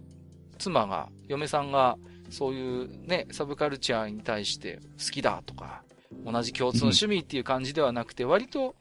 [0.54, 1.98] ー、妻が、嫁さんが、
[2.30, 5.82] そういうね、サブカルチャーに対して好きだとか、
[6.24, 8.74] 同じ共通の趣味っていう感じではなくて、割と、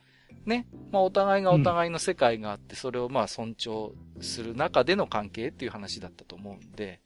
[0.45, 7.01] ね、まあお互いがお互いの世界があって、それをまあ尊重する中での関係っていう話だったと思うんで。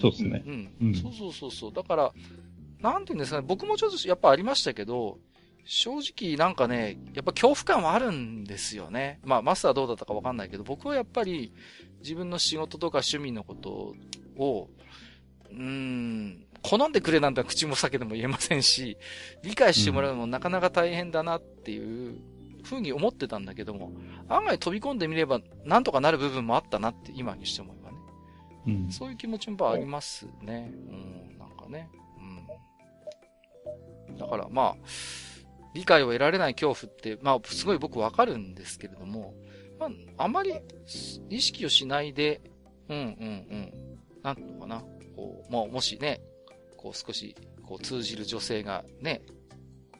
[0.00, 0.42] そうですね。
[0.44, 0.72] うん。
[0.82, 1.72] うん、そうそうそうそう。
[1.72, 2.12] だから、
[2.80, 5.18] なんていうんですかね、僕もちょっとやっぱありましたけど、
[5.66, 9.18] 正直なんかね、やっぱ恐怖感はあるんですよね。
[9.24, 11.52] まあマスターどうだったかわかんないけど、僕はやっぱり
[12.00, 13.94] 自分の仕事とか趣味のこと
[14.36, 14.70] を、
[15.50, 18.96] うーん、好んでくれなんて口も裂けても言えませんし、
[19.42, 22.16] 理解してもらうのもなかなか大変だなっていう
[22.62, 23.90] ふうに思ってたんだけども、
[24.28, 27.98] 案外飛び込んでみればなんとかなる部分もあったなって今にして思えばね。
[28.68, 30.72] うん、そういう気持ちもありますね。
[30.72, 31.90] うん、なんかね。
[34.08, 34.16] うん。
[34.16, 34.76] だからまあ、
[35.76, 39.34] 理解を得られない恐怖って、まあ、すごい僕わかるんですけれども、
[39.78, 40.54] まあ、あまり
[41.28, 42.40] 意識をしないで、
[42.88, 43.04] うんうんう
[43.56, 43.72] ん、
[44.22, 44.82] なんのかな、
[45.14, 46.22] こう、まあ、もしね、
[46.78, 49.20] こう少しこう通じる女性がね、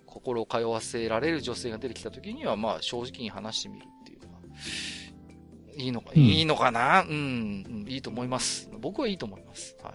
[0.07, 4.40] 心を通わせられる女性が出てきた時には、まあ正直に話してみるっていうのは、
[5.77, 8.70] いいのか、うん、いいのかなうん、いいと思います。
[8.81, 9.77] 僕はいいと思います。
[9.82, 9.94] はい。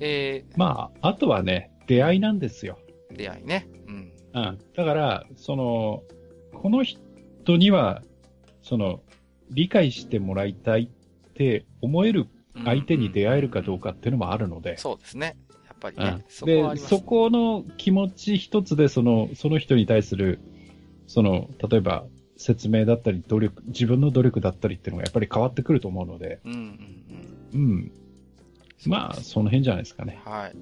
[0.00, 2.78] えー、まあ、あとはね、出会いなんですよ。
[3.10, 3.68] 出会いね。
[4.34, 4.42] うん。
[4.42, 4.58] うん。
[4.74, 6.02] だから、その、
[6.52, 8.02] この人には、
[8.62, 9.00] その、
[9.50, 12.26] 理解してもらいたいって思える
[12.64, 14.76] 相手に出会えるかどうかっていうのもあるので。
[14.78, 15.36] そうですね。
[15.66, 16.04] やっぱりね。
[16.04, 20.40] うん、そこで、そこの気持ち一つで、その、その人に対する、
[21.06, 22.04] その、例えば、
[22.36, 26.40] 説明だったり、努力、自分の努力だったりっていうのがやっぱり変わってくると思うので。
[26.44, 26.58] うんうん
[27.54, 27.70] うん。
[27.70, 27.92] うん。
[28.86, 30.20] まあ、その辺じゃないですかね。
[30.24, 30.56] はい。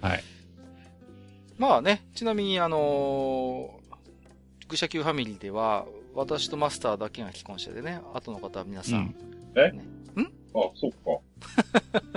[0.00, 0.24] はい。
[1.58, 9.14] まあね、ちなみにあのー、愚者級ファミリーでは、私とマスターだけが既婚者でね、後の方は皆さん、ん、
[9.56, 9.84] え、ね、
[10.54, 12.10] あ、そっか。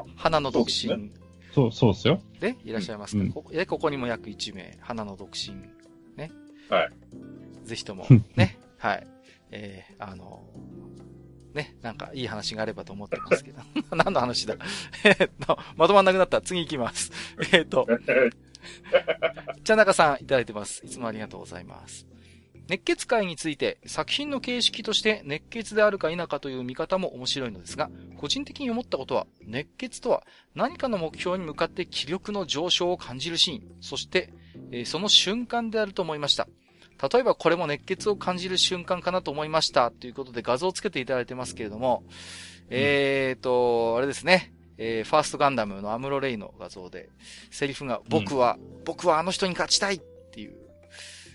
[0.16, 1.10] 花の独身。
[1.52, 2.20] そう、そうですよ。
[2.40, 5.54] で、いらっしゃいますか、うん、ここここにも約1名、花の独身。
[6.16, 6.30] ね。
[6.68, 7.66] はい。
[7.66, 8.06] ぜひとも、
[8.36, 8.58] ね。
[8.78, 9.06] はい。
[9.50, 10.42] えー、あの
[11.52, 13.62] ね、なんかいい話があればと思ってますけど。
[13.94, 14.56] 何の話だ？
[15.04, 16.40] えっと、まとまんなくなった。
[16.40, 17.12] 次行きます。
[17.52, 17.86] えっと、
[19.64, 20.84] 茶中さんいただいてます。
[20.84, 22.06] いつもありがとうございます。
[22.68, 30.24] 熱血会について作品の形式として熱血であるか否かという見方も面白いのですが、個人的に思ったことは、熱血とは
[30.54, 34.32] 何かの目標に向かって気力の上昇を感じるシーン、そして、
[34.70, 36.48] えー、その瞬間であると思いました。
[37.12, 39.90] 例えばこれも熱血を感じる瞬間かなと思いました。
[39.90, 42.12] ということで画像をつけていただいてますけれども、うん、
[42.70, 44.54] えーと、あれですね。
[44.78, 47.08] えー、ファーストガンダムのアムロレイの画像で、
[47.50, 50.00] セリフが、僕は、うん、僕はあの人に勝ちたいっ
[50.32, 50.54] ていう、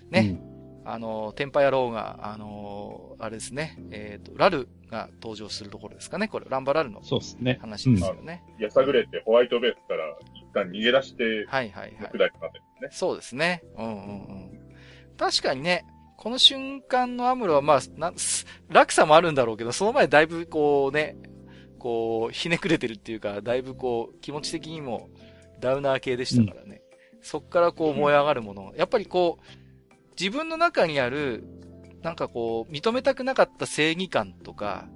[0.09, 0.37] ね。
[0.41, 7.59] うんあの、テンパ野郎が、あの、あれですね、えっ、ー、と、ラルが登場するところですかね、これ、ランバラルのそうですね。
[7.61, 8.43] 話ですよね。
[8.59, 12.11] やさぐれてホワイトベースから一旦逃げ出して、はいはいはい。
[12.11, 12.89] 下りまでね。
[12.91, 13.61] そうですね。
[13.77, 13.95] うんうんう
[14.55, 14.59] ん。
[15.15, 15.85] 確かにね、
[16.17, 18.11] この瞬間のアムロはまあ、な、
[18.69, 21.15] 落差もあるんだろうけど、その前だいぶこうね、
[21.79, 25.09] こう、ひねくれてるっていうか、だいぶこう、気持ち的にも
[25.59, 26.81] ダウナー系でしたからね。
[27.13, 28.73] うん、そっからこう燃え上がるもの。
[28.75, 31.43] やっぱりこう、自分の中にある、
[32.01, 34.87] なんかこう、認めたくなかった正義感とか、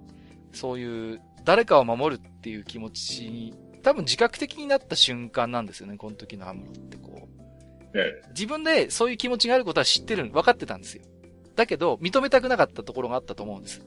[0.51, 7.33] そういう、誰かを守るっていう気持ちに、多分自覚的になった瞬間なんですよね、この時のアムロってこう。
[8.29, 11.03] 自分でそういう気持ちがあることは知ってる、分かってたんですよ。
[11.55, 13.85] だけど、認めたくなかったところがあったと思うんです。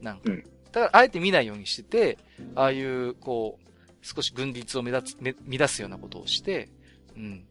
[0.00, 0.32] なんか。
[0.72, 2.18] だから、あえて見ないようにしてて、
[2.54, 3.70] ああいう、こう、
[4.02, 6.68] 少し軍律を目立つ、乱すようなことをして、
[7.16, 7.44] うん。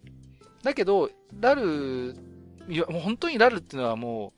[0.63, 1.09] だけど、
[1.39, 2.15] ラル、
[2.67, 4.33] いや、もう本当にラルっていうのはも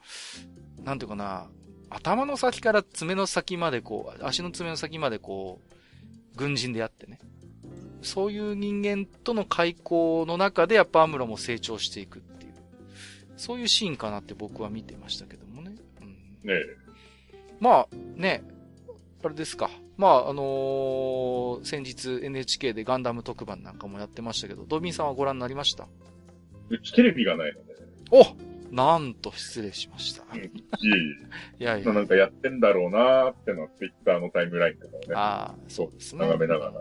[0.80, 1.50] う、なんていうかな、
[1.90, 7.20] 頭の先から爪の先までこう、足の爪の先までこう、軍人であってね。
[8.02, 12.54] そういう人間との開口の中でやっぱアムロも成長していくっていう、
[13.38, 15.76] そういうシーンかなって僕は見てましたけどもね。
[16.02, 16.82] うん、ねえ。
[17.60, 18.44] まあ、ね、
[19.24, 19.70] あれですか。
[19.98, 25.88] まあ、あのー先日 NHK でガンダム特番なんかもやってましたけど、ドビンさんはご覧になりました？
[26.70, 27.72] うちテレビがないので。
[28.12, 28.24] お
[28.76, 30.24] なんと失礼しました。
[30.36, 30.50] いうんい
[31.60, 31.86] えい やいえ。
[31.86, 35.06] なんかやってんだろうなーってのはツイッターのタイムラインとかをね。
[35.14, 36.20] ああ、そうですね。
[36.20, 36.74] 眺めながら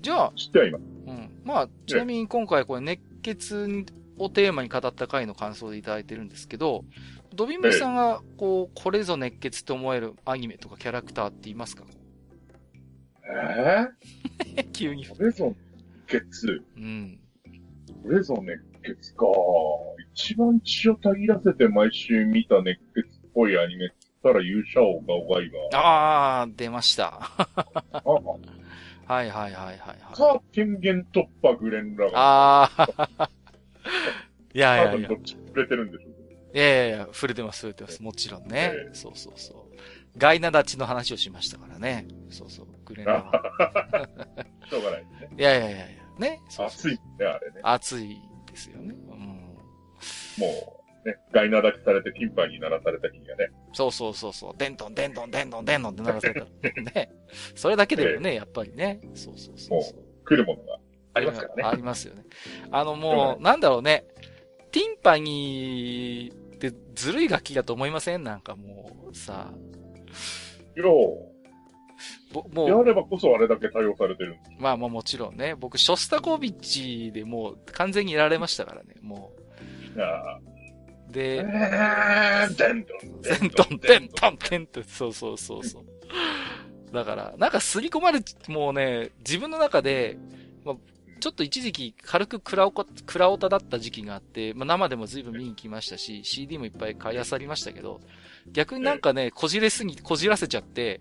[0.00, 0.82] じゃあ、知ってはいます。
[1.06, 1.30] うん。
[1.44, 3.84] まあ、ちなみに今回これ熱血
[4.18, 6.84] をテーマに語った回の感想でいただいてるんですけど、
[7.36, 11.84] ドビンムシさんが、こう、これぞ熱血と思えるアニメとかキャラクターって言いますか？
[14.56, 15.04] え 急に。
[15.06, 15.54] ー、これぞ
[16.08, 16.62] 熱血？
[16.76, 17.18] うん。
[18.02, 19.26] これぞ熱血か。
[20.14, 25.78] 一番血をたぎらせて毎週見た熱血っぽいアニメって言ったら勇者王がおがいが。
[25.78, 27.20] ああ、出ました。
[27.92, 28.30] あはい
[29.08, 30.16] はいはいはい、はい。
[30.16, 32.12] か、権限突破グレンラが。
[32.14, 32.70] あ
[33.18, 33.30] あ。
[34.54, 35.08] いやい多やいや。
[35.08, 36.15] 分どっち触れてるんでしょう。
[36.56, 38.02] いやいや触れてます、触れてます。
[38.02, 38.72] もちろんね。
[38.74, 39.76] ええそうそうそう。
[40.16, 42.08] ガイナダチの話をしましたからね。
[42.30, 42.66] そうそう。
[42.86, 43.42] グレナは。
[44.70, 45.36] しょうがないですね。
[45.38, 45.86] いやいやいやいや。
[46.18, 46.40] ね。
[46.48, 47.60] そうそう熱いね、あれね。
[47.62, 48.16] 熱い
[48.50, 48.94] ですよね。
[48.94, 49.18] うん。
[49.18, 53.50] もう、ね、ガイナ立ちされてティンパに鳴らされた日がね。
[53.74, 54.54] そうそうそうそう。
[54.56, 56.46] デントン、デントン、デントン、デントンって鳴らされた。
[56.94, 57.10] ね。
[57.54, 59.00] それだけでもね、やっぱりね。
[59.14, 60.24] そうそうそうそう。
[60.24, 60.78] 来るものが
[61.12, 61.62] ありますからね。
[61.64, 62.24] ありますよね。
[62.70, 64.06] あのもう、なんだろうね。
[64.72, 68.24] ティンパニーってずるい楽器だと思いません？
[68.24, 69.52] なんかもう、さ、
[70.76, 70.84] いや。
[72.32, 74.36] ぼもう、やればこそあれだけ対応されてる。
[74.58, 79.32] まあまあもちろんね、僕、ショスタコービッチでもう完全にやられましたからね、も
[79.94, 80.06] いや。
[81.08, 81.12] う。
[81.12, 85.84] で、ーデントン、デントン、デントン、デントン、そうそうそうそう。
[86.92, 90.18] だから、なんか刷り込まれ、もうね、自分の中で、
[90.64, 90.76] まあ、
[91.26, 98.00] ちょっと一時期軽くクラオコ、クラオタだった時期があって、まあ生でも随分見に来ましたし、CD もいっぱい買い漁りましたけど、
[98.52, 101.00] 逆になんかね、こじれすぎ、こじらせちゃって、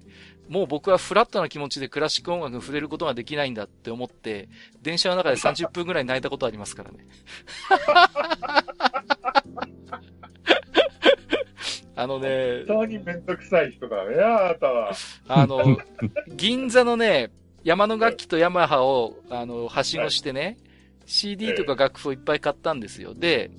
[0.50, 4.50] もう僕はフラットな気持ちでクラシック音楽に触れることができないんだって思って、
[4.82, 7.06] 電車の中で30分くらい泣いたことありますからね。
[11.96, 14.92] あのね、本当にめんどくさい人だね、あなたは。
[15.28, 15.78] あの、
[16.30, 17.30] 銀座のね、
[17.66, 20.58] 山の楽器とヤマハを、あの、はしごしてね、
[21.08, 23.16] CD とか楽譜をいっぱい買ったんですよ。
[23.16, 23.50] で、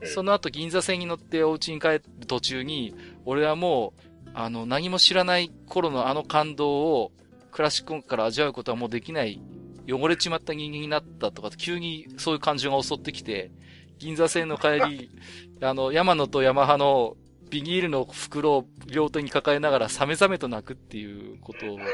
[0.00, 0.06] ええ。
[0.06, 2.94] その後銀座線に乗ってお家に帰る途中に、
[3.24, 3.94] 俺はも
[4.26, 7.12] う、あの、何も知らない頃のあの感動を、
[7.52, 9.40] クラシック音楽から味わうことはもうできない、
[9.88, 13.52] 汚れちまった人間になったとか、急にそういう感情が襲ってきて、
[13.98, 15.10] 銀座線の帰り、
[15.62, 17.16] あの、山野とヤマハの
[17.54, 21.78] ビニールの袋を両手に抱えながらサメザメと泣くっていうことを。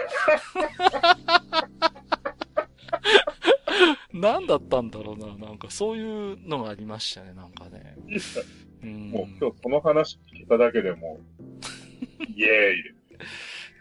[4.14, 5.26] 何だったんだろうな。
[5.36, 7.94] なんかそういうのがありましたね、なんかね。
[8.82, 11.42] うんもう今日その話聞いただけでもう、
[12.34, 12.94] イエーイ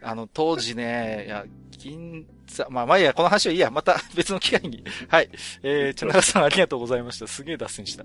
[0.01, 1.45] あの、当時ね、いや、
[1.77, 4.83] 銀座、まあ、まあいいや、この話はいいや、また別の機会に。
[5.07, 5.29] はい。
[5.63, 7.27] えー、茶長さんありがとうございました。
[7.27, 8.03] すげえ脱線した。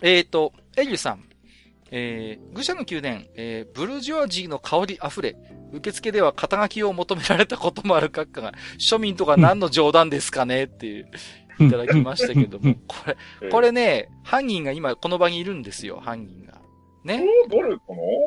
[0.00, 1.35] えーと、エリュさん。
[1.90, 5.36] えー、愚者の宮殿、えー、ブルジョアジーの香り溢れ、
[5.72, 11.10] 受付では肩書きを求められたこともある閣下が、庶民とか何の冗談ですかねっていう、
[11.60, 16.60] いただきましたけども、 これ、えーこれね、犯人が今この場にいるんですよ、犯人が。
[17.04, 17.24] ね。
[17.48, 17.82] どれか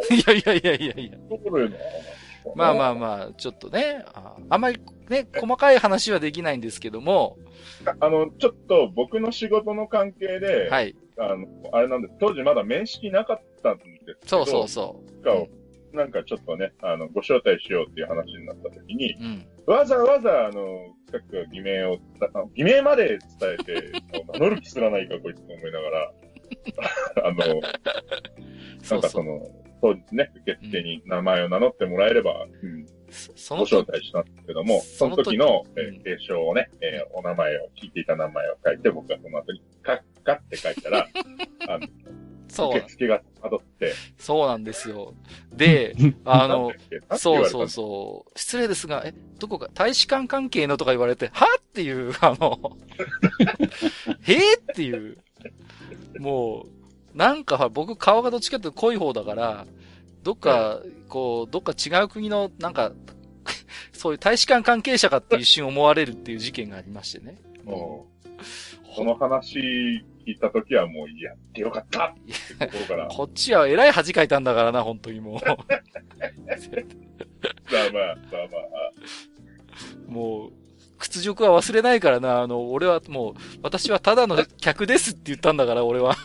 [0.09, 1.17] いやいやいやいやいや。
[1.17, 1.75] などれな
[2.55, 2.95] まあまああ。
[2.95, 4.79] まあ、ちょっとね、ああんまり
[5.09, 7.37] ね、細かい話はできないんですけども、
[7.99, 10.95] あの、ちょっと僕の仕事の関係で、はい。
[11.19, 12.15] あの、あれなんです。
[12.19, 15.23] 当時まだ面識なかったんですけど、そうそうそう。
[15.23, 15.47] かを
[15.93, 19.47] なんかちょっとね、あの、ご招待しようっていう話になった時に、うん。
[19.65, 21.97] わざわざ、あの、各が偽名を
[22.55, 23.91] 偽名まで伝えて、
[24.33, 26.13] 名乗る気すらないか、こいつと思いながら、
[27.25, 27.61] あの、そう
[28.81, 28.97] そう。
[28.97, 29.47] なんかその、
[29.81, 32.98] 当時ね、受付に名前を名乗ってもらえれば、うん、そそ
[33.49, 35.95] ご招待したんですけども、そそのの時時の、えうん。
[35.97, 41.07] ー継承をね、えーお名前を、聞いていた名前を書いて、僕がその後に、カッカって書いたら、
[41.67, 41.87] あの、
[42.47, 42.77] そう。
[42.77, 45.13] 受、付が辿って、そうなんですよ。
[45.53, 45.95] で、
[46.25, 46.71] あの
[47.17, 48.39] そうそうそう。
[48.39, 51.45] 失礼ですが、え、どこか、大使館関係のとか言われて、は？
[51.59, 52.77] っていう、 あの、
[54.23, 54.33] へ？
[54.33, 55.17] えっていう。
[56.19, 56.65] も
[57.13, 59.65] う、なんか僕顔がどっちかっていうと濃い方だから、
[60.23, 62.91] どっか、こう、どっか違う国の、なんか、
[63.93, 67.37] そういう大使館関係者かって一瞬思われるっていう事件がありましてね。
[67.63, 68.07] も
[68.95, 69.59] その話
[70.25, 72.13] 聞いたときはもうやってよかったっ
[72.59, 73.07] てところから。
[73.07, 75.39] こっちは偉い恥かいたんだからな、本当にもう。
[75.45, 75.57] まあ
[77.91, 78.57] まあ、まあま
[80.07, 80.11] あ。
[80.11, 80.51] もう、
[80.97, 83.33] 屈辱は忘れないからな、あの、俺はもう、
[83.63, 86.15] 私はただの客ですって言ったんだから、俺は。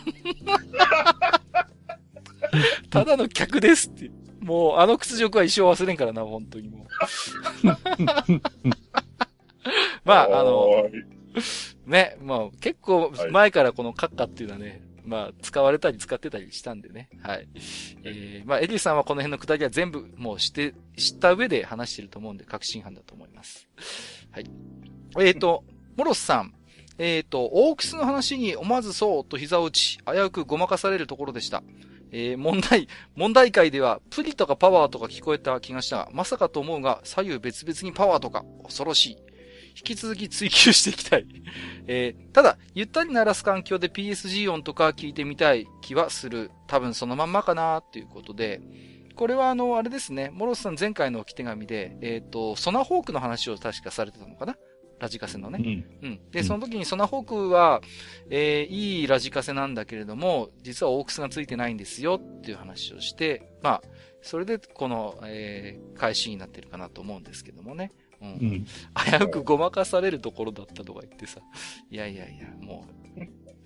[2.91, 4.11] ただの客ですって。
[4.41, 7.67] もう、あの屈辱は一生忘れんからな、本当にもう。
[10.05, 10.91] まあ、あの、
[11.87, 17.09] ね、まあ、結構前からこの閣下っていうのはね、まあ、使われたり使ってたりしたんでね。
[17.23, 17.49] はい。
[18.05, 23.69] えー、まあ、エリーさんはこの辺のくだりは全部もうして、知った上で話してると思うんで、確信犯だと思います。
[24.31, 24.47] はい。
[25.21, 25.65] えっ、ー、と、
[25.97, 26.55] モロスさん。
[26.97, 31.63] えっ、ー、と、オークスの話に思わずそうと膝を打ち、危うくごまかされるところでした。
[32.17, 32.87] えー、問題、
[33.17, 39.17] 問題界では、プリとかパワーとか聞こえた気がしたが、まさかと思うが、左右別々にパワーとか、恐ろしい。
[39.77, 41.27] 引き続き追求していきたい。
[41.89, 46.53] えー、ただ、ゆったり鳴らす環境で PSG 音とか聞いてみたい気はする。
[46.69, 48.61] 多分そのまんまかなっていうことで、
[49.17, 54.57] これはあの、あれですね、モロスさん前回の置き手紙で、えっ、ー、と、ソナホークの話を確かされてたのかな？
[55.05, 55.85] ラジカセのね。
[56.03, 56.09] うん。
[56.09, 56.21] うん。
[56.31, 57.83] で、その時にソナホークは、
[58.31, 63.83] えー、いいラジカセなんだけれども、実はオークスがついてないんですよっていう話をして、まあ、
[64.23, 67.93] それでこの、えー、返しになってるかなと思うんですけどもね。
[68.23, 68.65] うん。
[68.95, 71.41] 危うくごまかされるところだったとか言ってさ。
[71.91, 73.04] いやいやいや、もう、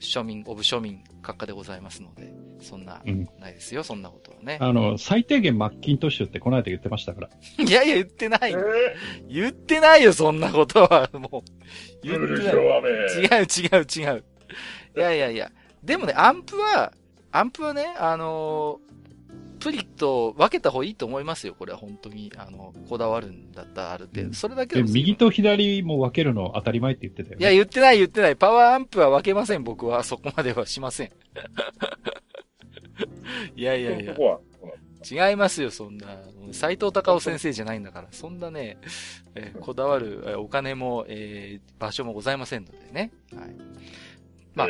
[0.00, 3.02] 庶民、オブ庶民、閣下でございますので、そんな、
[3.40, 4.58] ないですよ、そんなことはね。
[4.60, 7.28] あの、最低限マッキントッシュってこの間言ってましたから。
[7.64, 8.54] い やいや、言ってない。
[9.28, 11.10] 言ってないよ、そんなことは。
[11.12, 12.06] もう。
[12.06, 12.44] 言って
[13.28, 13.42] ない。
[13.42, 14.24] 違う違う違う。
[14.96, 15.50] いやいやいや。
[15.82, 16.92] でもね、アンプは、
[17.30, 18.80] アンプはね、あの
[19.58, 21.54] プリと分けた方がいいと思いますよ。
[21.58, 24.34] これは本当に、あの、こだわるんだったらある程度。
[24.34, 27.42] それだけで右と左も分けるの当たり前って言ってたよ、ね。
[27.42, 28.36] いや、言ってない言ってない。
[28.36, 30.02] パワーアンプは分けません、僕は。
[30.04, 31.10] そこまではしません。
[33.56, 34.14] いやいやいや。
[35.10, 36.06] 違いますよ、そんな。
[36.52, 38.08] 斎藤隆夫先生じゃないんだから。
[38.10, 38.78] そんなね、
[39.34, 43.12] えー、こだわる、えー、お金も、えー、場所もございませんのでね。
[43.34, 43.56] はい。
[44.54, 44.68] まあ、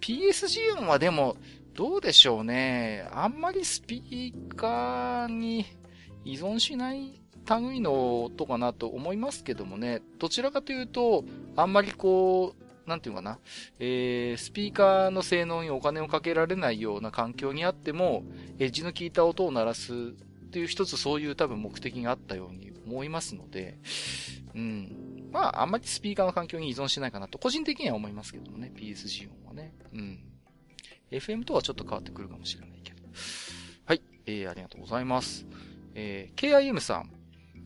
[0.00, 1.36] PSG 音はでも、
[1.74, 3.08] どうでしょうね。
[3.12, 5.66] あんまりスピーカーに
[6.24, 10.00] 依存しない類の音かなと思いますけどもね。
[10.18, 11.24] どちらかというと、
[11.56, 12.54] あんまりこ
[12.86, 13.38] う、なんていうかな、
[13.80, 18.22] えー、スピーカーの性能にお金をかけられないような環境にあっても、
[18.60, 19.96] エッジの効いた音を鳴らすっ
[20.50, 23.78] ていう一つそういう多分目的があったように思いますので、
[24.54, 25.28] うん。
[25.32, 29.74] まあ、あんまりスピーカーの環境に依存しないかなと、個人的には思いますけどもね、PSG 音はね。
[29.92, 30.33] うん。
[31.10, 33.02] FM とはちょっと変わってくるかもしれないけど。
[33.84, 34.02] はい。
[34.26, 35.46] えー、ありがとうございます。
[35.94, 37.10] えー、KIM さん。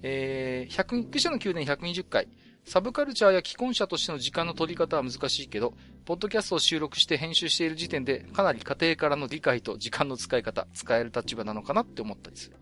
[0.03, 2.29] えー、100、愚者の宮殿120回。
[2.65, 5.73] サブカルチャーや既婚者としての時間の取り方は難しいけど、
[6.05, 12.57] ポッドキャストを収録して編集している時点で、かなり家庭からの理解と時間の使い方、使える立場なのかなって思ったりする。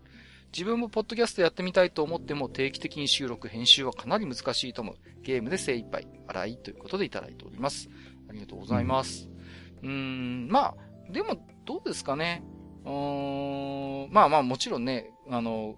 [0.53, 4.95] 自分もポッドキャストやってみたいと思っても定期的に収録、編集はかなり難しいと思う。
[5.23, 7.89] ゲームで精一杯、洗いということでいただいております。
[8.29, 9.29] ありがとうございます。
[9.83, 12.43] うーん、まあ、でも、どうですかね。
[12.85, 15.75] うーん、まあまあもちろんね、あの、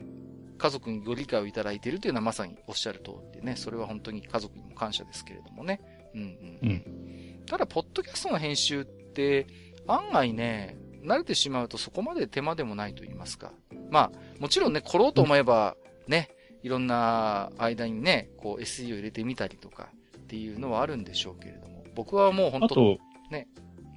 [0.58, 5.82] 家族にご理解をいただいているというのはまさにおっしゃる通りでね、それは本当に家族にも感謝ですけれどもね。
[6.14, 6.24] うんう
[6.66, 6.70] ん。
[6.70, 9.48] うん、ただ、ポッドキャストの編集って、
[9.88, 13.52] 案外ね、慣れてしまうとそこまで手間でもないと言いますか。
[13.90, 15.76] まあ、もちろんね、来ろうと思えば、
[16.08, 16.30] ね、
[16.62, 22.98] いろんな間にね、こう SE を入れてみたりとかっていうのはあるんでしょうけれども、僕はもう本当
[23.32, 23.48] ね。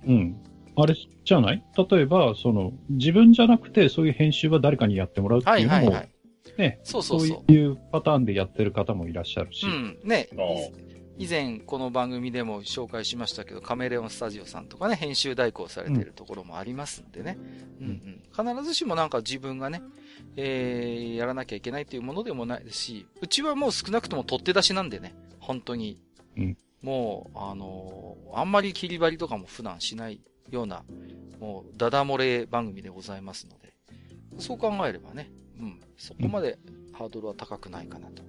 [0.07, 0.37] うん。
[0.77, 1.63] あれじゃない？
[1.77, 6.09] 例えば、その、自分じゃなくて、そういう編集は誰かにやってもらうっていうのも、はいはいはい、
[6.57, 7.53] ね、そうそうそう。
[7.53, 9.67] いうパターンでやってる方もいらっしゃるし。
[9.67, 10.29] うん、ね。
[11.19, 17.37] 以前、この番組でも紹介しましたけど、カメレオンスタジオさんとかね、編集代行されているところもありますんでね。
[17.81, 18.55] うん、うん、うん。
[18.57, 19.83] 必ずしもなんか自分がね、
[20.37, 25.99] えー、やらなきゃいけないというものでもないですし、うちはもう少なくとも取って出しなんでね、本当に。
[26.39, 26.57] うん。
[26.83, 30.85] もう、あのー、あんまり切り張りとかも普段しないような、
[31.41, 33.73] もう、ダダ漏れ番組でございますので、
[34.39, 35.31] そう考えればね、
[35.61, 36.59] うん、そこまで
[36.93, 38.23] ハードルは高くないかなと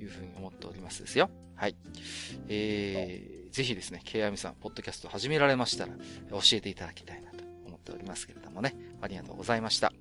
[0.00, 1.30] いうふうに思っておりますですよ。
[1.54, 1.76] はい。
[2.48, 5.92] えー、ぜひですね、ケイアミさん、ポッドキャスト始められましたら、
[6.30, 9.92] 教えていただきたいなと思っておりますけれどもね、ありがとうございました。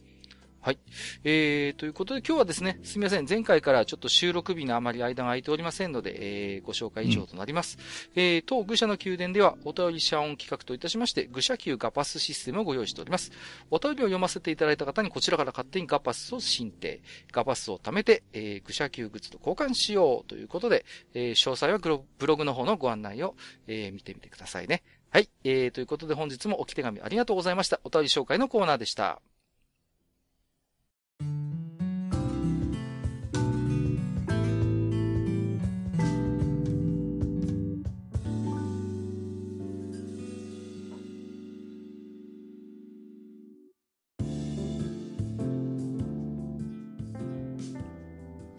[0.63, 0.79] はい。
[1.25, 3.25] えー、ということで今日はですね、すみません。
[3.27, 7.77] 前回からちょっと収録日のあまり間が空いておりませんので、えー、ご紹介以上となります。
[8.15, 13.33] うん、えー、当愚者の宮殿では、お便り謝恩企画といたしまして、愚者級ガパスシステムをご用意しております。
[13.71, 17.01] お便りを読ませていただいた方にこちらから勝手にガパスを申請、
[17.33, 23.35] ガパスを貯めて、えー、愚者級グッズと交換しようということで、えー、詳細はブログの方のご案内を、
[23.67, 24.81] えー、見てみてくださいね。
[25.09, 25.29] はい。
[25.43, 27.81] えー、ということで本日もおき手紙ありがとうございました。
[27.83, 29.21] お便り紹介のコーナーでした。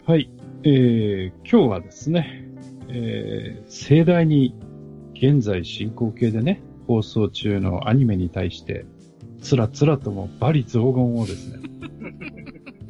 [0.07, 0.29] はい。
[0.61, 2.47] えー、今日はですね、
[2.89, 4.53] えー、盛大に
[5.15, 8.85] 現在進行形でね、放送中のアニメに対して、
[9.41, 11.59] つらつらともバリ雑言をですね、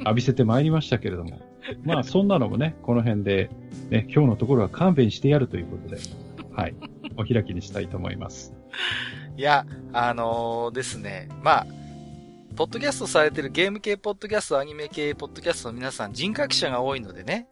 [0.05, 1.41] 浴びせてまいりましたけれども、
[1.83, 3.49] まあそんなのもね、この辺で、
[3.89, 5.99] ね、今日のところは勘弁してやるということで、
[6.53, 6.75] はい、
[7.17, 8.53] お開きにしたいと思います。
[9.35, 11.67] いや、あのー、ですね、まあ、
[12.55, 17.47] ポッドキャストされてるゲーム系ポッドキャスト、アニメ系ポッドキャストの皆さん人格者が多いのでね、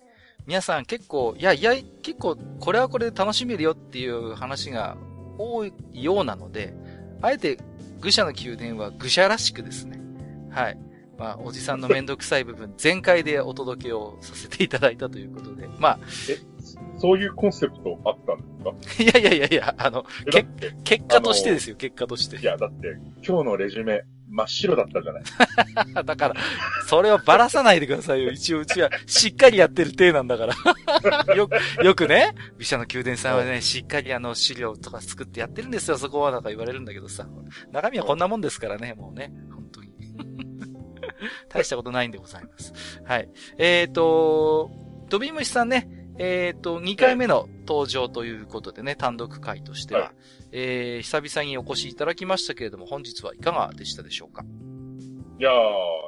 [0.45, 4.95] 皆さん結構、いやいや、結構これはこれで楽しめるよっていう話が
[5.37, 6.73] 多いようなので、
[7.21, 7.57] あえて
[7.99, 9.99] 愚者の宮殿は愚者らしくですね、
[10.51, 10.77] はい。
[11.23, 15.99] まあ、おじさんのめんどくさい部分全開でお届けをさせていただいたということで、まあ。
[16.29, 16.37] え、
[16.99, 19.19] そういうコンセプトあったんですか？
[19.21, 20.45] いやいやいやいや、あの、け
[20.83, 22.35] 結果としてですよ、結果として。
[22.35, 25.23] いや、だって、今日のレジュメ、真っ白だったじゃない
[26.05, 26.35] だから、
[26.87, 28.31] それをばらさないでくださいよ。
[28.31, 30.55] 一応うちはしっかりやってる体なんだから
[31.35, 31.55] よく、
[31.85, 37.29] よくね、美写の宮殿さんはね、しっかりあの資料とか作ってやってるんですよ、そこはなんか言われるんだけどさ。
[37.71, 39.31] 中身はこんなもんですからね、もうね。
[39.53, 39.93] 本当に。
[41.49, 43.01] 大したことないんでございます。
[43.03, 43.29] はい。
[43.57, 44.71] えっ、ー、と、
[45.09, 45.87] ドビムシさんね、
[46.17, 50.13] えっ、ー、と、2回目の登場ということでね、単独会としては、はい、
[50.51, 54.45] えー、久々にお越しいただきましたけれども、本日はいかがでしたでしょうか？
[55.39, 55.53] いやー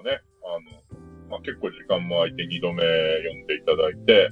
[0.04, 4.30] ね、あの、まあ、結構時間も空いて2度目読んでいただいて、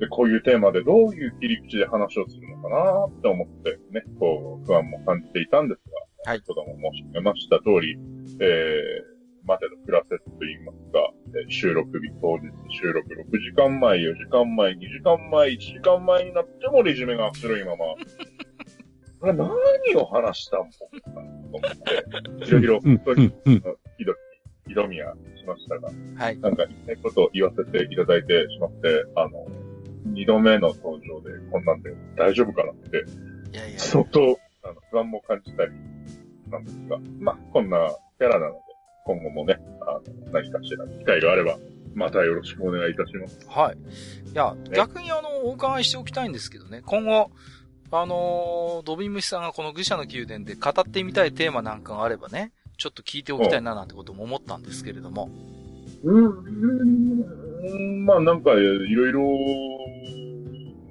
[0.00, 5.80] で、こういうテーマでどういう切り口で話をするのかなって思ってね、こう、不安も感じていたんです
[6.24, 6.38] が、はい。
[6.38, 7.98] 先ほども申し上げました通り、
[8.40, 9.19] えー、
[9.50, 11.12] までのプラセスと言いますか、
[11.48, 17.84] 収録日当日収録6時間前、4時間前、2時間前、1時間前になってもレジュメが古いまま、
[19.18, 19.50] これ何
[19.96, 20.78] を話したんか。
[20.78, 23.32] と思って、いろいろ本当に、
[23.98, 24.14] ひど
[24.68, 26.38] ひどみはしましたが、はい。
[26.38, 29.48] なんか言いたいことを言わせていただいてしまって、あの、
[30.04, 33.04] 二度目の登場でこんなんで大丈夫かなって、
[33.52, 33.78] いやいや。
[33.80, 35.72] 相当、あの、不安も感じたり
[36.50, 38.69] なんですが、まあ、こんなキャラなので、
[39.10, 41.58] 今後もね、あの、何かしら機会があれば、
[41.94, 43.40] またよろしくお願いいたします。
[43.48, 43.76] はい。
[44.30, 47.30] いや、ね、逆にあの、お伺いしておきたいんですけどね、今後、
[47.92, 55.28] あのー、ドビムシさんがこの愚者の宮殿で語ってみたいテーマなんかがあればね、ちょっと聞いておきたいななんてことも思ったんですけれども。
[56.04, 59.22] うん、うん、まあなんか、いろいろ、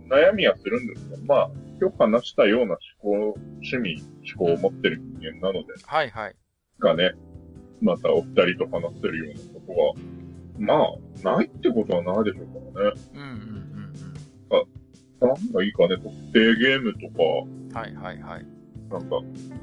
[0.09, 4.03] 悩みはするんですけど、まあ、今日話したような思考、趣味、
[4.35, 5.73] 思考を持ってる人間なので。
[5.85, 6.35] はいはい。
[6.79, 7.13] がね、
[7.81, 9.93] またお二人と話せるようなことは、
[10.59, 13.01] まあ、ないってことはないでしょうからね。
[13.13, 13.35] うんうんうん
[14.49, 15.27] うん。
[15.27, 17.07] あ、なんがいいかね、特定ゲームと
[17.73, 17.79] か。
[17.79, 18.45] はいはいはい。
[18.91, 19.07] なんか、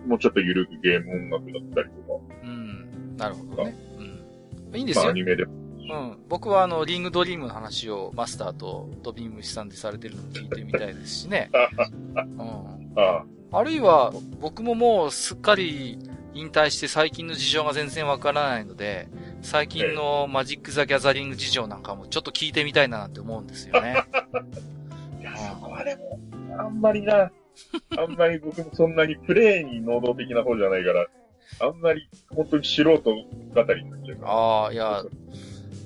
[0.07, 2.37] もうちょっと緩くゲーム音楽だったりとか。
[2.43, 3.17] うん。
[3.17, 3.75] なるほどね。
[3.99, 4.77] うん。
[4.77, 5.03] いいんですよ。
[5.03, 5.49] まあ、アニメでう
[5.95, 6.19] ん。
[6.29, 11.51] 僕はあの、リングドリームの話をマスターとドビームシさんでされてるのを聞いてみたいですしね。
[12.17, 12.93] うん。
[12.97, 15.99] ああるいは、僕ももうすっかり
[16.37, 19.09] 引退して最近の事情が全然わからないので、
[19.41, 24.05] 最近のマジック・ザ・ギャザリング事情なんかもちょっと聞いてみたいななんて思うんですよね。
[25.19, 26.21] いや、そこはでも、
[26.59, 27.31] あんまりな、
[27.97, 31.07] あんまり僕もそんなにプレイに能動的な方じゃないから、
[31.61, 33.15] あんまり本当に素人語
[33.75, 35.05] りになっちゃうああ、いや、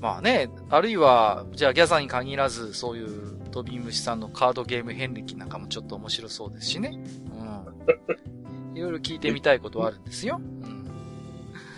[0.01, 6.99] まあね、あるいは、じゃあギャザに限らず、そういう飛び虫さんのカードゲーム遍歴なんかもちょっと面白そうですしね。
[7.33, 8.40] うん。
[8.75, 10.41] いろいろ聞いてみたいことはあるんですよ。
[10.41, 10.87] うん。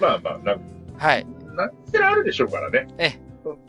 [0.01, 0.60] まあまあ、なん
[0.97, 1.27] はい。
[1.55, 2.89] なんちらあるでしょうからね。
[2.98, 3.19] え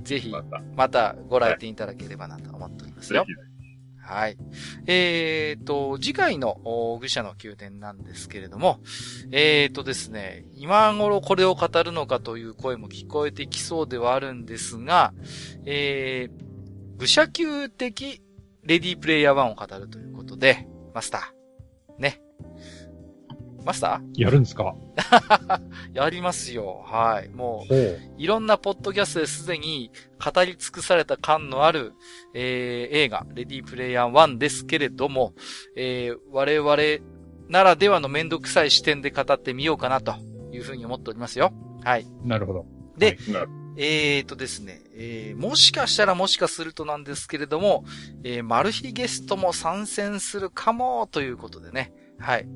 [0.04, 0.32] ぜひ、
[0.76, 3.26] またご来店いただければなと思っておりますよ。
[4.06, 4.38] はい。
[4.86, 6.60] えっ、ー、と、次回の
[7.00, 8.82] 愚者の宮殿なんですけれども、
[9.32, 15.14] えっ、ー、とですね、今頃これを語るのかという声も聞こえてきそうではあるんですが、
[15.66, 18.22] えー、愚者級的
[18.64, 22.22] レディープレイヤー1を語るということで、マスター、ね、
[23.64, 24.76] マスタやるんですか？
[24.98, 25.62] ー
[25.94, 26.84] やりますよ。
[26.86, 27.30] はい。
[27.30, 27.74] もう。
[28.18, 29.92] いろんなポッドキャストですでに
[30.24, 31.94] 語り尽くされた感のある、
[32.34, 35.34] えー映画、レディープレイヤー1ですけれども、
[35.76, 36.78] えー我々
[37.50, 40.16] ならではのめんどくさい視点で語ってみようかなと
[40.52, 41.52] いうふうに思っておりますよ。
[41.84, 42.06] はい。
[42.24, 42.66] なるほど。
[42.98, 47.84] で、なるえーとですね、えーもしかしたらもしかするとなんですけれども、
[48.24, 51.92] えーマル秘ゲストも参戦するかもということでね。
[52.20, 52.48] はい。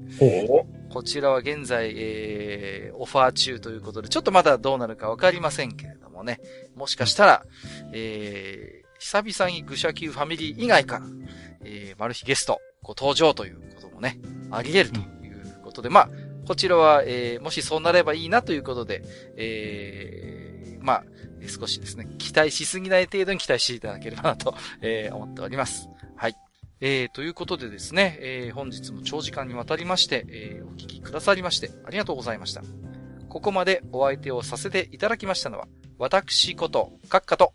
[0.90, 6.40] こちらは現在、えー、オファー中ということで、ちょっとまだどうなるかわかりませんけれどもね。
[6.76, 7.46] もしかしたら、
[7.94, 11.06] えー、久々に愚者級ファミリー以外から、
[11.64, 14.20] えー、マル秘ゲストご登場ということもね、
[14.52, 16.10] あり得るということで、まあ、
[16.48, 19.04] こちらは、えー、もしそうなればいいなということで、
[19.36, 21.04] えー、まあ、
[21.48, 25.90] 少しですね、期待しすぎない程度に期待していただければなと、えー、思っております。
[26.80, 26.92] はい。
[27.02, 32.62] えー、ということでですね、えー、本日も長時間にわたりまして、えー、お聞きくださりまして、ありがとうございました。
[33.30, 35.68] ここまでお相手をさせていただきましたのは、
[36.00, 37.54] 私こと、カッカと、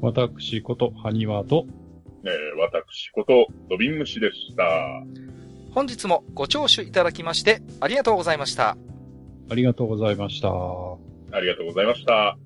[0.00, 1.66] 私こと、ハニワと、
[2.24, 4.64] えー私こと、ドビンムシでした。
[5.72, 8.76] 本日もご聴取いただきまして、ありがとうございました。
[9.50, 10.48] ありがとうございました。
[10.50, 12.36] ありがとうございました。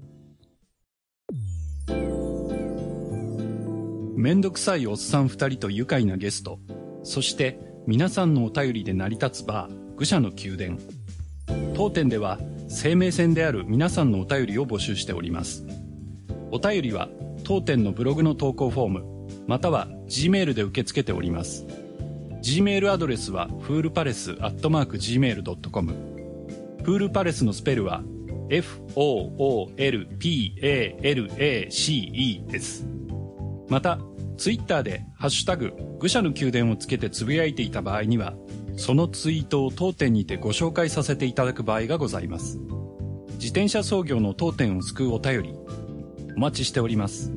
[4.17, 6.59] めんどくさいおっさん二人と愉快なゲスト、
[7.03, 10.79] そして皆さんのお便りで成り立つバー、愚者の宮殿。
[11.75, 15.67] 当店では生命線である皆さんのお便りを募集しております。
[16.51, 17.11] お便りは
[17.45, 19.05] 当店のブログの投稿フォーム、
[19.47, 21.67] または G メールで受け付けております。
[22.41, 25.93] G メールアドレスはフールパレスアットマーク Gmail.com。
[26.83, 28.03] フールパレスのスペルは
[28.49, 29.75] F-O-O-L-P-A-L-A-C-E
[32.47, 32.96] です。
[33.69, 33.99] また、
[34.37, 38.35] ツイッターで、ハッシュタグ、愚者の宮殿をつけてつぶやいていた場合には、
[38.77, 42.59] そのツイートを当店にてご紹介させていただく場合がございます。
[43.35, 45.55] 自転車操業の当店を救うお便り、
[46.37, 47.33] お待ちしております。